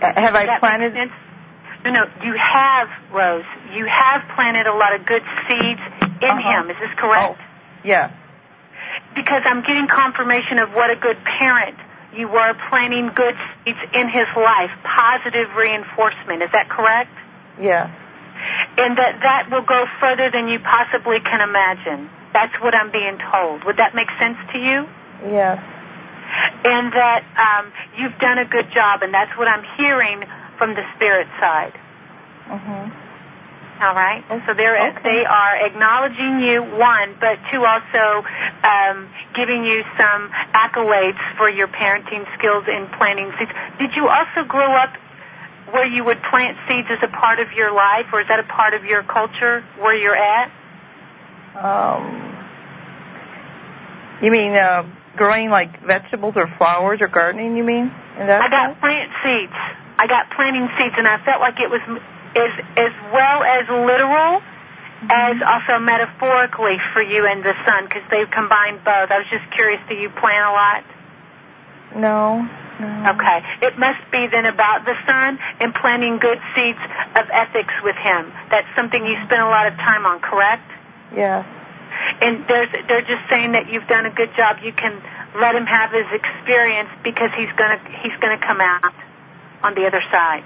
Uh, 0.00 0.14
Have 0.14 0.34
I 0.34 0.46
Does 0.46 0.54
that 0.56 0.60
planted? 0.60 1.10
No, 1.84 1.90
no, 1.90 2.06
you 2.22 2.34
have, 2.38 2.88
Rose. 3.12 3.44
You 3.74 3.84
have 3.86 4.22
planted 4.36 4.66
a 4.66 4.74
lot 4.74 4.94
of 4.94 5.04
good 5.04 5.22
seeds 5.48 5.80
in 6.22 6.30
Uh-huh. 6.30 6.62
him. 6.62 6.70
Is 6.70 6.76
this 6.78 6.90
correct? 6.96 7.36
Oh, 7.40 7.44
yeah. 7.84 8.12
Because 9.14 9.42
I'm 9.44 9.62
getting 9.62 9.86
confirmation 9.88 10.58
of 10.58 10.70
what 10.72 10.90
a 10.90 10.96
good 10.96 11.18
parent 11.24 11.76
you 12.14 12.26
were 12.28 12.54
planting 12.68 13.10
good 13.14 13.36
seeds 13.64 13.78
in 13.94 14.08
his 14.08 14.26
life, 14.36 14.70
positive 14.82 15.54
reinforcement. 15.56 16.42
Is 16.42 16.50
that 16.52 16.68
correct? 16.68 17.10
Yeah. 17.60 17.86
And 18.78 18.96
that 18.98 19.20
that 19.22 19.48
will 19.50 19.62
go 19.62 19.86
further 20.00 20.30
than 20.30 20.48
you 20.48 20.58
possibly 20.60 21.20
can 21.20 21.40
imagine. 21.40 22.10
That's 22.32 22.54
what 22.60 22.74
I'm 22.74 22.90
being 22.90 23.18
told. 23.18 23.64
Would 23.64 23.76
that 23.76 23.94
make 23.94 24.08
sense 24.18 24.38
to 24.52 24.58
you? 24.58 24.86
Yes. 25.30 25.58
And 26.64 26.92
that 26.92 27.24
um, 27.36 27.72
you've 27.98 28.18
done 28.18 28.38
a 28.38 28.44
good 28.44 28.70
job, 28.72 29.02
and 29.02 29.12
that's 29.12 29.36
what 29.36 29.48
I'm 29.48 29.64
hearing 29.76 30.24
from 30.58 30.74
the 30.74 30.82
spirit 30.96 31.26
side. 31.40 31.74
Mhm. 32.48 32.92
All 33.80 33.94
right. 33.94 34.22
So 34.46 34.52
they're 34.54 34.76
Okay. 34.90 35.02
they 35.02 35.24
are 35.24 35.56
acknowledging 35.64 36.40
you 36.40 36.62
one, 36.62 37.16
but 37.18 37.38
two 37.50 37.64
also 37.64 38.24
um, 38.62 39.08
giving 39.34 39.64
you 39.64 39.82
some 39.96 40.30
accolades 40.52 41.18
for 41.38 41.48
your 41.48 41.68
parenting 41.68 42.26
skills 42.36 42.64
in 42.68 42.86
planting 42.98 43.32
seeds. 43.38 43.50
Did 43.78 43.96
you 43.96 44.08
also 44.08 44.44
grow 44.44 44.70
up 44.72 44.92
where 45.70 45.86
you 45.86 46.04
would 46.04 46.22
plant 46.24 46.58
seeds 46.68 46.88
as 46.90 46.98
a 47.02 47.08
part 47.08 47.38
of 47.40 47.52
your 47.52 47.72
life, 47.72 48.06
or 48.12 48.20
is 48.20 48.28
that 48.28 48.38
a 48.40 48.42
part 48.44 48.74
of 48.74 48.84
your 48.84 49.02
culture 49.02 49.64
where 49.78 49.96
you're 49.96 50.16
at? 50.16 50.50
Um. 51.56 52.26
You 54.22 54.30
mean 54.30 54.52
uh, 54.54 54.84
growing 55.16 55.48
like 55.48 55.82
vegetables 55.82 56.34
or 56.36 56.46
flowers 56.58 57.00
or 57.00 57.08
gardening? 57.08 57.56
You 57.56 57.64
mean? 57.64 57.90
I 58.18 58.26
got 58.50 58.50
sense? 58.50 58.80
plant 58.80 59.10
seeds. 59.24 59.52
I 59.98 60.06
got 60.06 60.30
planting 60.32 60.68
seeds, 60.76 60.94
and 60.98 61.08
I 61.08 61.24
felt 61.24 61.40
like 61.40 61.60
it 61.60 61.70
was 61.70 61.80
as 62.36 62.50
as 62.76 62.92
well 63.12 63.42
as 63.42 63.68
literal 63.68 64.42
as 65.08 65.36
also 65.42 65.78
metaphorically 65.78 66.78
for 66.92 67.02
you 67.02 67.26
and 67.26 67.42
the 67.42 67.54
son, 67.64 67.84
because 67.84 68.02
they've 68.10 68.30
combined 68.30 68.84
both. 68.84 69.10
I 69.10 69.18
was 69.18 69.26
just 69.30 69.50
curious. 69.52 69.80
Do 69.88 69.94
you 69.94 70.10
plan 70.10 70.44
a 70.44 70.52
lot? 70.52 70.84
No. 71.96 72.48
No. 72.78 73.10
Okay. 73.12 73.42
It 73.62 73.78
must 73.78 74.00
be 74.10 74.26
then 74.26 74.46
about 74.46 74.84
the 74.84 74.94
son 75.06 75.38
and 75.60 75.74
planting 75.74 76.18
good 76.18 76.38
seeds 76.54 76.78
of 77.14 77.26
ethics 77.30 77.74
with 77.82 77.96
him. 77.96 78.32
That's 78.50 78.68
something 78.74 79.04
you 79.04 79.16
spend 79.26 79.42
a 79.42 79.48
lot 79.48 79.66
of 79.66 79.74
time 79.74 80.06
on, 80.06 80.20
correct? 80.20 80.70
Yes. 81.14 81.44
And 82.22 82.46
there's, 82.48 82.70
they're 82.88 83.02
just 83.02 83.28
saying 83.28 83.52
that 83.52 83.68
you've 83.68 83.86
done 83.86 84.06
a 84.06 84.10
good 84.10 84.30
job. 84.36 84.58
You 84.62 84.72
can 84.72 85.02
let 85.36 85.54
him 85.54 85.66
have 85.66 85.92
his 85.92 86.06
experience 86.12 86.88
because 87.04 87.30
he's 87.36 87.52
gonna 87.56 87.80
he's 88.02 88.16
gonna 88.20 88.38
come 88.38 88.60
out 88.60 88.94
on 89.62 89.74
the 89.74 89.86
other 89.86 90.02
side. 90.10 90.44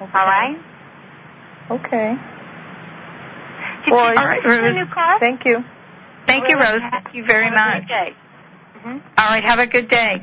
Okay. 0.00 0.10
All 0.18 0.26
right. 0.26 0.56
Okay. 1.70 2.14
Did 3.84 3.92
Well, 3.92 4.12
you 4.12 4.18
all 4.18 4.24
right, 4.26 4.42
get 4.42 4.50
a 4.58 4.62
Rose. 4.62 4.74
new 4.74 4.86
car? 4.92 5.18
Thank 5.20 5.44
you. 5.44 5.58
Thank 6.26 6.48
you? 6.48 6.56
Rose. 6.58 6.80
Thank 6.90 7.14
you 7.14 7.24
very 7.24 7.44
Have 7.44 7.52
a 7.52 7.56
much. 7.56 7.88
great 7.88 7.88
day. 7.88 8.16
hmm 8.82 8.98
All 9.18 9.26
right, 9.28 9.44
have 9.44 9.58
a 9.58 9.66
good 9.66 9.88
day. 9.88 10.20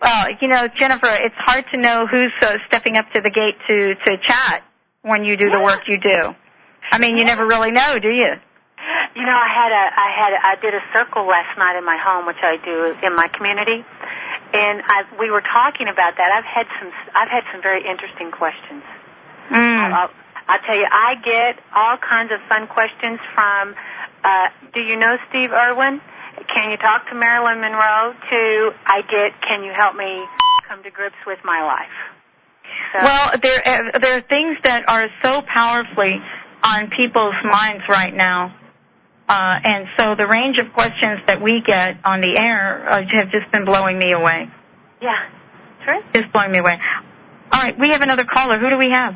Well, 0.00 0.26
you 0.40 0.48
know, 0.48 0.68
Jennifer, 0.76 1.08
it's 1.10 1.34
hard 1.36 1.64
to 1.72 1.78
know 1.78 2.06
who's 2.06 2.32
uh, 2.42 2.58
stepping 2.68 2.96
up 2.96 3.10
to 3.12 3.20
the 3.22 3.30
gate 3.30 3.56
to 3.66 3.94
to 3.94 4.18
chat 4.18 4.62
when 5.02 5.24
you 5.24 5.36
do 5.36 5.50
the 5.50 5.60
work 5.60 5.88
you 5.88 5.98
do. 5.98 6.34
I 6.90 6.98
mean, 6.98 7.16
you 7.16 7.22
Yeah. 7.24 7.34
never 7.34 7.46
really 7.46 7.70
know, 7.70 7.98
do 7.98 8.10
you? 8.10 8.34
You 9.16 9.22
know, 9.24 9.32
I 9.36 9.48
had 9.48 9.72
a, 9.72 9.84
I 9.96 10.10
had, 10.10 10.32
I 10.42 10.56
did 10.60 10.74
a 10.74 10.82
circle 10.92 11.24
last 11.26 11.56
night 11.56 11.76
in 11.78 11.84
my 11.86 11.96
home, 11.96 12.26
which 12.26 12.36
I 12.42 12.58
do 12.62 12.94
in 13.06 13.16
my 13.16 13.28
community, 13.28 13.82
and 14.54 14.82
I, 14.86 15.04
we 15.18 15.30
were 15.30 15.40
talking 15.40 15.88
about 15.88 16.16
that. 16.16 16.30
I've 16.30 16.44
had 16.44 16.66
some, 16.80 16.92
I've 17.14 17.28
had 17.28 17.42
some 17.52 17.60
very 17.60 17.84
interesting 17.84 18.30
questions. 18.30 18.82
Mm. 19.50 19.92
I'll, 19.92 20.10
I'll 20.46 20.60
tell 20.60 20.76
you, 20.76 20.86
I 20.90 21.16
get 21.16 21.58
all 21.74 21.96
kinds 21.96 22.32
of 22.32 22.40
fun 22.48 22.66
questions 22.68 23.18
from. 23.34 23.74
Uh, 24.22 24.48
do 24.72 24.80
you 24.80 24.96
know 24.96 25.18
Steve 25.28 25.50
Irwin? 25.50 26.00
Can 26.48 26.70
you 26.70 26.76
talk 26.76 27.08
to 27.10 27.14
Marilyn 27.14 27.60
Monroe? 27.60 28.14
To 28.30 28.72
I 28.86 29.02
get, 29.02 29.40
can 29.42 29.64
you 29.64 29.72
help 29.72 29.96
me 29.96 30.24
come 30.68 30.82
to 30.82 30.90
grips 30.90 31.16
with 31.26 31.38
my 31.44 31.62
life? 31.62 31.92
So, 32.92 33.00
Well, 33.02 33.32
there 33.42 33.60
uh, 33.66 33.98
there 33.98 34.16
are 34.16 34.22
things 34.22 34.56
that 34.64 34.88
are 34.88 35.08
so 35.22 35.42
powerfully 35.42 36.22
on 36.62 36.90
people's 36.90 37.34
minds 37.44 37.84
right 37.88 38.14
now, 38.14 38.54
and 39.32 39.86
so 39.96 40.14
the 40.14 40.26
range 40.26 40.58
of 40.58 40.72
questions 40.72 41.20
that 41.26 41.40
we 41.42 41.60
get 41.60 41.96
on 42.04 42.20
the 42.20 42.36
air 42.36 42.88
uh, 42.88 43.02
have 43.08 43.30
just 43.30 43.50
been 43.50 43.64
blowing 43.64 43.98
me 43.98 44.12
away. 44.12 44.48
yeah, 45.00 45.28
sure. 45.84 46.00
Just 46.14 46.32
blowing 46.32 46.52
me 46.52 46.58
away. 46.58 46.78
All 47.52 47.60
right, 47.60 47.78
we 47.78 47.88
have 47.90 48.00
another 48.02 48.24
caller. 48.24 48.58
Who 48.58 48.68
do 48.70 48.76
we 48.76 48.90
have? 48.90 49.14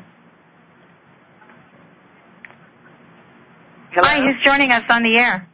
Hello. 3.92 4.06
Hi, 4.06 4.20
who's 4.20 4.42
joining 4.44 4.70
us 4.70 4.84
on 4.90 5.02
the 5.02 5.16
air? 5.16 5.48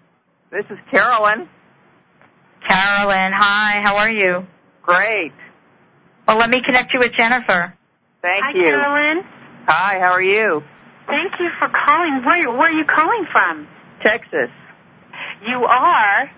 This 0.51 0.65
is 0.71 0.79
Carolyn. 0.91 1.49
Carolyn. 2.67 3.33
Hi, 3.33 3.81
how 3.83 3.97
are 3.97 4.11
you? 4.11 4.47
Great. 4.83 5.33
Well, 6.27 6.37
let 6.39 6.51
me 6.51 6.61
connect 6.63 6.93
you 6.93 7.01
with 7.01 7.13
Jennifer. 7.13 7.75
Thank 8.23 8.45
Hi, 8.45 8.51
you. 8.53 8.63
Carolyn. 8.63 9.25
Hi, 9.67 9.99
how 10.01 10.13
are 10.13 10.23
you? 10.23 10.63
Thank 11.07 11.39
you 11.39 11.49
for 11.59 11.69
calling. 11.69 12.25
Where, 12.25 12.51
where 12.51 12.69
are 12.69 12.73
you 12.73 12.85
calling 12.85 13.27
from? 13.31 13.69
Texas. 14.05 14.51
You 15.47 15.65
are. 15.65 16.31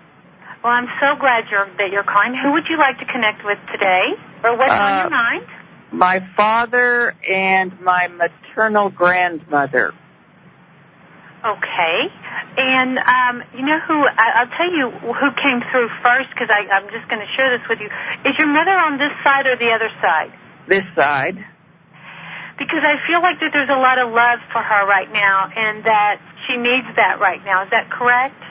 Well, 0.63 0.73
I'm 0.73 0.87
so 0.99 1.15
glad 1.19 1.45
you're, 1.51 1.69
that 1.77 1.91
you're 1.91 2.03
calling. 2.03 2.33
Who 2.33 2.53
would 2.53 2.67
you 2.67 2.77
like 2.77 2.97
to 2.99 3.05
connect 3.05 3.45
with 3.45 3.59
today? 3.71 4.13
Or 4.43 4.57
what's 4.57 4.71
on 4.71 4.93
Uh, 4.93 5.01
your 5.01 5.09
mind? 5.09 5.45
My 5.91 6.25
father 6.35 7.15
and 7.29 7.79
my 7.81 8.07
maternal 8.07 8.89
grandmother. 8.89 9.93
Okay. 11.45 12.09
And 12.57 12.97
um, 12.97 13.43
you 13.55 13.63
know 13.63 13.79
who? 13.79 14.05
I, 14.07 14.41
I'll 14.41 14.57
tell 14.57 14.71
you 14.71 14.89
who 14.89 15.31
came 15.33 15.61
through 15.71 15.89
first 16.01 16.29
because 16.31 16.49
I'm 16.49 16.89
just 16.89 17.07
going 17.07 17.21
to 17.25 17.31
share 17.33 17.55
this 17.57 17.67
with 17.69 17.79
you. 17.79 17.89
Is 18.25 18.37
your 18.37 18.47
mother 18.47 18.71
on 18.71 18.97
this 18.97 19.11
side 19.23 19.45
or 19.45 19.55
the 19.55 19.71
other 19.71 19.89
side? 20.01 20.33
This 20.67 20.83
side. 20.95 21.37
Because 22.57 22.81
I 22.83 22.97
feel 23.05 23.21
like 23.21 23.39
that 23.39 23.51
there's 23.53 23.69
a 23.69 23.77
lot 23.77 23.99
of 23.99 24.11
love 24.11 24.39
for 24.51 24.61
her 24.63 24.87
right 24.87 25.11
now, 25.13 25.47
and 25.55 25.83
that 25.85 26.19
she 26.45 26.57
needs 26.57 26.87
that 26.95 27.19
right 27.19 27.43
now. 27.45 27.63
Is 27.63 27.71
that 27.71 27.89
correct? 27.89 28.41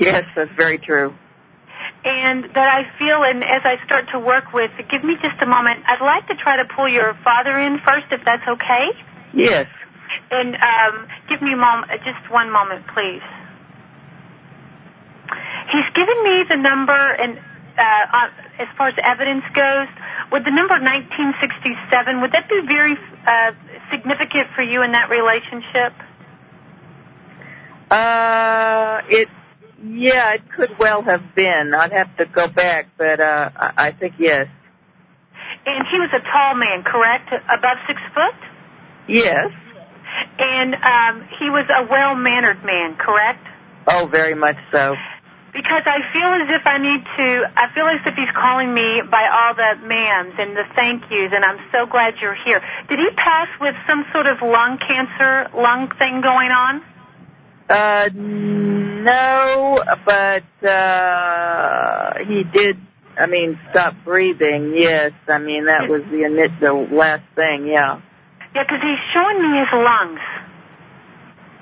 Yes, 0.00 0.24
that's 0.34 0.50
very 0.56 0.78
true. 0.78 1.14
and 2.04 2.44
that 2.54 2.68
I 2.68 2.98
feel, 2.98 3.22
and 3.22 3.42
as 3.44 3.62
I 3.64 3.78
start 3.84 4.10
to 4.12 4.18
work 4.18 4.52
with, 4.52 4.70
give 4.90 5.04
me 5.04 5.16
just 5.22 5.40
a 5.42 5.46
moment. 5.46 5.80
I'd 5.86 6.00
like 6.00 6.26
to 6.28 6.34
try 6.34 6.56
to 6.56 6.64
pull 6.64 6.88
your 6.88 7.14
father 7.24 7.58
in 7.58 7.78
first, 7.84 8.06
if 8.10 8.24
that's 8.24 8.46
okay. 8.48 8.88
Yes. 9.34 9.66
And 10.30 10.54
um, 10.56 11.08
give 11.28 11.42
me 11.42 11.52
a 11.52 11.56
moment, 11.56 11.90
just 12.04 12.30
one 12.30 12.50
moment, 12.50 12.86
please. 12.94 13.22
He's 15.70 15.90
given 15.94 16.22
me 16.22 16.44
the 16.48 16.56
number, 16.56 16.92
and 16.92 17.38
uh, 17.76 17.82
uh, 18.12 18.28
as 18.60 18.68
far 18.78 18.88
as 18.88 18.94
evidence 19.02 19.44
goes, 19.52 19.88
with 20.30 20.44
the 20.44 20.50
number 20.52 20.74
1967, 20.78 22.20
would 22.20 22.32
that 22.32 22.48
be 22.48 22.60
very 22.66 22.96
uh, 23.26 23.52
significant 23.90 24.48
for 24.54 24.62
you 24.62 24.82
in 24.82 24.92
that 24.92 25.10
relationship? 25.10 25.92
Uh, 27.90 29.02
it, 29.08 29.28
yeah, 29.84 30.34
it 30.34 30.42
could 30.56 30.70
well 30.78 31.02
have 31.02 31.34
been. 31.34 31.74
I'd 31.74 31.92
have 31.92 32.16
to 32.16 32.26
go 32.26 32.48
back, 32.48 32.88
but, 32.96 33.20
uh, 33.20 33.50
I, 33.54 33.72
I 33.76 33.92
think 33.92 34.14
yes. 34.18 34.48
And 35.64 35.86
he 35.86 35.98
was 35.98 36.10
a 36.12 36.20
tall 36.20 36.54
man, 36.54 36.82
correct? 36.82 37.30
Above 37.32 37.78
six 37.86 38.00
foot? 38.14 38.34
Yes. 39.08 39.52
And 40.38 40.74
um, 40.74 41.28
he 41.38 41.50
was 41.50 41.66
a 41.70 41.86
well-mannered 41.88 42.64
man, 42.64 42.96
correct? 42.96 43.46
Oh, 43.86 44.08
very 44.10 44.34
much 44.34 44.56
so. 44.72 44.96
Because 45.52 45.82
I 45.86 46.00
feel 46.12 46.28
as 46.44 46.50
if 46.50 46.66
I 46.66 46.78
need 46.78 47.02
to, 47.16 47.52
I 47.56 47.72
feel 47.74 47.86
as 47.86 48.00
if 48.04 48.14
he's 48.14 48.30
calling 48.34 48.74
me 48.74 49.02
by 49.08 49.28
all 49.32 49.54
the 49.54 49.86
ma'ams 49.86 50.38
and 50.38 50.56
the 50.56 50.64
thank 50.74 51.04
yous, 51.10 51.32
and 51.32 51.44
I'm 51.44 51.58
so 51.72 51.86
glad 51.86 52.14
you're 52.20 52.36
here. 52.44 52.60
Did 52.88 52.98
he 52.98 53.10
pass 53.16 53.48
with 53.60 53.74
some 53.88 54.04
sort 54.12 54.26
of 54.26 54.42
lung 54.42 54.78
cancer, 54.78 55.48
lung 55.56 55.90
thing 55.98 56.20
going 56.20 56.50
on? 56.50 56.82
Uh, 57.68 58.08
no, 58.14 59.82
but, 60.04 60.66
uh, 60.66 62.14
he 62.24 62.44
did 62.44 62.78
I 63.18 63.26
mean, 63.26 63.58
stop 63.70 63.94
breathing. 64.04 64.74
Yes, 64.76 65.12
I 65.26 65.38
mean 65.38 65.64
that 65.64 65.88
was 65.88 66.02
the 66.10 66.50
the 66.60 66.72
last 66.94 67.24
thing. 67.34 67.66
Yeah. 67.66 68.00
Yeah, 68.54 68.62
because 68.62 68.82
he's 68.82 68.98
showing 69.12 69.40
me 69.40 69.58
his 69.58 69.68
lungs. 69.72 70.20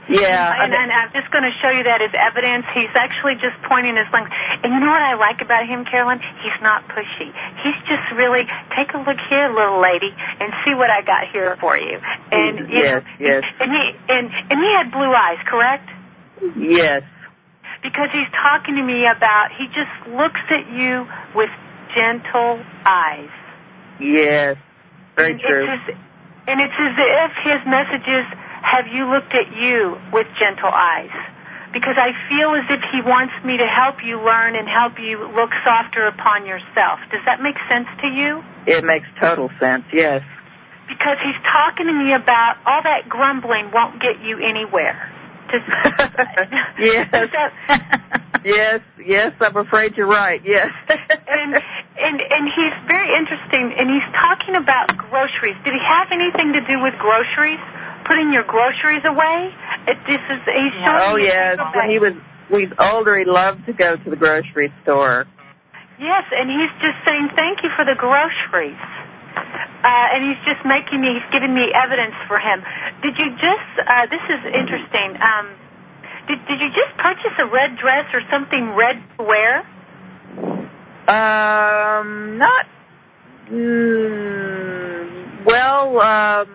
Yeah. 0.09 0.65
And, 0.65 0.75
and 0.75 0.91
uh, 0.91 0.95
I'm 0.95 1.13
just 1.13 1.31
going 1.33 1.45
to 1.45 1.53
show 1.63 1.71
you 1.71 1.85
that 1.85 2.03
as 2.03 2.11
evidence. 2.13 2.67
He's 2.75 2.93
actually 2.95 3.37
just 3.37 3.57
pointing 3.65 3.97
his 3.97 4.07
lungs. 4.13 4.29
And 4.63 4.73
you 4.73 4.81
know 4.81 4.93
what 4.93 5.03
I 5.03 5.15
like 5.15 5.41
about 5.41 5.67
him, 5.67 5.85
Carolyn? 5.85 6.21
He's 6.43 6.59
not 6.61 6.87
pushy. 6.89 7.33
He's 7.63 7.79
just 7.89 8.05
really, 8.13 8.45
take 8.77 8.93
a 8.93 8.99
look 8.99 9.19
here, 9.29 9.49
little 9.49 9.81
lady, 9.81 10.13
and 10.41 10.53
see 10.65 10.75
what 10.75 10.91
I 10.91 11.01
got 11.03 11.29
here 11.29 11.57
for 11.61 11.77
you. 11.79 12.01
And 12.31 12.71
you 12.71 12.79
Yes, 12.79 13.03
know, 13.03 13.27
yes. 13.27 13.45
And 13.61 13.71
he 13.73 13.93
and 14.09 14.31
and 14.51 14.61
he 14.61 14.71
had 14.77 14.91
blue 14.93 15.13
eyes, 15.13 15.39
correct? 15.47 15.89
yes. 16.57 17.03
Because 17.83 18.09
he's 18.13 18.29
talking 18.33 18.77
to 18.77 18.83
me 18.83 19.07
about 19.07 19.53
he 19.53 19.67
just 19.69 19.93
looks 20.09 20.41
at 20.51 20.69
you 20.71 21.07
with 21.35 21.51
gentle 21.95 22.61
eyes. 22.85 23.31
Yes. 24.01 24.57
Very 25.17 25.33
and 25.33 25.41
true. 25.41 25.65
It's 25.69 25.83
as, 25.89 25.95
and 26.49 26.61
it's 26.61 26.75
as 26.79 26.95
if 26.99 27.33
his 27.45 27.61
message 27.67 28.09
is, 28.09 28.27
have 28.65 28.89
you 28.89 29.05
looked 29.11 29.35
at 29.35 29.55
you 29.57 29.99
with 30.13 30.27
gentle 30.39 30.71
eyes? 30.73 31.11
Because 31.73 31.97
I 31.99 32.13
feel 32.29 32.55
as 32.55 32.65
if 32.71 32.81
he 32.93 33.03
wants 33.03 33.35
me 33.45 33.59
to 33.59 33.67
help 33.67 34.03
you 34.03 34.21
learn 34.23 34.57
and 34.57 34.67
help 34.69 34.99
you 34.99 35.27
look 35.35 35.51
softer 35.65 36.07
upon 36.07 36.47
yourself. 36.47 37.01
Does 37.11 37.21
that 37.27 37.43
make 37.43 37.57
sense 37.69 37.89
to 38.01 38.07
you? 38.09 38.43
It 38.67 38.85
makes 38.85 39.07
total 39.21 39.51
sense. 39.61 39.85
Yes. 39.93 40.23
Because 40.89 41.19
he's 41.23 41.35
talking 41.45 41.87
to 41.87 41.93
me 41.93 42.13
about 42.15 42.57
all 42.65 42.83
that 42.83 43.09
grumbling 43.09 43.71
won't 43.73 44.01
get 44.01 44.21
you 44.23 44.39
anywhere. 44.39 45.11
Yes. 45.53 47.09
Does 47.13 47.29
that- 47.33 47.53
Yes. 48.45 48.81
Yes. 49.05 49.33
I'm 49.41 49.57
afraid 49.57 49.97
you're 49.97 50.07
right. 50.07 50.41
Yes. 50.45 50.71
and 50.89 51.55
and 51.99 52.21
and 52.21 52.45
he's 52.49 52.75
very 52.87 53.15
interesting 53.17 53.73
and 53.73 53.89
he's 53.89 54.05
talking 54.15 54.55
about 54.55 54.97
groceries. 54.97 55.57
Did 55.65 55.73
he 55.73 55.81
have 55.81 56.09
anything 56.13 56.53
to 56.53 56.61
do 56.61 56.81
with 56.83 56.95
groceries? 56.99 57.59
Putting 58.05 58.33
your 58.33 58.45
groceries 58.45 59.05
away? 59.05 59.55
It, 59.89 59.99
this 60.07 60.21
is 60.31 60.41
he's 60.45 60.73
showing 60.73 61.03
oh 61.03 61.17
yes. 61.17 61.59
a 61.59 61.71
When 61.79 61.91
he 61.91 61.99
was 61.99 62.15
he 62.51 62.69
older, 62.79 63.19
he 63.19 63.25
loved 63.25 63.67
to 63.67 63.73
go 63.73 63.97
to 63.97 64.11
the 64.11 64.17
grocery 64.17 64.73
store. 64.83 65.27
Yes, 65.99 66.25
and 66.33 66.51
he's 66.51 66.71
just 66.83 66.99
saying 67.07 67.31
thank 67.37 67.63
you 67.63 67.71
for 67.77 67.85
the 67.85 67.95
groceries. 67.95 68.77
Uh, 69.37 70.09
and 70.13 70.25
he's 70.25 70.45
just 70.47 70.65
making 70.65 71.01
me, 71.01 71.15
he's 71.15 71.31
giving 71.31 71.55
me 71.55 71.73
evidence 71.75 72.15
for 72.27 72.39
him. 72.39 72.63
Did 73.03 73.19
you 73.19 73.31
just, 73.37 73.87
uh, 73.87 74.07
this 74.07 74.23
is 74.29 74.45
interesting, 74.47 75.21
um, 75.21 75.51
did, 76.27 76.47
did 76.47 76.61
you 76.61 76.71
just 76.71 76.97
purchase 76.97 77.33
a 77.39 77.47
red 77.47 77.77
dress 77.77 78.07
or 78.15 78.23
something 78.31 78.71
red 78.75 79.03
to 79.19 79.25
wear? 79.25 79.59
Um, 81.07 82.39
not. 82.39 82.67
Mm, 83.51 85.45
well, 85.45 86.01
um, 86.01 86.49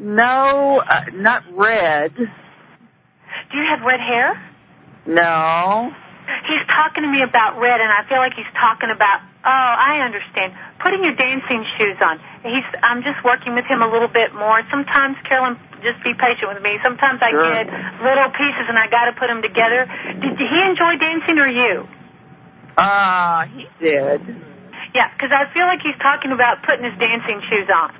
no, 0.00 0.80
uh, 0.80 1.04
not 1.12 1.44
red. 1.54 2.14
Do 2.16 3.56
you 3.56 3.64
have 3.64 3.82
red 3.82 4.00
hair? 4.00 4.40
No. 5.06 5.92
He's 6.46 6.62
talking 6.68 7.02
to 7.02 7.08
me 7.08 7.22
about 7.22 7.58
red, 7.60 7.80
and 7.80 7.90
I 7.90 8.04
feel 8.08 8.18
like 8.18 8.34
he's 8.34 8.50
talking 8.54 8.90
about. 8.90 9.20
Oh, 9.42 9.48
I 9.48 10.00
understand. 10.04 10.52
Putting 10.80 11.02
your 11.02 11.14
dancing 11.14 11.64
shoes 11.76 11.96
on. 12.00 12.20
He's. 12.42 12.64
I'm 12.82 13.02
just 13.02 13.22
working 13.24 13.54
with 13.54 13.64
him 13.64 13.82
a 13.82 13.88
little 13.90 14.08
bit 14.08 14.34
more. 14.34 14.60
Sometimes, 14.70 15.16
Carolyn, 15.24 15.58
just 15.82 16.02
be 16.04 16.14
patient 16.14 16.48
with 16.52 16.62
me. 16.62 16.78
Sometimes 16.82 17.20
I 17.22 17.30
Sure. 17.30 17.64
get 17.64 17.66
little 18.02 18.30
pieces, 18.30 18.66
and 18.68 18.78
I 18.78 18.86
got 18.88 19.06
to 19.06 19.12
put 19.12 19.28
them 19.28 19.42
together. 19.42 19.86
Did 20.20 20.38
he 20.38 20.62
enjoy 20.62 20.96
dancing, 20.96 21.38
or 21.38 21.48
you? 21.48 21.88
Ah, 22.78 23.46
he 23.52 23.68
did. 23.80 24.20
Yeah, 24.94 25.10
because 25.12 25.30
I 25.32 25.52
feel 25.52 25.66
like 25.66 25.80
he's 25.82 25.96
talking 26.00 26.32
about 26.32 26.62
putting 26.62 26.84
his 26.84 26.98
dancing 26.98 27.40
shoes 27.48 27.68
on. 27.74 27.92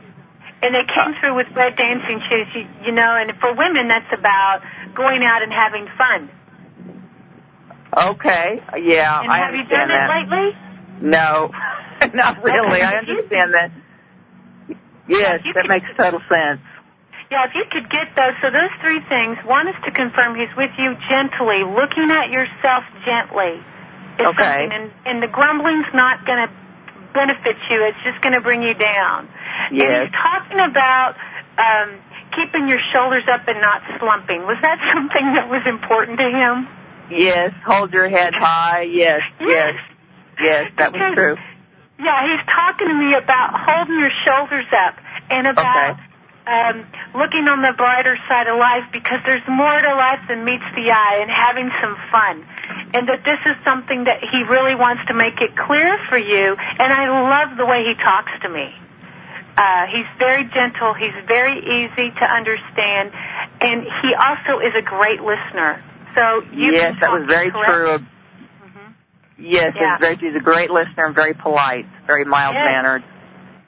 And 0.63 0.75
they 0.75 0.85
came 0.85 1.15
through 1.21 1.37
with 1.37 1.47
red 1.57 1.77
dancing 1.77 2.21
shoes, 2.29 2.47
you, 2.55 2.67
you 2.85 2.93
know, 2.93 3.17
and 3.17 3.33
for 3.41 3.55
women 3.55 3.89
that's 3.89 4.13
about 4.13 4.61
going 4.95 5.23
out 5.25 5.43
and 5.43 5.53
having 5.53 5.87
fun. 5.97 6.31
Okay. 7.97 8.61
Yeah, 8.79 9.21
And 9.23 9.31
I 9.33 9.39
have 9.39 9.55
you 9.55 9.65
done 9.65 9.89
that. 9.89 10.11
it 10.11 10.31
lately? 10.31 10.57
No, 11.01 11.51
not 12.15 12.43
really. 12.45 12.69
Okay. 12.77 12.83
I 12.83 12.97
understand 12.99 13.55
that. 13.55 13.71
Yes, 15.09 15.41
that 15.45 15.55
could- 15.55 15.69
makes 15.69 15.87
total 15.97 16.21
sense. 16.31 16.61
Yeah, 17.31 17.47
if 17.47 17.55
you 17.55 17.63
could 17.71 17.89
get 17.89 18.09
those. 18.17 18.35
So 18.43 18.51
those 18.51 18.71
three 18.81 19.01
things. 19.09 19.39
One 19.47 19.69
is 19.69 19.77
to 19.85 19.93
confirm 19.93 20.35
he's 20.35 20.51
with 20.57 20.73
you 20.77 20.97
gently, 21.09 21.63
looking 21.63 22.11
at 22.11 22.29
yourself 22.31 22.83
gently. 23.07 23.63
Okay. 24.19 24.69
And, 24.71 24.91
and 25.07 25.23
the 25.23 25.29
grumbling's 25.29 25.87
not 25.95 26.27
going 26.27 26.49
to 26.49 26.53
benefit 27.13 27.57
you. 27.71 27.85
It's 27.85 27.99
just 28.05 28.21
going 28.21 28.35
to 28.35 28.41
bring 28.41 28.63
you 28.63 28.75
down. 28.75 29.29
And 29.71 30.09
he's 30.09 30.13
talking 30.13 30.61
about 30.61 31.17
um, 31.59 31.99
keeping 32.35 32.69
your 32.69 32.81
shoulders 32.93 33.25
up 33.29 33.47
and 33.49 33.61
not 33.61 33.83
slumping. 33.99 34.43
Was 34.47 34.59
that 34.63 34.79
something 34.95 35.35
that 35.35 35.49
was 35.49 35.63
important 35.67 36.19
to 36.19 36.29
him? 36.31 36.69
Yes, 37.11 37.53
hold 37.67 37.93
your 37.93 38.09
head 38.09 38.35
high. 38.35 38.83
Yes, 38.83 39.23
yes, 39.41 39.75
yes, 40.41 40.71
that 40.79 40.93
was 40.93 41.15
true. 41.15 41.37
Yeah, 41.99 42.31
he's 42.31 42.47
talking 42.47 42.89
to 42.89 42.95
me 42.95 43.15
about 43.15 43.51
holding 43.53 43.99
your 43.99 44.11
shoulders 44.25 44.67
up 44.73 44.95
and 45.29 45.47
about 45.47 45.99
um, 46.51 46.85
looking 47.15 47.47
on 47.49 47.63
the 47.63 47.73
brighter 47.73 48.19
side 48.29 48.49
of 48.49 48.59
life 48.59 48.85
because 48.93 49.21
there's 49.25 49.47
more 49.49 49.81
to 49.81 49.95
life 49.95 50.21
than 50.29 50.45
meets 50.45 50.65
the 50.75 50.91
eye 50.91 51.19
and 51.23 51.31
having 51.31 51.71
some 51.81 51.97
fun. 52.11 52.45
And 52.93 53.09
that 53.09 53.23
this 53.25 53.39
is 53.47 53.55
something 53.65 54.05
that 54.05 54.19
he 54.23 54.43
really 54.43 54.75
wants 54.75 55.03
to 55.07 55.15
make 55.15 55.41
it 55.41 55.55
clear 55.57 55.99
for 56.09 56.19
you. 56.19 56.57
And 56.59 56.93
I 56.93 57.07
love 57.09 57.57
the 57.57 57.67
way 57.67 57.85
he 57.85 57.95
talks 57.95 58.33
to 58.43 58.49
me. 58.49 58.75
Uh, 59.57 59.87
he's 59.87 60.07
very 60.19 60.45
gentle. 60.53 60.95
He's 60.95 61.15
very 61.29 61.59
easy 61.61 62.11
to 62.11 62.25
understand. 62.25 63.13
And 63.61 63.85
he 64.03 64.15
also 64.15 64.59
is 64.59 64.75
a 64.75 64.83
great 64.83 65.21
listener. 65.21 65.83
So 66.17 66.43
you 66.53 66.73
yes, 66.73 66.97
that 67.01 67.13
was 67.13 67.25
very 67.27 67.51
correct- 67.53 67.71
true. 67.71 67.99
Mhm. 67.99 68.95
Yes, 69.39 69.75
Yeah. 69.79 69.99
very, 69.99 70.17
he's 70.17 70.35
a 70.35 70.41
great 70.41 70.71
listener 70.71 71.07
and 71.07 71.15
very 71.15 71.35
polite, 71.35 71.87
very 72.07 72.25
mild 72.25 72.55
Yes. 72.55 72.65
mannered. 72.65 73.05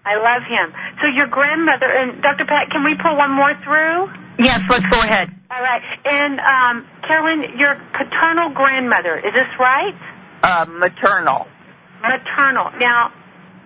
I 0.05 0.17
love 0.17 0.43
him. 0.43 0.73
So 1.01 1.07
your 1.09 1.27
grandmother 1.27 1.87
and 1.87 2.23
Dr. 2.23 2.45
Pat, 2.45 2.71
can 2.71 2.85
we 2.85 2.95
pull 2.97 3.17
one 3.17 3.31
more 3.31 3.55
through? 3.63 4.11
Yes, 4.39 4.61
let's 4.69 4.87
go 4.91 5.01
ahead. 5.01 5.31
All 5.51 5.63
right. 5.63 5.83
And 6.05 6.41
um, 6.41 6.87
Carolyn, 7.03 7.59
your 7.59 7.81
paternal 7.93 8.51
grandmother, 8.51 9.17
is 9.19 9.33
this 9.33 9.49
right? 9.59 9.95
Uh, 10.43 10.67
maternal. 10.69 11.47
Maternal. 12.03 12.73
Now, 12.81 13.13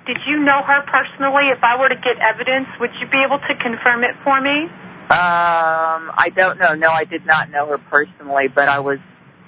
did 0.07 0.19
you 0.27 0.39
know 0.39 0.63
her 0.63 0.83
personally? 0.83 1.49
If 1.49 1.63
I 1.63 1.79
were 1.79 1.89
to 1.89 1.97
get 1.97 2.19
evidence, 2.19 2.69
would 2.81 2.91
you 3.01 3.07
be 3.07 3.23
able 3.23 3.39
to 3.39 3.55
confirm 3.55 4.05
it 4.05 4.15
for 4.23 4.41
me? 4.41 4.65
Um, 5.09 6.11
I 6.13 6.33
don't 6.35 6.59
know. 6.59 6.75
No, 6.75 6.91
I 6.91 7.05
did 7.05 7.25
not 7.25 7.51
know 7.51 7.67
her 7.67 7.79
personally, 7.79 8.49
but 8.49 8.69
I 8.69 8.81
was, 8.81 8.99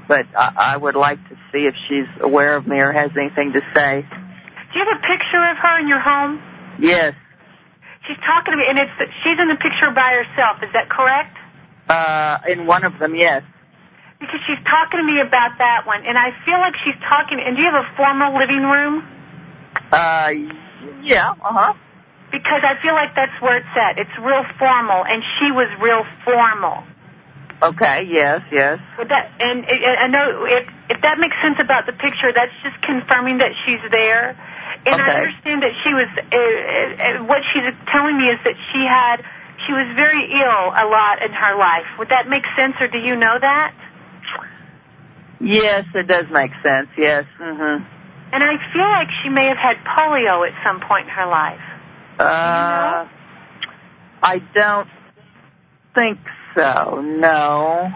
but 0.07 0.27
I, 0.37 0.75
I 0.75 0.77
would 0.77 0.95
like 0.95 1.19
to 1.29 1.35
see 1.53 1.67
if 1.67 1.75
she's 1.89 2.07
aware 2.21 2.57
of 2.57 2.67
me 2.67 2.79
or 2.79 2.93
has 2.93 3.11
anything 3.17 3.53
to 3.53 3.61
say. 3.75 4.07
Do 4.73 4.79
you 4.79 4.85
have 4.85 4.99
a 4.99 5.01
picture 5.01 5.45
of 5.45 5.57
her 5.59 5.79
in 5.81 5.89
your 5.89 5.99
home? 5.99 6.41
Yes. 6.79 7.15
She's 8.07 8.17
talking 8.25 8.53
to 8.53 8.57
me, 8.57 8.65
and 8.69 8.79
it's 8.79 8.93
she's 9.23 9.39
in 9.39 9.49
the 9.49 9.57
picture 9.57 9.91
by 9.91 10.23
herself. 10.23 10.63
Is 10.63 10.73
that 10.73 10.89
correct? 10.89 11.37
Uh, 11.89 12.39
in 12.49 12.67
one 12.67 12.85
of 12.85 12.99
them, 12.99 13.15
yes. 13.15 13.43
Because 14.21 14.41
she's 14.47 14.59
talking 14.65 14.99
to 14.99 15.05
me 15.05 15.21
about 15.21 15.59
that 15.59 15.87
one, 15.87 16.05
and 16.05 16.19
I 16.19 16.31
feel 16.45 16.59
like 16.59 16.75
she's 16.85 16.99
talking. 17.09 17.41
And 17.41 17.57
do 17.57 17.63
you 17.63 17.71
have 17.71 17.85
a 17.85 17.97
formal 17.97 18.37
living 18.39 18.63
room? 18.63 19.07
Uh, 19.93 20.33
yeah, 21.03 21.31
uh-huh. 21.31 21.75
Because 22.31 22.63
I 22.63 22.81
feel 22.83 22.95
like 22.95 23.15
that's 23.15 23.41
where 23.41 23.57
it's 23.59 23.77
at. 23.77 23.99
It's 23.99 24.11
real 24.21 24.45
formal, 24.59 25.05
and 25.05 25.23
she 25.39 25.51
was 25.51 25.69
real 25.81 26.05
formal. 26.25 26.85
Okay, 27.63 28.07
yes, 28.09 28.43
yes. 28.53 28.79
But 28.97 29.09
that, 29.09 29.33
and 29.41 29.67
I 29.67 30.05
I 30.05 30.07
know 30.07 30.45
if 30.45 30.69
if 30.91 31.03
that 31.03 31.19
makes 31.19 31.37
sense 31.43 31.59
about 31.59 31.87
the 31.87 31.93
picture, 31.93 32.33
that's 32.33 32.53
just 32.63 32.81
confirming 32.83 33.39
that 33.39 33.53
she's 33.65 33.81
there. 33.91 34.37
And 34.87 35.01
Okay. 35.01 35.11
I 35.11 35.15
understand 35.15 35.63
that 35.63 35.73
she 35.85 35.93
was. 35.95 36.09
Uh, 36.17 37.21
uh, 37.21 37.25
what 37.25 37.43
she's 37.53 37.63
telling 37.93 38.17
me 38.17 38.29
is 38.29 38.39
that 38.45 38.55
she 38.73 38.85
had. 38.85 39.25
She 39.67 39.73
was 39.73 39.87
very 39.97 40.25
ill 40.33 40.71
a 40.71 40.87
lot 40.87 41.21
in 41.23 41.33
her 41.33 41.57
life. 41.57 41.87
Would 41.99 42.11
that 42.11 42.29
make 42.29 42.45
sense, 42.57 42.75
or 42.81 42.87
do 42.87 42.99
you 42.99 43.17
know 43.17 43.37
that? 43.39 43.75
Yes, 45.41 45.85
it 45.95 46.07
does 46.07 46.27
make 46.31 46.51
sense, 46.63 46.89
yes. 46.97 47.25
hmm 47.39 47.83
And 48.33 48.45
I 48.45 48.57
feel 48.73 48.89
like 48.89 49.09
she 49.23 49.29
may 49.29 49.47
have 49.47 49.57
had 49.57 49.77
polio 49.85 50.47
at 50.49 50.55
some 50.65 50.81
point 50.81 51.09
in 51.09 51.15
her 51.15 51.27
life. 51.27 51.61
Uh, 52.19 53.07
I 54.23 54.39
don't 54.55 54.89
think 55.95 56.19
so, 56.57 57.01
no. 57.01 57.89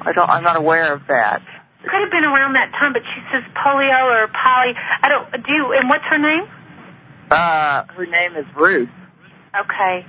I 0.00 0.12
don't, 0.12 0.30
I'm 0.30 0.42
not 0.44 0.56
aware 0.56 0.94
of 0.94 1.02
that. 1.08 1.42
Could 1.84 2.00
have 2.02 2.10
been 2.10 2.24
around 2.24 2.54
that 2.54 2.72
time, 2.72 2.92
but 2.92 3.02
she 3.14 3.20
says 3.32 3.44
polio 3.54 4.24
or 4.24 4.28
poly. 4.28 4.74
I 4.76 5.08
don't. 5.08 5.30
Do 5.46 5.52
you? 5.52 5.72
And 5.72 5.88
what's 5.88 6.04
her 6.06 6.18
name? 6.18 6.44
Uh, 7.30 7.84
her 7.94 8.06
name 8.06 8.36
is 8.36 8.46
Ruth. 8.56 8.88
Okay. 9.56 10.04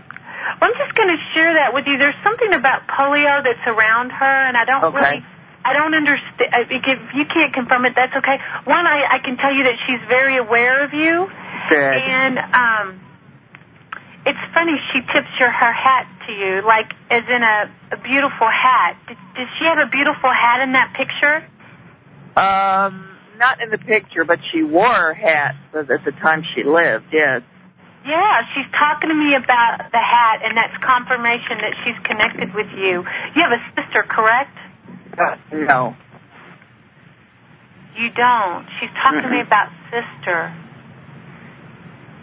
Well, 0.60 0.72
I'm 0.72 0.78
just 0.78 0.96
going 0.96 1.10
to 1.10 1.22
share 1.34 1.54
that 1.56 1.74
with 1.74 1.86
you. 1.86 1.98
There's 1.98 2.16
something 2.24 2.54
about 2.54 2.88
polio 2.88 3.44
that's 3.44 3.66
around 3.68 4.10
her, 4.12 4.26
and 4.26 4.58
I 4.58 4.66
don't 4.66 4.84
Okay. 4.86 4.98
really 4.98 5.26
I 5.66 5.74
don't 5.74 5.94
understand. 5.94 6.50
If 6.72 7.14
you 7.14 7.26
can't 7.26 7.54
confirm 7.54 7.86
it, 7.86 7.94
that's 7.96 8.16
okay. 8.16 8.40
One, 8.64 8.88
I, 8.88 9.06
I 9.12 9.20
can 9.20 9.38
tell 9.38 9.54
you 9.54 9.64
that 9.66 9.76
she's 9.86 10.00
very 10.08 10.38
aware 10.38 10.84
of 10.84 10.94
you. 10.94 11.30
Good. 11.70 11.78
And 12.02 12.40
um, 12.40 13.00
it's 14.26 14.40
funny. 14.54 14.80
She 14.92 15.02
tips 15.02 15.28
your 15.38 15.52
her 15.52 15.72
hat 15.72 16.08
to 16.28 16.34
you, 16.34 16.62
like 16.66 16.94
as 17.12 17.24
in 17.30 17.44
a, 17.44 17.70
a 17.92 17.98
beautiful 17.98 18.48
hat. 18.48 18.98
Did, 19.08 19.18
did 19.36 19.48
she 19.60 19.66
have 19.66 19.78
a 19.78 19.86
beautiful 19.88 20.32
hat 20.32 20.62
in 20.62 20.72
that 20.74 20.94
picture? 20.96 21.46
Um, 22.40 23.18
not 23.38 23.62
in 23.62 23.70
the 23.70 23.78
picture, 23.78 24.24
but 24.24 24.40
she 24.52 24.64
wore 24.64 25.12
a 25.12 25.16
hat 25.16 25.56
at 25.74 25.88
the 25.88 26.12
time 26.22 26.44
she 26.56 26.64
lived. 26.64 27.06
Yes. 27.12 27.42
Yeah, 28.06 28.42
she's 28.54 28.66
talking 28.74 29.10
to 29.10 29.16
me 29.16 29.36
about 29.36 29.92
the 29.92 29.98
hat, 30.00 30.42
and 30.44 30.56
that's 30.56 30.78
confirmation 30.78 31.58
that 31.60 31.74
she's 31.84 31.98
connected 32.04 32.54
with 32.54 32.68
you. 32.78 33.04
You 33.36 33.42
have 33.44 33.52
a 33.52 33.62
sister, 33.76 34.04
correct? 34.04 34.58
Uh, 35.18 35.36
no. 35.52 35.96
You 37.98 38.10
don't. 38.12 38.66
She's 38.80 38.90
talking 39.02 39.22
to 39.22 39.30
me 39.30 39.42
about 39.42 39.70
sister. 39.92 40.54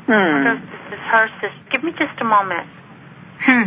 So 0.06 0.12
Hmm. 0.12 0.44
this 0.44 0.98
is 0.98 1.00
her 1.10 1.28
sister. 1.40 1.60
Give 1.70 1.84
me 1.84 1.92
just 1.92 2.18
a 2.20 2.24
moment. 2.24 2.68
Hmm. 3.40 3.62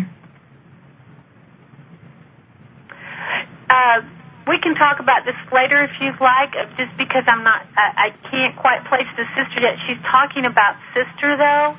Uh, 3.70 4.02
we 4.50 4.58
can 4.60 4.74
talk 4.76 5.00
about 5.00 5.24
this 5.26 5.36
later 5.54 5.84
if 5.84 5.92
you'd 6.02 6.20
like. 6.20 6.56
uh, 6.58 6.66
Just 6.76 6.98
because 6.98 7.24
I'm 7.28 7.44
not, 7.44 7.62
I, 7.78 8.10
I 8.10 8.30
can't 8.30 8.56
quite 8.58 8.84
place 8.86 9.06
the 9.16 9.26
sister 9.38 9.62
yet. 9.62 9.78
She's 9.88 10.02
talking 10.04 10.46
about 10.46 10.76
sister 10.94 11.38
though, 11.38 11.78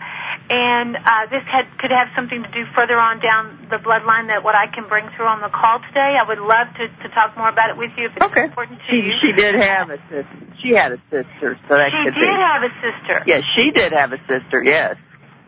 and 0.48 0.96
uh, 0.96 1.26
this 1.26 1.42
had 1.50 1.66
could 1.78 1.90
have 1.90 2.08
something 2.14 2.42
to 2.42 2.50
do 2.52 2.64
further 2.74 2.96
on 2.98 3.18
down 3.20 3.66
the 3.70 3.76
bloodline 3.78 4.28
that 4.28 4.44
what 4.44 4.54
I 4.54 4.66
can 4.68 4.86
bring 4.88 5.08
through 5.16 5.26
on 5.26 5.40
the 5.42 5.48
call 5.50 5.80
today. 5.88 6.16
I 6.16 6.22
would 6.22 6.38
love 6.38 6.68
to 6.78 6.88
to 6.88 7.08
talk 7.10 7.36
more 7.36 7.48
about 7.48 7.70
it 7.70 7.76
with 7.76 7.90
you 7.98 8.06
if 8.06 8.16
it's 8.16 8.24
Okay. 8.26 8.44
important 8.44 8.78
to 8.80 8.86
She 8.90 8.96
you. 9.06 9.12
she 9.20 9.32
did 9.32 9.54
have 9.56 9.90
a 9.90 9.98
sister. 10.08 10.46
She 10.62 10.70
had 10.70 10.92
a 10.92 10.98
sister, 11.10 11.58
so 11.68 11.74
that 11.76 11.90
She 11.90 12.04
could 12.04 12.14
did 12.14 12.20
be. 12.20 12.26
have 12.26 12.62
a 12.62 12.70
sister. 12.80 13.22
Yes, 13.26 13.44
she 13.54 13.70
did 13.72 13.92
have 13.92 14.12
a 14.12 14.18
sister. 14.28 14.62
Yes. 14.62 14.96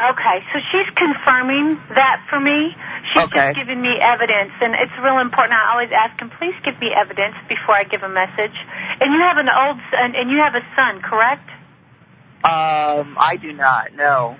Okay, 0.01 0.43
so 0.53 0.59
she's 0.71 0.87
confirming 0.97 1.77
that 1.95 2.25
for 2.29 2.41
me. 2.41 2.75
She's 3.13 3.23
Okay. 3.25 3.53
just 3.53 3.57
giving 3.57 3.81
me 3.81 4.01
evidence, 4.01 4.51
and 4.61 4.75
it's 4.75 4.93
real 5.03 5.19
important. 5.19 5.53
I 5.55 5.71
always 5.73 5.91
ask 5.93 6.19
him, 6.21 6.31
please 6.39 6.55
give 6.65 6.79
me 6.81 6.93
evidence 6.93 7.37
before 7.49 7.75
I 7.77 7.85
give 7.85 8.03
a 8.03 8.09
message. 8.09 8.57
And 9.01 9.13
you 9.13 9.21
have 9.21 9.37
an 9.39 9.49
old 9.49 9.79
son, 9.93 10.15
and 10.17 10.31
you 10.31 10.39
have 10.39 10.55
a 10.55 10.63
son, 10.75 11.01
correct? 11.03 11.49
Um, 12.45 13.17
I 13.21 13.39
do 13.41 13.53
not. 13.53 13.95
No. 13.95 14.37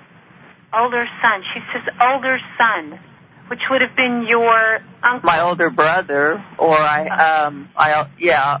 Older 0.73 1.07
son. 1.21 1.43
She 1.53 1.59
says 1.71 1.83
older 2.01 2.39
son, 2.57 2.99
which 3.47 3.61
would 3.69 3.81
have 3.81 3.95
been 3.95 4.25
your 4.27 4.79
uncle. 5.03 5.25
My 5.27 5.39
older 5.41 5.69
brother, 5.69 6.43
or 6.57 6.75
I 6.77 7.07
um 7.45 7.69
I 7.77 8.07
yeah. 8.19 8.57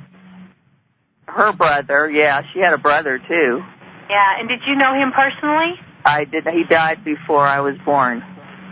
Her 1.27 1.51
brother, 1.51 2.09
yeah, 2.09 2.43
she 2.53 2.59
had 2.59 2.73
a 2.73 2.77
brother 2.77 3.17
too. 3.17 3.63
Yeah, 4.09 4.39
and 4.39 4.47
did 4.47 4.61
you 4.67 4.75
know 4.75 4.93
him 4.93 5.11
personally? 5.11 5.79
I 6.05 6.25
did. 6.25 6.47
He 6.47 6.63
died 6.63 7.03
before 7.03 7.45
I 7.45 7.61
was 7.61 7.77
born. 7.85 8.23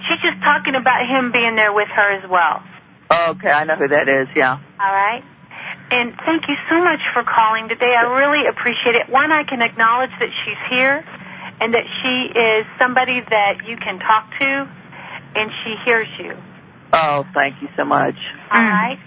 She's 0.08 0.20
just 0.22 0.42
talking 0.42 0.76
about 0.76 1.08
him 1.08 1.32
being 1.32 1.56
there 1.56 1.74
with 1.74 1.88
her 1.90 2.12
as 2.12 2.30
well. 2.30 2.64
Okay, 3.12 3.50
I 3.50 3.66
know 3.66 3.76
who 3.76 3.88
that 3.90 4.10
is. 4.10 4.28
Yeah. 4.36 4.60
All 4.80 4.92
right. 4.92 5.24
And 5.92 6.16
thank 6.26 6.48
you 6.48 6.56
so 6.70 6.84
much 6.84 7.02
for 7.14 7.24
calling 7.24 7.68
today. 7.70 7.94
I 7.96 8.18
really 8.18 8.48
appreciate 8.48 8.96
it. 8.96 9.10
One, 9.10 9.32
I 9.32 9.44
can 9.44 9.62
acknowledge 9.62 10.12
that 10.20 10.30
she's 10.44 10.58
here 10.70 11.06
and 11.60 11.74
that 11.74 11.86
she 12.02 12.40
is 12.40 12.66
somebody 12.80 13.22
that 13.30 13.68
you 13.68 13.78
can 13.78 14.00
talk 14.00 14.32
to 14.40 14.70
and 15.36 15.52
she 15.64 15.76
hears 15.86 16.08
you. 16.18 16.38
Oh, 16.94 17.26
thank 17.34 17.62
you 17.62 17.70
so 17.78 17.86
much. 17.86 18.16
All 18.50 18.62
right. 18.62 19.00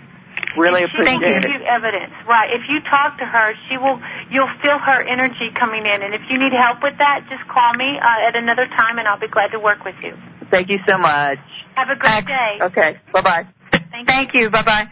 Really 0.57 0.83
and 0.83 0.91
she 0.91 0.99
will 0.99 1.07
appreciate 1.07 1.43
give 1.43 1.51
you 1.51 1.67
evidence. 1.67 2.13
Right. 2.27 2.51
If 2.53 2.69
you 2.69 2.81
talk 2.81 3.19
to 3.19 3.27
her, 3.27 3.55
she 3.69 3.79
will. 3.79 4.01
You'll 4.31 4.53
feel 4.63 4.79
her 4.79 5.03
energy 5.03 5.51
coming 5.51 5.87
in. 5.87 6.03
And 6.03 6.15
if 6.15 6.23
you 6.29 6.39
need 6.39 6.53
help 6.53 6.83
with 6.83 6.99
that, 6.99 7.27
just 7.29 7.47
call 7.49 7.75
me 7.75 7.99
uh, 7.99 8.29
at 8.29 8.37
another 8.37 8.67
time, 8.67 8.99
and 8.99 9.09
I'll 9.09 9.19
be 9.19 9.29
glad 9.29 9.53
to 9.53 9.61
work 9.61 9.85
with 9.85 9.97
you. 10.03 10.17
Thank 10.51 10.69
you 10.69 10.79
so 10.87 10.99
much. 10.99 11.39
Have 11.75 11.91
a 11.91 11.97
great 11.97 12.25
Thanks. 12.25 12.31
day. 12.31 12.59
Okay. 12.63 13.01
Bye 13.13 13.23
bye. 13.23 13.47
Thank 13.91 14.07
Thank 14.07 14.35
you. 14.35 14.51
Bye 14.51 14.63
bye. 14.63 14.91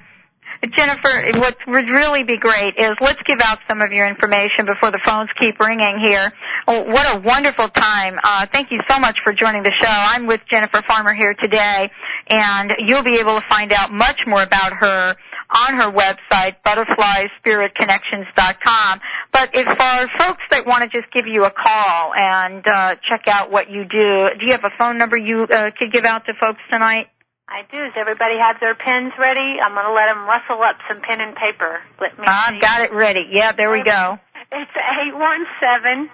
Jennifer, 0.71 1.39
what 1.41 1.57
would 1.67 1.89
really 1.89 2.23
be 2.23 2.39
great 2.39 2.77
is 2.77 2.97
let's 3.01 3.21
give 3.25 3.41
out 3.43 3.59
some 3.67 3.81
of 3.81 3.91
your 3.91 4.07
information 4.07 4.65
before 4.65 4.93
the 4.93 5.01
phones 5.05 5.29
keep 5.37 5.59
ringing 5.59 5.99
here. 5.99 6.33
Oh, 6.69 6.83
what 6.85 7.17
a 7.17 7.19
wonderful 7.19 7.69
time. 7.69 8.21
Uh, 8.23 8.47
thank 8.53 8.71
you 8.71 8.81
so 8.89 9.01
much 9.01 9.21
for 9.25 9.33
joining 9.33 9.65
the 9.65 9.73
show. 9.73 9.87
I'm 9.89 10.29
with 10.29 10.41
Jennifer 10.49 10.81
Farmer 10.87 11.15
here 11.15 11.35
today, 11.35 11.91
and 12.29 12.75
you'll 12.79 13.03
be 13.03 13.17
able 13.17 13.41
to 13.41 13.47
find 13.49 13.73
out 13.73 13.93
much 13.93 14.25
more 14.25 14.43
about 14.43 14.73
her 14.75 15.17
on 15.53 15.75
her 15.77 15.93
website, 15.93 16.57
butterflyspiritconnections.com. 16.65 19.01
But 19.33 19.51
if 19.55 19.67
for 19.67 20.09
folks 20.19 20.43
that 20.51 20.67
want 20.67 20.91
to 20.91 21.01
just 21.01 21.13
give 21.13 21.27
you 21.27 21.45
a 21.45 21.51
call 21.51 22.15
and 22.15 22.67
uh, 22.67 22.97
check 23.03 23.29
out 23.29 23.51
what 23.51 23.71
you 23.71 23.85
do, 23.85 24.31
do 24.39 24.47
you 24.47 24.53
have 24.53 24.65
a 24.65 24.71
phone 24.79 24.97
number 24.99 25.17
you 25.17 25.43
uh, 25.45 25.71
could 25.79 25.93
give 25.93 26.05
out 26.05 26.27
to 26.27 26.35
folks 26.35 26.61
tonight? 26.71 27.09
I 27.49 27.63
do. 27.71 27.77
Does 27.79 27.93
everybody 27.97 28.39
have 28.39 28.59
their 28.61 28.75
pens 28.75 29.13
ready? 29.19 29.61
I'm 29.61 29.75
going 29.75 29.85
to 29.85 29.93
let 29.93 30.07
them 30.07 30.25
rustle 30.25 30.63
up 30.63 30.77
some 30.89 31.01
pen 31.03 31.21
and 31.21 31.37
paper. 31.37 31.83
Let 32.01 32.19
me. 32.19 32.25
I've 32.27 32.55
see. 32.55 32.61
got 32.61 32.81
it 32.83 32.93
ready. 32.93 33.29
Yeah, 33.31 33.53
there 33.53 33.71
we 33.71 33.83
go. 33.85 34.19
It's 34.55 34.71
eight 35.01 35.15
one 35.17 35.47
seven 35.63 36.11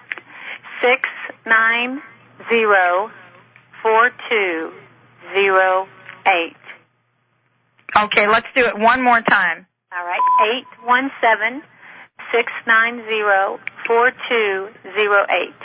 six 0.81 1.09
nine 1.45 2.01
zero 2.49 3.11
four 3.83 4.11
two 4.29 4.71
zero 5.33 5.89
eight. 6.25 6.55
Okay, 7.95 8.27
let's 8.27 8.47
do 8.55 8.65
it 8.65 8.77
one 8.77 9.01
more 9.01 9.21
time. 9.21 9.65
All 9.91 10.05
right, 10.05 10.19
eight 10.51 10.65
one 10.85 11.11
seven 11.21 11.61
six 12.31 12.51
nine 12.67 13.03
zero 13.07 13.59
four 13.87 14.11
two 14.29 14.69
zero 14.95 15.25
eight. 15.29 15.55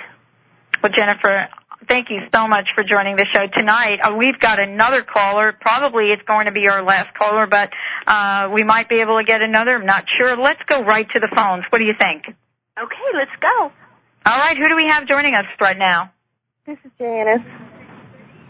Well, 0.83 0.93
Jennifer, 0.93 1.49
thank 1.89 2.11
you 2.11 2.20
so 2.35 2.49
much 2.49 2.70
for 2.75 2.83
joining 2.83 3.16
the 3.16 3.27
show 3.27 3.47
tonight. 3.47 4.01
Uh, 4.01 4.14
we've 4.16 4.39
got 4.39 4.59
another 4.59 5.03
caller. 5.03 5.53
Probably 5.53 6.11
it's 6.11 6.22
going 6.22 6.47
to 6.47 6.53
be 6.53 6.68
our 6.68 6.83
last 6.83 7.14
caller, 7.16 7.47
but 7.47 7.72
uh, 8.07 8.51
we 8.53 8.64
might 8.64 8.89
be 8.89 9.01
able 9.01 9.18
to 9.18 9.25
get 9.25 9.43
another. 9.43 9.77
I'm 9.77 9.87
not 9.87 10.09
sure. 10.09 10.37
Let's 10.37 10.62
go 10.66 10.83
right 10.83 11.09
to 11.11 11.20
the 11.20 11.29
phones. 11.29 11.64
What 11.68 11.79
do 11.79 11.85
you 11.85 11.95
think? 11.99 12.25
Okay, 12.79 12.97
let's 13.14 13.31
go. 13.41 13.72
All 14.27 14.39
right, 14.39 14.57
who 14.57 14.68
do 14.68 14.77
we 14.77 14.87
have 14.87 15.07
joining 15.07 15.35
us 15.35 15.45
right 15.61 15.79
now? 15.79 16.12
This 16.66 16.79
is 16.85 16.91
Janice. 16.99 17.43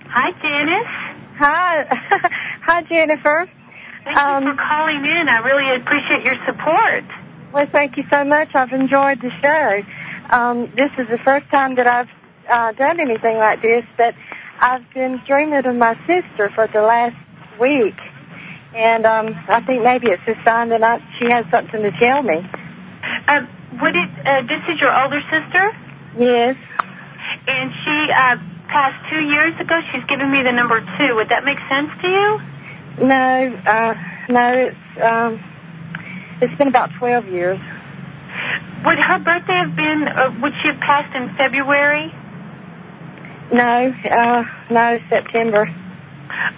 Hi, 0.07 0.31
Janice. 0.41 0.87
Hi. 1.37 1.87
Hi, 2.62 2.83
Jennifer. 2.83 3.51
Thank 4.05 4.16
Um, 4.16 4.44
you 4.44 4.52
for 4.52 4.59
calling 4.62 5.05
in. 5.05 5.28
I 5.28 5.38
really 5.38 5.74
appreciate 5.76 6.24
your 6.24 6.36
support. 6.46 7.05
Well, 7.52 7.66
thank 7.72 7.96
you 7.96 8.05
so 8.11 8.24
much. 8.24 8.55
I've 8.55 8.72
enjoyed 8.72 9.20
the 9.20 9.30
show. 9.42 9.82
Um, 10.30 10.72
this 10.76 10.90
is 10.98 11.09
the 11.09 11.18
first 11.24 11.48
time 11.50 11.76
that 11.76 11.86
I've 11.86 12.09
uh, 12.48 12.72
done 12.72 13.00
anything 13.00 13.36
like 13.38 13.62
this, 13.62 13.84
but 13.96 14.14
I've 14.61 14.82
been 14.92 15.20
dreaming 15.26 15.64
of 15.64 15.76
my 15.76 15.94
sister 16.07 16.50
for 16.55 16.66
the 16.66 16.82
last 16.82 17.16
week. 17.61 17.94
And 18.74 19.07
um, 19.07 19.28
I 19.48 19.61
think 19.64 19.82
maybe 19.84 20.09
it's 20.09 20.22
a 20.26 20.34
sign 20.44 20.70
that 20.70 20.82
I, 20.82 20.98
she 21.18 21.30
has 21.30 21.46
something 21.50 21.80
to 21.80 21.92
tell 21.92 22.22
me. 22.22 22.44
Uh, 23.28 23.46
would 23.80 23.94
it? 23.94 24.11
Uh, 24.26 24.42
this 24.42 24.62
is 24.68 24.80
your 24.80 24.90
older 25.02 25.20
sister, 25.30 25.70
Yes. 26.18 26.57
and 27.46 27.70
she 27.84 28.11
uh, 28.11 28.36
passed 28.68 29.11
two 29.11 29.20
years 29.22 29.55
ago. 29.61 29.78
She's 29.92 30.05
given 30.05 30.30
me 30.30 30.42
the 30.42 30.52
number 30.52 30.80
two. 30.98 31.14
Would 31.14 31.28
that 31.28 31.44
make 31.44 31.59
sense 31.70 31.90
to 32.02 32.09
you? 32.09 32.40
No, 33.01 33.61
uh, 33.66 33.95
no, 34.28 34.53
it's, 34.53 35.03
um, 35.03 35.40
it's 36.40 36.55
been 36.57 36.68
about 36.68 36.90
12 36.99 37.26
years. 37.28 37.59
Would 38.84 38.99
her 38.99 39.18
birthday 39.18 39.55
have 39.55 39.76
been? 39.76 40.09
Uh, 40.09 40.38
would 40.42 40.53
she 40.61 40.68
have 40.68 40.80
passed 40.80 41.14
in 41.16 41.34
February? 41.36 42.12
No, 43.53 43.95
uh, 44.11 44.45
no, 44.70 44.99
September. 45.09 45.62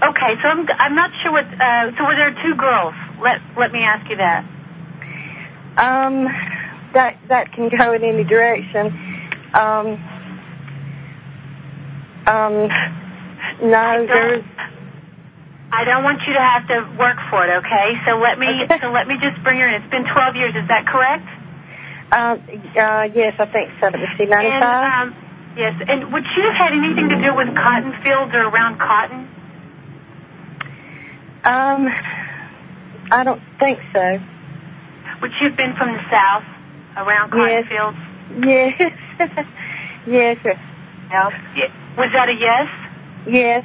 Okay, 0.02 0.34
so 0.42 0.48
I'm 0.48 0.66
I'm 0.78 0.94
not 0.94 1.10
sure 1.22 1.32
what. 1.32 1.44
Uh, 1.44 1.96
so 1.96 2.04
were 2.04 2.16
there 2.16 2.34
two 2.42 2.54
girls? 2.56 2.94
Let 3.20 3.40
Let 3.56 3.72
me 3.72 3.82
ask 3.82 4.08
you 4.10 4.16
that. 4.16 4.44
Um, 5.76 6.24
that 6.94 7.18
that 7.28 7.52
can 7.52 7.68
go 7.68 7.92
in 7.92 8.02
any 8.02 8.24
direction. 8.24 8.86
Um, 9.54 10.02
um, 12.26 12.68
no, 13.62 14.06
there's 14.06 14.44
I 15.72 15.84
don't 15.84 16.04
want 16.04 16.20
you 16.26 16.32
to 16.32 16.40
have 16.40 16.68
to 16.68 16.86
work 16.98 17.18
for 17.30 17.44
it. 17.44 17.50
Okay, 17.64 17.94
so 18.06 18.18
let 18.18 18.38
me 18.38 18.46
Okay. 18.64 18.78
so 18.80 18.90
let 18.90 19.08
me 19.08 19.16
just 19.20 19.42
bring 19.42 19.58
her 19.58 19.68
in. 19.68 19.82
It's 19.82 19.90
been 19.90 20.04
12 20.04 20.36
years. 20.36 20.54
Is 20.54 20.68
that 20.68 20.86
correct? 20.86 21.26
uh, 22.12 22.36
uh, 22.78 23.08
yes, 23.12 23.34
I 23.38 23.46
think 23.46 23.70
so. 23.80 23.86
Let 23.88 23.98
me 24.00 24.06
see, 24.16 24.30
And 24.30 24.62
um, 24.64 25.14
yes, 25.56 25.74
and 25.88 26.12
would 26.12 26.24
she 26.34 26.40
have 26.42 26.54
had 26.54 26.72
anything 26.72 27.08
to 27.08 27.20
do 27.20 27.34
with 27.34 27.54
cotton 27.56 27.94
fields 28.02 28.32
or 28.34 28.46
around 28.48 28.78
cotton? 28.78 29.28
Um, 31.44 31.88
I 33.10 33.22
don't 33.24 33.42
think 33.58 33.78
so. 33.92 34.20
Would 35.22 35.32
she 35.38 35.44
have 35.44 35.56
been 35.56 35.74
from 35.76 35.92
the 35.94 36.02
south, 36.10 36.44
around 36.96 37.30
cotton 37.30 37.48
Yes. 37.48 37.68
fields? 37.68 37.98
Yes, 38.46 38.92
yes, 40.06 40.38
Yeah. 41.10 41.30
Was 41.96 42.12
that 42.12 42.28
a 42.28 42.34
yes? 42.34 42.68
yes. 43.26 43.64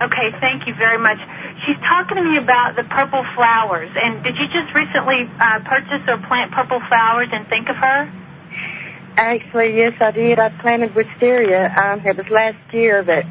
Okay, 0.00 0.32
thank 0.40 0.66
you 0.66 0.74
very 0.74 0.96
much. 0.96 1.18
She's 1.66 1.76
talking 1.76 2.16
to 2.16 2.22
me 2.22 2.38
about 2.38 2.74
the 2.74 2.84
purple 2.84 3.24
flowers. 3.34 3.90
And 4.00 4.24
did 4.24 4.38
you 4.38 4.48
just 4.48 4.74
recently 4.74 5.28
uh, 5.38 5.60
purchase 5.60 6.00
or 6.08 6.16
plant 6.26 6.52
purple 6.52 6.80
flowers 6.88 7.28
and 7.32 7.46
think 7.48 7.68
of 7.68 7.76
her? 7.76 8.10
Actually, 9.16 9.76
yes, 9.76 9.92
I 10.00 10.10
did. 10.12 10.38
I 10.38 10.48
planted 10.48 10.94
wisteria. 10.94 11.68
Um, 11.76 12.00
it 12.06 12.16
was 12.16 12.26
last 12.30 12.72
year, 12.72 13.02
but 13.02 13.24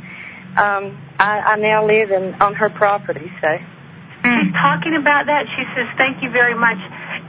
um, 0.62 0.96
I, 1.18 1.40
I 1.40 1.56
now 1.56 1.86
live 1.86 2.12
in 2.12 2.36
on 2.36 2.54
her 2.54 2.70
property. 2.70 3.32
So 3.42 3.58
she's 3.58 4.54
talking 4.54 4.96
about 4.96 5.26
that. 5.26 5.48
She 5.56 5.64
says, 5.76 5.88
"Thank 5.98 6.22
you 6.22 6.30
very 6.30 6.54
much." 6.54 6.78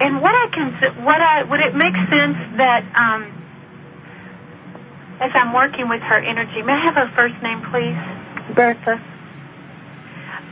And 0.01 0.21
what 0.21 0.35
I 0.35 0.49
can, 0.53 1.05
what 1.05 1.21
I 1.23 1.45
would 1.45 1.61
it 1.61 1.75
make 1.75 1.95
sense 2.11 2.37
that 2.59 2.85
um, 2.95 3.41
as 5.21 5.31
I'm 5.35 5.55
working 5.55 5.89
with 5.89 6.03
her 6.03 6.19
energy, 6.19 6.61
may 6.61 6.73
I 6.75 6.81
have 6.81 6.95
her 6.97 7.11
first 7.17 7.41
name, 7.43 7.63
please? 7.71 8.55
Bertha. 8.55 9.01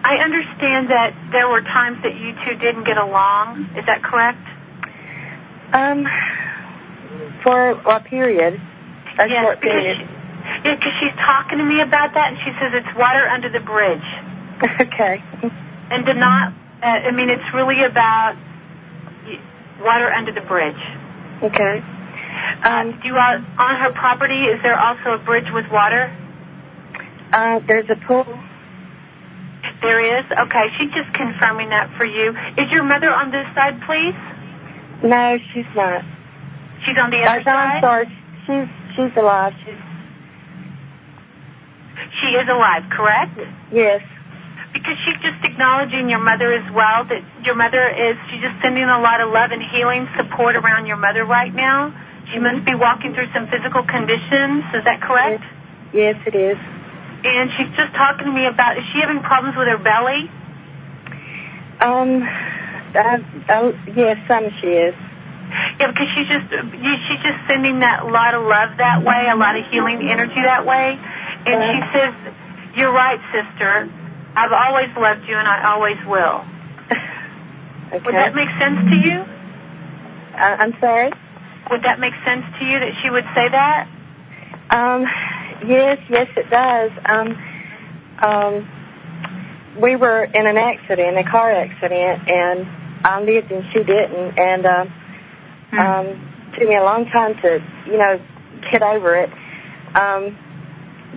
I 0.05 0.19
understand 0.19 0.91
that 0.91 1.15
there 1.33 1.49
were 1.49 1.61
times 1.61 2.03
that 2.03 2.15
you 2.15 2.35
two 2.45 2.57
didn't 2.59 2.85
get 2.85 2.99
along. 2.99 3.71
Is 3.77 3.85
that 3.87 4.03
correct? 4.03 4.39
Um, 5.73 6.07
for 7.43 7.71
a 7.71 8.01
period. 8.01 8.61
A 9.19 9.29
yes, 9.29 9.45
short 9.45 9.61
because 9.61 9.83
period. 9.83 9.97
she, 9.99 10.05
yeah, 10.65 10.75
because 10.77 10.93
she's 11.01 11.15
talking 11.19 11.59
to 11.59 11.65
me 11.65 11.81
about 11.81 12.15
that, 12.15 12.33
and 12.33 12.39
she 12.45 12.53
says 12.61 12.73
it's 12.73 12.97
water 12.97 13.27
under 13.27 13.49
the 13.49 13.61
bridge, 13.61 14.07
okay. 14.81 15.23
and 15.91 16.07
to 16.07 16.15
not. 16.15 16.53
Uh, 16.81 16.87
I 16.87 17.11
mean, 17.11 17.29
it's 17.29 17.53
really 17.53 17.83
about 17.83 18.37
water 19.81 20.13
under 20.13 20.31
the 20.31 20.41
bridge. 20.43 20.79
Okay. 21.43 21.83
Um, 22.63 23.01
do 23.03 23.09
you 23.09 23.17
uh, 23.17 23.43
on 23.59 23.77
her 23.81 23.93
property? 23.93 24.45
Is 24.45 24.63
there 24.63 24.79
also 24.79 25.15
a 25.15 25.19
bridge 25.19 25.51
with 25.53 25.67
water? 25.71 26.17
Uh, 27.33 27.59
there's 27.67 27.91
a 27.91 27.97
pool. 28.07 28.25
There 29.83 30.01
is. 30.19 30.25
Okay, 30.31 30.67
she's 30.79 30.91
just 30.93 31.13
confirming 31.15 31.69
that 31.71 31.91
for 31.97 32.05
you. 32.05 32.35
Is 32.57 32.71
your 32.71 32.83
mother 32.85 33.11
on 33.13 33.31
this 33.31 33.47
side, 33.55 33.81
please? 33.87 34.15
No, 35.03 35.39
she's 35.53 35.67
not. 35.77 36.03
She's 36.85 36.99
on 36.99 37.11
the 37.11 37.23
other 37.23 37.43
no, 37.45 37.53
I'm 37.53 37.83
side. 37.83 37.83
sorry. 37.83 38.07
She's 38.47 38.69
she's 38.97 39.17
alive. 39.17 39.53
She's 39.65 39.75
She 42.21 42.29
is 42.29 42.49
alive, 42.49 42.85
correct? 42.91 43.39
yes. 43.73 44.03
Because 44.73 44.97
she's 45.05 45.17
just 45.23 45.43
acknowledging 45.45 46.11
your 46.11 46.19
mother 46.21 46.53
as 46.53 46.71
well. 46.73 47.05
That 47.05 47.23
your 47.45 47.55
mother 47.55 47.89
is. 47.89 48.17
She's 48.31 48.41
just 48.43 48.61
sending 48.63 48.85
a 48.85 49.01
lot 49.01 49.21
of 49.21 49.31
love 49.33 49.51
and 49.51 49.63
healing 49.63 50.07
support 50.17 50.57
around 50.57 50.87
your 50.87 50.99
mother 50.99 51.25
right 51.25 51.53
now. 51.55 51.95
She 52.33 52.39
must 52.39 52.65
be 52.67 52.75
walking 52.75 53.15
through 53.15 53.33
some 53.35 53.49
physical 53.49 53.83
conditions. 53.83 54.65
Is 54.75 54.85
that 54.85 55.01
correct? 55.01 55.43
Yes, 55.95 56.17
Yes, 56.17 56.27
it 56.27 56.35
is. 56.35 56.59
And 57.25 57.51
she's 57.57 57.75
just 57.77 57.93
talking 57.95 58.27
to 58.27 58.33
me 58.33 58.47
about. 58.47 58.79
Is 58.79 58.85
she 58.93 59.01
having 59.01 59.21
problems 59.23 59.57
with 59.57 59.69
her 59.69 59.79
belly? 59.79 60.31
Um, 61.81 62.23
I, 62.23 63.23
I, 63.49 63.75
yes, 63.95 64.19
some 64.29 64.51
she 64.61 64.69
is. 64.69 64.95
Yeah, 65.81 65.91
because 65.91 66.09
she's 66.15 66.29
just 66.29 66.51
you- 66.51 66.99
she's 67.09 67.23
just 67.23 67.39
sending 67.49 67.81
that 67.81 68.07
lot 68.07 68.35
of 68.35 68.45
love 68.45 68.77
that 68.79 69.03
way, 69.03 69.27
a 69.31 69.35
lot 69.37 69.57
of 69.57 69.65
healing 69.71 70.03
energy 70.09 70.43
that 70.43 70.67
way. 70.67 70.99
And 71.47 71.59
she 71.73 71.99
says, 71.99 72.15
"You're 72.77 72.93
right, 72.93 73.19
sister. 73.33 73.89
I've 74.37 74.53
always 74.53 74.89
loved 74.97 75.27
you, 75.27 75.37
and 75.37 75.49
I 75.49 75.73
always 75.73 75.97
will." 76.07 76.45
Okay. 77.93 77.99
Would 78.05 78.15
that 78.15 78.35
make 78.35 78.51
sense 78.61 78.91
to 78.91 78.97
you? 78.97 79.19
Uh, 80.35 80.57
I'm 80.61 80.75
sorry. 80.81 81.13
Would 81.71 81.83
that 81.83 81.99
make 81.99 82.15
sense 82.25 82.45
to 82.59 82.65
you 82.65 82.79
that 82.81 82.93
she 83.03 83.11
would 83.11 83.25
say 83.35 83.49
that? 83.49 83.89
Um, 84.71 85.07
yes, 85.67 85.99
yes, 86.09 86.29
it 86.37 86.51
does. 86.51 86.91
Um, 87.05 87.37
um, 88.21 88.69
we 89.81 89.97
were 89.97 90.25
in 90.25 90.47
an 90.47 90.57
accident, 90.57 91.17
a 91.19 91.25
car 91.25 91.51
accident, 91.53 92.29
and 92.29 92.67
I 93.05 93.21
lived 93.21 93.53
and 93.53 93.65
she 93.73 93.85
didn't, 93.85 94.39
and 94.39 94.67
uh, 94.67 94.87
um, 95.73 96.53
took 96.59 96.69
me 96.69 96.75
a 96.75 96.83
long 96.83 97.07
time 97.11 97.35
to, 97.43 97.63
you 97.87 97.99
know, 97.99 98.21
get 98.71 98.83
over 98.83 99.15
it. 99.17 99.31
Um, 99.95 100.37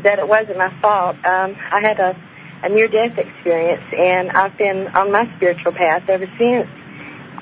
that 0.03 0.19
it 0.19 0.27
wasn't 0.27 0.57
my 0.57 0.69
fault. 0.81 1.15
Um, 1.25 1.55
I 1.71 1.79
had 1.81 1.99
a, 1.99 2.15
a 2.63 2.69
near-death 2.69 3.17
experience, 3.17 3.83
and 3.95 4.31
I've 4.31 4.57
been 4.57 4.87
on 4.87 5.11
my 5.11 5.31
spiritual 5.35 5.73
path 5.73 6.07
ever 6.07 6.27
since. 6.37 6.67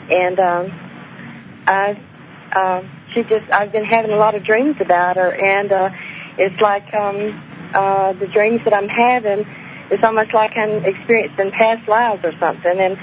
And 0.10 0.40
um, 0.40 0.72
I, 1.68 2.02
uh, 2.52 2.84
she 3.14 3.24
just, 3.24 3.50
I've 3.52 3.72
been 3.72 3.86
having 3.86 4.12
a 4.12 4.18
lot 4.18 4.36
of 4.36 4.44
dreams 4.44 4.78
about 4.80 5.18
her, 5.18 5.32
and 5.32 5.72
uh, 5.72 5.90
it's 6.40 6.60
like 6.62 6.92
um, 6.94 7.72
uh, 7.76 8.14
the 8.14 8.28
dreams 8.28 8.62
that 8.66 8.74
I'm 8.74 8.88
having. 8.88 9.46
It's 9.92 10.04
almost 10.04 10.34
like 10.34 10.56
I'm 10.56 10.86
experiencing 10.86 11.52
past 11.52 11.88
lives 11.88 12.24
or 12.24 12.32
something, 12.40 12.80
and 12.80 12.98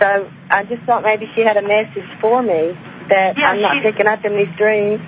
so 0.00 0.30
I 0.50 0.64
just 0.64 0.82
thought 0.84 1.02
maybe 1.02 1.30
she 1.34 1.42
had 1.42 1.56
a 1.56 1.62
message 1.62 2.08
for 2.20 2.42
me 2.42 2.76
that 3.08 3.36
Yeah, 3.36 3.50
I'm 3.50 3.60
not 3.60 3.82
picking 3.82 4.06
up 4.06 4.24
in 4.24 4.36
these 4.36 4.54
dreams. 4.56 5.00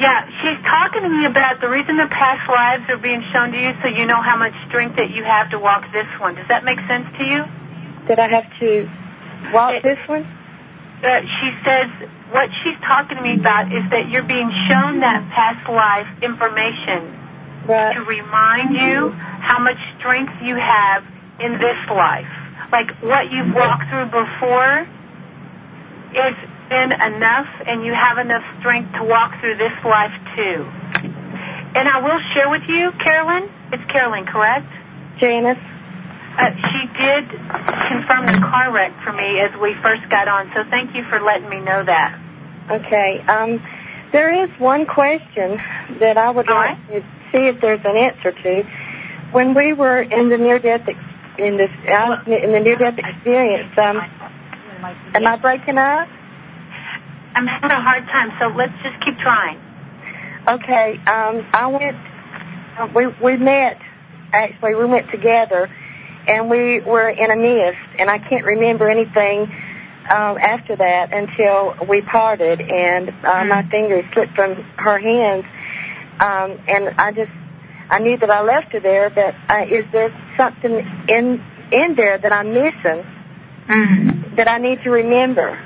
Yeah, 0.00 0.26
she's 0.42 0.58
talking 0.66 1.02
to 1.02 1.08
me 1.08 1.26
about 1.26 1.60
the 1.60 1.68
reason 1.68 1.96
the 1.96 2.08
past 2.08 2.48
lives 2.48 2.82
are 2.90 2.96
being 2.98 3.22
shown 3.32 3.52
to 3.52 3.58
you 3.60 3.72
so 3.82 3.88
you 3.88 4.06
know 4.06 4.20
how 4.20 4.36
much 4.36 4.54
strength 4.68 4.96
that 4.96 5.10
you 5.10 5.22
have 5.22 5.50
to 5.50 5.58
walk 5.58 5.84
this 5.92 6.08
one. 6.18 6.34
Does 6.34 6.48
that 6.48 6.64
make 6.64 6.80
sense 6.88 7.06
to 7.18 7.24
you? 7.24 7.44
Did 8.08 8.18
I 8.18 8.28
have 8.28 8.44
to 8.58 8.90
walk 9.52 9.74
It- 9.74 9.82
this 9.82 9.98
one? 10.08 10.26
Uh, 11.02 11.20
she 11.40 11.50
says 11.64 11.88
what 12.30 12.50
she's 12.62 12.78
talking 12.80 13.16
to 13.16 13.22
me 13.22 13.34
about 13.34 13.72
is 13.72 13.82
that 13.90 14.08
you're 14.08 14.22
being 14.22 14.50
shown 14.68 15.00
that 15.00 15.28
past 15.30 15.68
life 15.68 16.06
information 16.22 17.20
Right. 17.66 17.94
to 17.94 18.00
remind 18.02 18.76
you 18.76 19.10
how 19.10 19.58
much 19.58 19.78
strength 19.98 20.34
you 20.42 20.54
have 20.56 21.02
in 21.40 21.52
this 21.58 21.76
life. 21.88 22.28
Like 22.70 22.90
what 23.02 23.32
you've 23.32 23.54
walked 23.54 23.88
through 23.88 24.06
before 24.06 24.86
is 26.14 26.34
been 26.68 26.92
enough 26.92 27.48
and 27.66 27.84
you 27.84 27.92
have 27.94 28.18
enough 28.18 28.44
strength 28.60 28.92
to 28.96 29.04
walk 29.04 29.38
through 29.40 29.56
this 29.56 29.72
life 29.84 30.12
too. 30.36 30.66
And 31.76 31.88
I 31.88 32.00
will 32.00 32.20
share 32.32 32.48
with 32.50 32.62
you, 32.68 32.92
Carolyn, 32.92 33.50
it's 33.72 33.84
Carolyn, 33.90 34.24
correct? 34.26 34.66
Janice? 35.18 35.58
Uh, 36.36 36.50
she 36.72 36.86
did 36.98 37.28
confirm 37.88 38.26
the 38.26 38.40
car 38.50 38.72
wreck 38.72 38.92
for 39.04 39.12
me 39.12 39.40
as 39.40 39.52
we 39.60 39.74
first 39.82 40.08
got 40.10 40.26
on, 40.28 40.50
so 40.54 40.64
thank 40.70 40.94
you 40.96 41.04
for 41.04 41.20
letting 41.20 41.48
me 41.48 41.60
know 41.60 41.84
that. 41.84 42.18
Okay. 42.70 43.20
Um, 43.28 43.62
there 44.12 44.44
is 44.44 44.50
one 44.58 44.86
question 44.86 45.60
that 46.00 46.16
I 46.18 46.30
would 46.30 46.48
All 46.48 46.56
like 46.56 46.78
to 46.88 47.00
see 47.32 47.46
if 47.46 47.60
there's 47.60 47.80
an 47.84 47.96
answer 47.96 48.32
to. 48.32 48.62
When 49.32 49.54
we 49.54 49.72
were 49.72 50.02
in 50.02 50.28
the 50.28 50.38
near-death 50.38 50.88
ex- 50.88 50.98
in 51.38 51.56
this 51.56 51.70
uh, 51.88 52.22
in 52.26 52.52
the 52.52 52.60
near-death 52.60 52.98
experience, 52.98 53.76
um, 53.78 53.96
am 55.14 55.26
I 55.26 55.36
breaking 55.36 55.78
up? 55.78 56.08
I'm 57.34 57.46
having 57.46 57.70
a 57.70 57.80
hard 57.80 58.04
time, 58.06 58.32
so 58.40 58.48
let's 58.56 58.72
just 58.82 59.00
keep 59.04 59.18
trying. 59.18 59.60
Okay. 60.48 60.98
Um, 61.06 61.44
I 61.52 61.66
went. 61.66 61.96
uh, 62.78 62.88
We 62.94 63.06
we 63.22 63.36
met. 63.36 63.80
Actually, 64.32 64.74
we 64.76 64.84
went 64.86 65.10
together, 65.10 65.68
and 66.26 66.50
we 66.50 66.80
were 66.80 67.08
in 67.08 67.30
a 67.30 67.36
mist, 67.36 67.78
and 67.98 68.10
I 68.10 68.18
can't 68.18 68.44
remember 68.44 68.88
anything 68.88 69.42
um, 70.10 70.38
after 70.38 70.76
that 70.76 71.12
until 71.12 71.76
we 71.88 72.00
parted, 72.02 72.60
and 72.60 73.10
uh, 73.24 73.44
my 73.44 73.62
fingers 73.70 74.04
slipped 74.12 74.34
from 74.34 74.54
her 74.76 74.98
hands, 74.98 75.44
um, 76.20 76.58
and 76.68 76.88
I 76.98 77.12
just 77.12 77.32
I 77.90 77.98
knew 77.98 78.16
that 78.18 78.30
I 78.30 78.42
left 78.42 78.72
her 78.72 78.80
there. 78.80 79.10
But 79.10 79.34
uh, 79.48 79.64
is 79.70 79.84
there 79.92 80.10
something 80.36 80.74
in 81.08 81.42
in 81.72 81.94
there 81.94 82.18
that 82.18 82.32
I'm 82.32 82.52
missing 82.52 83.04
Mm. 83.68 84.36
that 84.36 84.46
I 84.46 84.58
need 84.58 84.82
to 84.82 84.90
remember? 84.90 85.58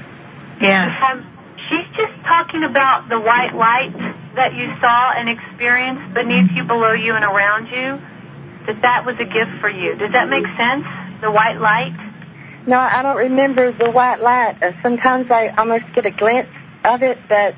Yeah. 0.60 1.10
Um, 1.10 1.26
she's 1.68 1.86
just 1.96 2.12
talking 2.24 2.62
about 2.62 3.08
the 3.08 3.18
white 3.18 3.54
light 3.56 3.92
that 4.36 4.54
you 4.54 4.72
saw 4.80 5.12
and 5.18 5.28
experienced 5.28 6.14
beneath 6.14 6.52
you, 6.54 6.62
below 6.62 6.92
you, 6.92 7.14
and 7.14 7.24
around 7.24 7.66
you. 7.66 7.98
That 8.68 8.82
that 8.82 9.06
was 9.06 9.16
a 9.18 9.24
gift 9.24 9.62
for 9.62 9.70
you. 9.70 9.96
Does 9.96 10.12
that 10.12 10.28
make 10.28 10.44
sense? 10.44 10.84
The 11.22 11.32
white 11.32 11.58
light. 11.58 11.96
No, 12.66 12.78
I 12.78 13.00
don't 13.00 13.16
remember 13.16 13.72
the 13.72 13.90
white 13.90 14.20
light. 14.20 14.62
Uh, 14.62 14.72
sometimes 14.82 15.30
I 15.30 15.48
almost 15.56 15.84
get 15.94 16.04
a 16.04 16.10
glimpse 16.10 16.50
of 16.84 17.02
it, 17.02 17.16
but 17.30 17.54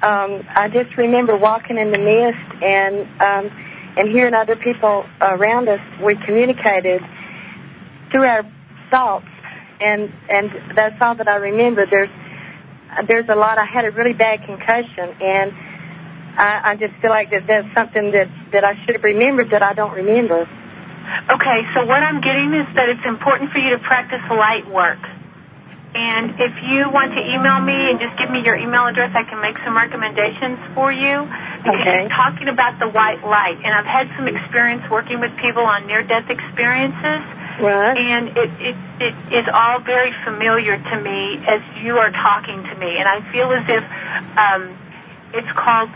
um, 0.00 0.46
I 0.48 0.70
just 0.72 0.96
remember 0.96 1.36
walking 1.36 1.76
in 1.76 1.90
the 1.90 1.98
mist 1.98 2.62
and 2.62 3.20
um, 3.20 3.50
and 3.98 4.08
hearing 4.08 4.32
other 4.32 4.56
people 4.56 5.04
around 5.20 5.68
us. 5.68 5.80
We 6.02 6.14
communicated 6.16 7.02
through 8.10 8.24
our 8.24 8.50
thoughts, 8.90 9.28
and 9.78 10.10
and 10.30 10.50
that's 10.74 10.96
all 11.02 11.16
that 11.16 11.28
I 11.28 11.36
remember. 11.36 11.84
There's 11.84 12.08
there's 13.06 13.28
a 13.28 13.36
lot. 13.36 13.58
I 13.58 13.66
had 13.66 13.84
a 13.84 13.90
really 13.90 14.14
bad 14.14 14.46
concussion, 14.46 15.16
and 15.20 15.52
I, 16.36 16.72
I 16.72 16.76
just 16.76 16.94
feel 17.00 17.10
like 17.10 17.30
that 17.30 17.46
there's 17.46 17.66
something 17.74 18.12
that 18.12 18.28
that 18.52 18.64
I 18.64 18.74
should 18.84 18.96
have 18.96 19.04
remembered 19.04 19.50
that 19.50 19.62
I 19.62 19.72
don't 19.72 19.94
remember. 19.94 20.48
Okay, 21.30 21.58
so 21.74 21.84
what 21.84 22.02
I'm 22.02 22.20
getting 22.20 22.54
is 22.54 22.66
that 22.74 22.88
it's 22.88 23.04
important 23.04 23.52
for 23.52 23.58
you 23.58 23.70
to 23.70 23.78
practice 23.78 24.22
light 24.30 24.68
work. 24.70 24.98
And 25.94 26.40
if 26.40 26.50
you 26.64 26.90
want 26.90 27.14
to 27.14 27.22
email 27.22 27.60
me 27.60 27.90
and 27.90 28.00
just 28.00 28.18
give 28.18 28.28
me 28.28 28.42
your 28.42 28.56
email 28.56 28.86
address, 28.86 29.14
I 29.14 29.22
can 29.22 29.40
make 29.40 29.54
some 29.64 29.76
recommendations 29.76 30.58
for 30.74 30.90
you. 30.90 31.22
Because 31.62 31.80
Okay. 31.80 32.00
you're 32.00 32.08
talking 32.08 32.48
about 32.48 32.80
the 32.80 32.88
white 32.88 33.22
light, 33.22 33.58
and 33.62 33.72
I've 33.72 33.86
had 33.86 34.10
some 34.16 34.26
experience 34.26 34.82
working 34.90 35.20
with 35.20 35.30
people 35.36 35.62
on 35.62 35.86
near-death 35.86 36.28
experiences. 36.28 37.22
Right. 37.62 37.96
And 37.96 38.28
it, 38.36 38.50
it, 38.58 38.76
it 38.98 39.14
is 39.32 39.46
all 39.52 39.78
very 39.80 40.12
familiar 40.24 40.76
to 40.78 41.00
me 41.00 41.38
as 41.46 41.62
you 41.84 41.98
are 41.98 42.10
talking 42.10 42.64
to 42.64 42.74
me. 42.74 42.98
And 42.98 43.06
I 43.06 43.22
feel 43.30 43.52
as 43.52 43.64
if 43.68 43.84
um, 44.36 44.76
it's 45.32 45.52
called 45.54 45.90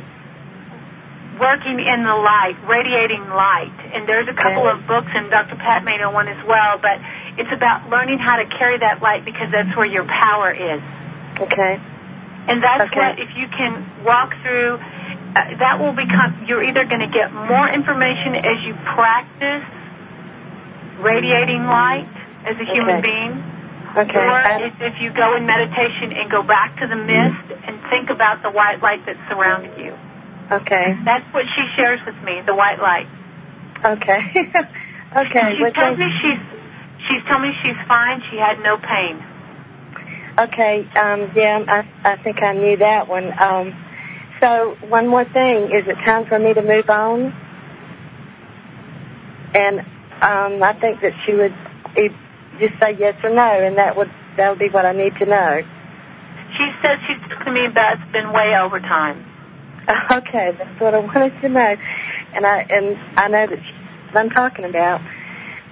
working 1.39 1.80
in 1.80 2.05
the 2.05 2.14
light, 2.16 2.57
radiating 2.66 3.20
light. 3.28 3.72
And 3.95 4.09
there's 4.09 4.28
a 4.28 4.34
couple 4.34 4.66
of 4.68 4.86
books, 4.86 5.09
and 5.14 5.30
Dr. 5.30 5.57
Pat 5.57 5.84
made 5.84 6.01
a 6.01 6.11
one 6.11 6.28
as 6.28 6.45
well, 6.47 6.78
but 6.78 7.01
it's 7.39 7.53
about 7.53 7.89
learning 7.89 8.18
how 8.18 8.36
to 8.36 8.47
carry 8.47 8.78
that 8.78 9.01
light 9.03 9.24
because 9.24 9.51
that's 9.53 9.74
where 9.76 9.86
your 9.86 10.05
power 10.05 10.53
is. 10.53 10.80
Okay. 11.41 11.80
And 12.49 12.62
that's 12.62 12.91
Okay. 12.91 12.99
what, 13.01 13.18
if 13.20 13.36
you 13.36 13.47
can 13.49 14.05
walk 14.05 14.34
through, 14.43 14.74
uh, 15.36 15.57
that 15.59 15.78
will 15.78 15.93
become, 15.93 16.45
you're 16.47 16.64
either 16.64 16.84
going 16.84 17.01
to 17.01 17.12
get 17.12 17.32
more 17.32 17.68
information 17.68 18.34
as 18.34 18.62
you 18.64 18.74
practice 18.84 19.62
radiating 20.99 21.64
light 21.64 22.09
as 22.45 22.57
a 22.57 22.64
human 22.64 22.97
Okay. 22.97 23.03
being, 23.03 23.45
Okay. 23.97 24.18
or 24.18 24.41
if, 24.66 24.74
if 24.80 25.01
you 25.01 25.11
go 25.12 25.36
in 25.36 25.47
meditation 25.47 26.12
and 26.12 26.30
go 26.30 26.43
back 26.43 26.80
to 26.80 26.86
the 26.86 26.97
mist 26.97 27.53
and 27.66 27.78
think 27.91 28.11
about 28.11 28.43
the 28.43 28.51
white 28.51 28.82
light 28.82 29.05
that's 29.07 29.18
surrounding 29.28 29.78
you. 29.78 29.95
Okay. 30.53 30.96
That's 31.05 31.32
what 31.34 31.46
she 31.55 31.66
shares 31.76 32.01
with 32.07 32.16
me, 32.24 32.40
the 32.46 32.55
white 32.55 32.80
light. 32.80 33.07
Okay. 33.84 34.20
okay. 35.16 35.57
she 35.57 35.64
thank- 35.74 35.99
me 35.99 36.11
she's, 36.20 36.38
she's 37.09 37.22
told 37.28 37.42
me 37.42 37.53
she's 37.62 37.76
fine, 37.86 38.22
she 38.30 38.38
had 38.38 38.61
no 38.61 38.76
pain. 38.78 39.22
Okay. 40.38 40.88
Um, 40.94 41.32
yeah, 41.34 41.64
I, 41.66 42.12
I 42.12 42.16
think 42.22 42.42
I 42.42 42.53
knew 42.53 42.76
that 42.78 43.09
one. 43.09 43.32
Um, 43.38 43.74
so 44.40 44.76
one 44.86 45.09
more 45.09 45.24
thing. 45.24 45.72
Is 45.72 45.86
it 45.88 45.96
time 46.05 46.26
for 46.26 46.38
me 46.38 46.55
to 46.55 46.62
move 46.62 46.88
on? 46.88 47.32
And 49.55 49.80
um, 50.22 50.62
I 50.62 50.76
think 50.80 51.01
that 51.01 51.12
she 51.24 51.34
would 51.34 51.55
e- 51.96 52.14
just 52.61 52.78
say 52.80 52.96
yes 52.99 53.16
or 53.24 53.30
no, 53.30 53.61
and 53.61 53.78
that 53.78 53.96
would 53.96 54.11
that 54.36 54.51
would 54.51 54.59
be 54.59 54.68
what 54.68 54.86
I 54.86 54.92
need 54.92 55.16
to 55.16 55.26
know. 55.26 55.62
She 56.57 56.70
says 56.82 56.99
she's 57.07 57.18
talked 57.28 57.46
to 57.46 57.53
me 57.53 57.64
about 57.66 57.99
it's 58.01 58.12
been 58.12 58.32
way 58.32 58.57
over 58.57 58.78
time. 58.78 59.24
Okay, 60.11 60.53
that's 60.59 60.80
what 60.80 60.95
I 60.95 60.99
wanted 60.99 61.41
to 61.41 61.49
know, 61.49 61.76
and 62.34 62.47
I 62.47 62.59
and 62.61 62.97
I 63.16 63.28
know 63.28 63.47
that 63.47 63.59
what 64.12 64.20
I'm 64.20 64.30
talking 64.30 64.64
about. 64.66 65.01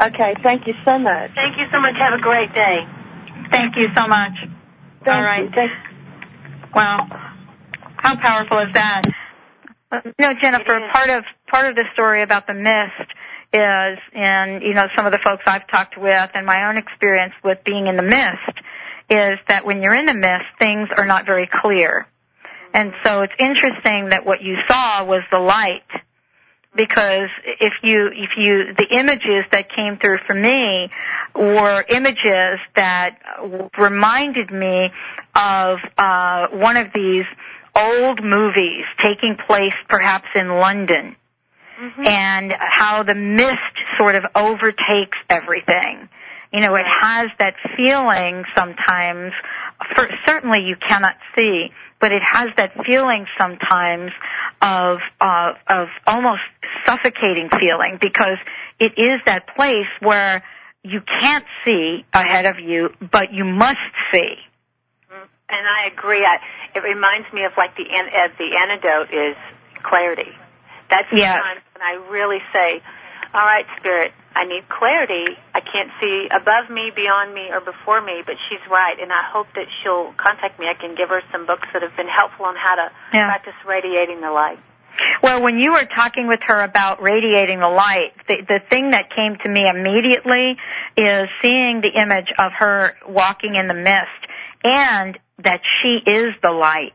Okay, 0.01 0.35
thank 0.43 0.67
you 0.67 0.75
so 0.85 0.99
much. 0.99 1.31
Thank 1.35 1.59
you 1.59 1.67
so 1.71 1.81
much. 1.81 1.97
Have 1.97 2.15
a 2.15 2.23
great 2.23 2.53
day. 2.55 2.87
Thank 3.51 3.77
you 3.77 3.89
so 3.95 4.07
much. 4.07 4.33
Thank 5.05 5.09
All 5.17 5.23
right. 5.23 5.51
You. 5.55 5.69
Wow. 6.75 7.07
How 7.97 8.17
powerful 8.17 8.59
is 8.61 8.73
that? 8.75 9.03
Uh, 9.91 10.01
You 10.05 10.13
know, 10.19 10.35
Jennifer, 10.41 10.81
part 10.93 11.11
of 11.11 11.25
part 11.49 11.67
of 11.67 11.77
the 11.77 11.85
story 11.93 12.23
about 12.23 12.47
the 12.47 12.55
mist 12.55 13.11
is, 13.53 13.99
and 14.15 14.63
you 14.63 14.75
know, 14.75 14.89
some 14.97 15.07
of 15.07 15.13
the 15.13 15.19
folks 15.19 15.43
I've 15.47 15.67
talked 15.69 15.97
with, 15.99 16.31
and 16.35 16.47
my 16.47 16.69
own 16.69 16.77
experience 16.77 17.35
with 17.45 17.59
being 17.65 17.87
in 17.87 17.97
the 17.97 18.03
mist, 18.03 18.61
is 19.09 19.39
that 19.49 19.65
when 19.65 19.83
you're 19.83 19.95
in 19.95 20.07
the 20.07 20.15
mist, 20.15 20.45
things 20.59 20.89
are 20.97 21.07
not 21.07 21.27
very 21.27 21.47
clear, 21.47 22.07
and 22.77 22.93
so 23.03 23.23
it's 23.23 23.33
interesting 23.39 24.11
that 24.11 24.27
what 24.27 24.43
you 24.43 24.59
saw 24.69 25.03
was 25.03 25.23
the 25.31 25.39
light, 25.39 25.89
because 26.77 27.31
if 27.59 27.73
you 27.83 28.11
if 28.13 28.37
you 28.37 28.75
the 28.75 28.87
images 28.91 29.47
that 29.51 29.71
came 29.71 29.97
through 29.97 30.19
for 30.27 30.35
me 30.35 30.91
were 31.35 31.83
images 31.89 32.61
that 32.75 33.17
reminded 33.79 34.51
me 34.51 34.91
of 35.35 35.79
uh, 35.97 36.49
one 36.49 36.77
of 36.77 36.89
these 36.95 37.25
old 37.75 38.23
movies 38.23 38.85
taking 38.99 39.37
place 39.47 39.73
perhaps 39.89 40.29
in 40.35 40.49
London 40.49 41.17
and 41.99 42.53
how 42.59 43.03
the 43.05 43.15
mist 43.15 43.59
sort 43.97 44.17
of 44.17 44.25
overtakes 44.35 45.17
everything. 45.31 46.11
You 46.53 46.61
know, 46.61 46.75
it 46.75 46.87
has 46.87 47.31
that 47.39 47.55
feeling 47.77 48.45
sometimes, 48.55 49.33
for, 49.95 50.09
certainly 50.25 50.61
you 50.61 50.77
cannot 50.77 51.17
see, 51.35 51.71
but 52.01 52.13
it 52.13 52.23
has 52.23 52.51
that 52.57 52.73
feeling 52.85 53.27
sometimes 53.39 54.13
of, 54.61 54.99
uh, 55.21 55.55
of 55.69 55.89
almost 56.07 56.43
suffocating 56.85 57.49
feeling 57.49 57.99
because 58.01 58.39
it 58.79 58.99
is 58.99 59.21
that 59.27 59.47
place 59.57 59.87
where 60.01 60.43
you 60.83 61.01
can't 61.01 61.45
see 61.65 62.05
ahead 62.13 62.45
of 62.47 62.61
you, 62.61 62.91
but 63.11 63.33
you 63.33 63.45
must 63.45 63.81
see. 64.13 64.37
And 65.49 65.67
I 65.67 65.87
agree. 65.93 66.25
I, 66.25 66.39
it 66.75 66.81
reminds 66.83 67.33
me 67.33 67.45
of 67.45 67.53
like 67.57 67.77
the 67.77 67.85
uh, 67.85 68.29
the 68.37 68.57
antidote 68.57 69.13
is 69.15 69.37
clarity. 69.83 70.33
That's 70.91 71.09
the 71.11 71.19
Yes. 71.19 71.41
time 71.41 71.59
when 71.75 71.83
I 71.83 72.09
really 72.11 72.41
say, 72.53 72.83
"All 73.33 73.45
right, 73.47 73.65
spirit, 73.79 74.13
I 74.37 74.45
need 74.45 74.69
clarity. 74.69 75.37
I 75.55 75.61
can't 75.61 75.91
see 76.01 76.29
above 76.31 76.69
me, 76.71 76.93
beyond 76.95 77.33
me, 77.35 77.51
or 77.51 77.61
before 77.61 78.01
me." 78.01 78.23
But 78.25 78.37
she's 78.49 78.61
right, 78.71 78.99
and 79.01 79.13
I 79.13 79.23
hope 79.23 79.49
that 79.55 79.67
she'll 79.83 80.13
contact 80.13 80.61
me. 80.61 80.69
I 80.69 80.75
can 80.75 80.95
give 80.95 81.09
her 81.09 81.23
some 81.33 81.47
books 81.47 81.67
that 81.73 81.83
have 81.83 81.97
been 81.97 82.09
helpful 82.09 82.45
on 82.47 82.57
how 82.57 82.75
to 82.77 82.91
Yeah. 83.13 83.27
practice 83.27 83.55
radiating 83.65 84.21
the 84.21 84.31
light. 84.31 84.59
Well, 85.23 85.43
when 85.43 85.59
you 85.59 85.73
were 85.73 85.85
talking 85.85 86.27
with 86.27 86.41
her 86.45 86.63
about 86.63 87.03
radiating 87.03 87.59
the 87.61 87.69
light, 87.69 88.13
the, 88.29 88.43
the 88.49 88.61
thing 88.71 88.93
that 88.93 89.11
came 89.11 89.37
to 89.37 89.49
me 89.49 89.69
immediately 89.69 90.57
is 90.97 91.29
seeing 91.43 91.81
the 91.83 91.91
image 91.91 92.33
of 92.39 92.53
her 92.53 92.97
walking 93.07 93.57
in 93.57 93.69
the 93.69 93.75
mist 93.75 94.27
and 94.65 95.19
that 95.43 95.61
she 95.81 95.97
is 95.99 96.35
the 96.43 96.51
light. 96.51 96.95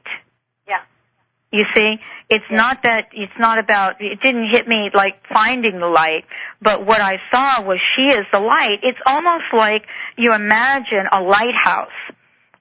Yeah. 1.52 1.60
You 1.60 1.66
see, 1.76 2.00
it's 2.30 2.46
not 2.50 2.84
that, 2.84 3.10
it's 3.14 3.38
not 3.38 3.58
about, 3.58 4.02
it 4.02 4.22
didn't 4.22 4.50
hit 4.50 4.68
me 4.68 4.90
like 4.94 5.22
finding 5.28 5.80
the 5.80 5.88
light, 5.88 6.26
but 6.62 6.86
what 6.86 7.02
I 7.02 7.20
saw 7.30 7.62
was 7.62 7.80
she 7.96 8.10
is 8.10 8.26
the 8.32 8.40
light. 8.40 8.80
It's 8.84 9.00
almost 9.06 9.46
like 9.54 9.86
you 10.18 10.34
imagine 10.34 11.08
a 11.12 11.22
lighthouse 11.22 11.90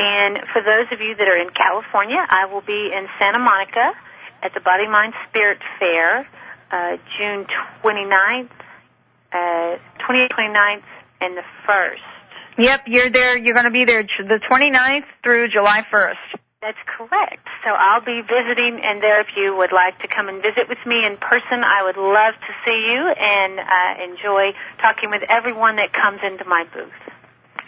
And 0.00 0.38
for 0.54 0.62
those 0.62 0.86
of 0.92 1.02
you 1.02 1.14
that 1.14 1.28
are 1.28 1.36
in 1.36 1.50
California, 1.50 2.26
I 2.26 2.46
will 2.46 2.62
be 2.62 2.90
in 2.90 3.06
Santa 3.18 3.38
Monica 3.38 3.92
at 4.42 4.54
the 4.54 4.60
Body 4.60 4.88
Mind 4.88 5.12
Spirit 5.28 5.58
Fair, 5.78 6.26
uh, 6.70 6.96
June 7.18 7.44
29th, 7.82 8.48
uh, 9.30 9.76
28th, 9.98 10.30
29th, 10.30 10.82
and 11.20 11.36
the 11.36 11.42
1st. 11.68 12.00
Yep, 12.56 12.80
you're 12.86 13.10
there. 13.10 13.36
You're 13.36 13.52
going 13.52 13.66
to 13.66 13.70
be 13.70 13.84
there 13.84 14.02
the 14.02 14.40
29th 14.48 15.04
through 15.22 15.48
July 15.48 15.84
1st. 15.92 16.38
That's 16.62 16.78
correct. 16.86 17.46
So 17.64 17.70
I'll 17.70 18.00
be 18.00 18.22
visiting, 18.22 18.80
and 18.82 19.02
there, 19.02 19.20
if 19.20 19.36
you 19.36 19.54
would 19.54 19.72
like 19.72 19.98
to 20.00 20.08
come 20.08 20.30
and 20.30 20.42
visit 20.42 20.66
with 20.66 20.78
me 20.86 21.04
in 21.04 21.18
person, 21.18 21.62
I 21.64 21.82
would 21.84 21.98
love 21.98 22.34
to 22.34 22.52
see 22.64 22.92
you 22.92 23.08
and 23.08 23.60
uh, 23.60 24.04
enjoy 24.12 24.54
talking 24.80 25.10
with 25.10 25.24
everyone 25.28 25.76
that 25.76 25.92
comes 25.92 26.20
into 26.22 26.46
my 26.46 26.64
booth. 26.64 26.92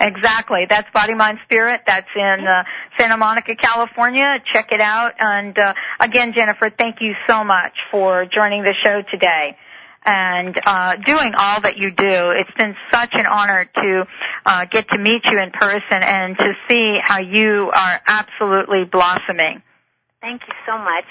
Exactly. 0.00 0.66
That's 0.68 0.88
Body 0.92 1.14
Mind 1.14 1.38
Spirit. 1.44 1.82
That's 1.86 2.08
in 2.14 2.46
uh, 2.46 2.64
Santa 2.98 3.16
Monica, 3.16 3.54
California. 3.54 4.42
Check 4.44 4.72
it 4.72 4.80
out. 4.80 5.14
And 5.18 5.58
uh, 5.58 5.74
again, 6.00 6.32
Jennifer, 6.34 6.70
thank 6.70 7.00
you 7.00 7.14
so 7.26 7.44
much 7.44 7.72
for 7.90 8.24
joining 8.26 8.62
the 8.62 8.74
show 8.74 9.02
today 9.02 9.56
and 10.04 10.58
uh, 10.66 10.96
doing 10.96 11.34
all 11.36 11.60
that 11.60 11.76
you 11.76 11.90
do. 11.90 12.30
It's 12.30 12.50
been 12.56 12.74
such 12.90 13.10
an 13.14 13.26
honor 13.26 13.70
to 13.76 14.06
uh, 14.44 14.64
get 14.66 14.88
to 14.90 14.98
meet 14.98 15.24
you 15.24 15.38
in 15.38 15.50
person 15.50 16.02
and 16.02 16.36
to 16.36 16.54
see 16.68 16.98
how 17.02 17.20
you 17.20 17.70
are 17.72 18.00
absolutely 18.06 18.84
blossoming. 18.84 19.62
Thank 20.20 20.42
you 20.46 20.54
so 20.66 20.78
much. 20.78 21.04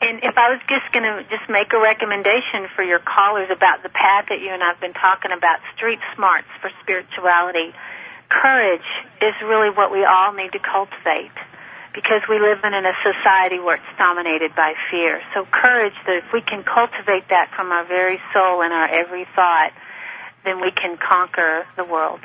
And 0.00 0.20
if 0.22 0.36
I 0.38 0.50
was 0.50 0.60
just 0.68 0.90
going 0.92 1.04
to 1.04 1.22
just 1.28 1.48
make 1.50 1.72
a 1.72 1.80
recommendation 1.80 2.68
for 2.74 2.82
your 2.82 2.98
callers 2.98 3.48
about 3.50 3.82
the 3.82 3.90
path 3.90 4.26
that 4.30 4.40
you 4.40 4.48
and 4.48 4.62
I've 4.62 4.80
been 4.80 4.94
talking 4.94 5.32
about, 5.32 5.60
street 5.76 5.98
smarts 6.16 6.48
for 6.60 6.70
spirituality, 6.82 7.74
courage 8.28 8.80
is 9.20 9.34
really 9.42 9.70
what 9.70 9.90
we 9.90 10.04
all 10.04 10.32
need 10.32 10.52
to 10.52 10.58
cultivate 10.58 11.32
because 11.94 12.22
we 12.28 12.38
live 12.38 12.62
in 12.64 12.74
a 12.74 12.92
society 13.02 13.58
where 13.58 13.76
it's 13.76 13.98
dominated 13.98 14.54
by 14.54 14.74
fear. 14.90 15.20
So 15.34 15.44
courage, 15.46 15.94
that 16.06 16.16
if 16.24 16.32
we 16.32 16.40
can 16.40 16.62
cultivate 16.62 17.28
that 17.30 17.50
from 17.56 17.72
our 17.72 17.84
very 17.84 18.20
soul 18.32 18.62
and 18.62 18.72
our 18.72 18.88
every 18.88 19.26
thought, 19.34 19.72
then 20.44 20.60
we 20.60 20.70
can 20.70 20.96
conquer 20.96 21.66
the 21.76 21.84
world. 21.84 22.20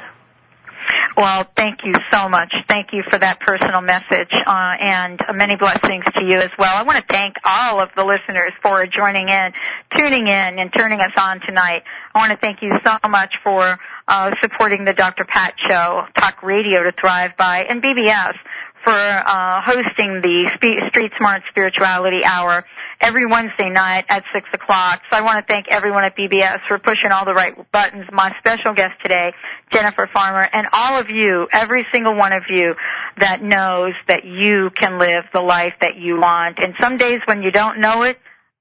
Well, 1.15 1.47
thank 1.55 1.85
you 1.85 1.93
so 2.11 2.27
much. 2.27 2.53
Thank 2.67 2.93
you 2.93 3.03
for 3.09 3.19
that 3.19 3.39
personal 3.39 3.81
message, 3.81 4.31
uh, 4.31 4.75
and 4.79 5.21
many 5.35 5.55
blessings 5.55 6.03
to 6.15 6.25
you 6.25 6.39
as 6.39 6.49
well. 6.57 6.75
I 6.75 6.83
want 6.83 6.97
to 6.97 7.13
thank 7.13 7.35
all 7.45 7.79
of 7.79 7.89
the 7.95 8.03
listeners 8.03 8.51
for 8.61 8.85
joining 8.87 9.29
in, 9.29 9.53
tuning 9.95 10.27
in, 10.27 10.59
and 10.59 10.73
turning 10.73 11.01
us 11.01 11.11
on 11.15 11.39
tonight. 11.41 11.83
I 12.13 12.19
want 12.19 12.31
to 12.31 12.37
thank 12.37 12.61
you 12.61 12.71
so 12.83 12.97
much 13.09 13.37
for 13.43 13.77
uh, 14.07 14.31
supporting 14.41 14.85
the 14.85 14.93
Dr. 14.93 15.25
Pat 15.25 15.53
Show, 15.57 16.05
Talk 16.15 16.41
Radio 16.41 16.83
to 16.83 16.91
Thrive 16.91 17.31
By, 17.37 17.65
and 17.69 17.81
BBS 17.81 18.35
for 18.83 18.91
uh, 18.91 19.61
hosting 19.61 20.21
the 20.21 20.49
Street 20.89 21.11
Smart 21.17 21.43
Spirituality 21.49 22.23
Hour 22.23 22.65
every 22.99 23.25
Wednesday 23.25 23.69
night 23.69 24.05
at 24.09 24.23
6 24.33 24.49
o'clock. 24.53 25.01
So 25.09 25.17
I 25.17 25.21
want 25.21 25.45
to 25.45 25.53
thank 25.53 25.67
everyone 25.69 26.03
at 26.03 26.17
BBS 26.17 26.59
for 26.67 26.79
pushing 26.79 27.11
all 27.11 27.25
the 27.25 27.33
right 27.33 27.53
buttons. 27.71 28.05
My 28.11 28.35
special 28.39 28.73
guest 28.73 29.01
today, 29.01 29.33
Jennifer 29.71 30.09
Farmer, 30.13 30.47
and 30.51 30.67
all 30.73 30.99
of 30.99 31.09
you, 31.09 31.47
every 31.51 31.85
single 31.91 32.15
one 32.15 32.33
of 32.33 32.43
you 32.49 32.75
that 33.19 33.41
knows 33.41 33.93
that 34.07 34.25
you 34.25 34.69
can 34.71 34.99
live 34.99 35.25
the 35.33 35.41
life 35.41 35.73
that 35.81 35.95
you 35.95 36.19
want. 36.19 36.59
And 36.59 36.73
some 36.81 36.97
days 36.97 37.21
when 37.25 37.41
you 37.41 37.51
don't 37.51 37.79
know 37.79 38.03
it, 38.03 38.17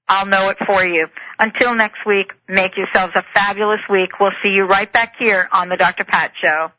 I'll 0.09 0.27
know 0.27 0.51
it 0.51 0.59
for 0.67 0.85
you. 0.85 1.09
Until 1.39 1.75
next 1.75 2.05
week, 2.05 2.33
make 2.49 2.77
yourselves 2.77 3.15
a 3.17 3.25
fabulous 3.35 3.81
week. 3.89 4.21
We'll 4.21 4.33
see 4.43 4.51
you 4.51 4.65
right 4.65 4.93
back 4.93 5.15
here 5.19 5.49
on 5.53 5.69
the 5.69 5.77
Dr. 5.77 6.05
Pat 6.05 6.33
Show. 6.41 6.71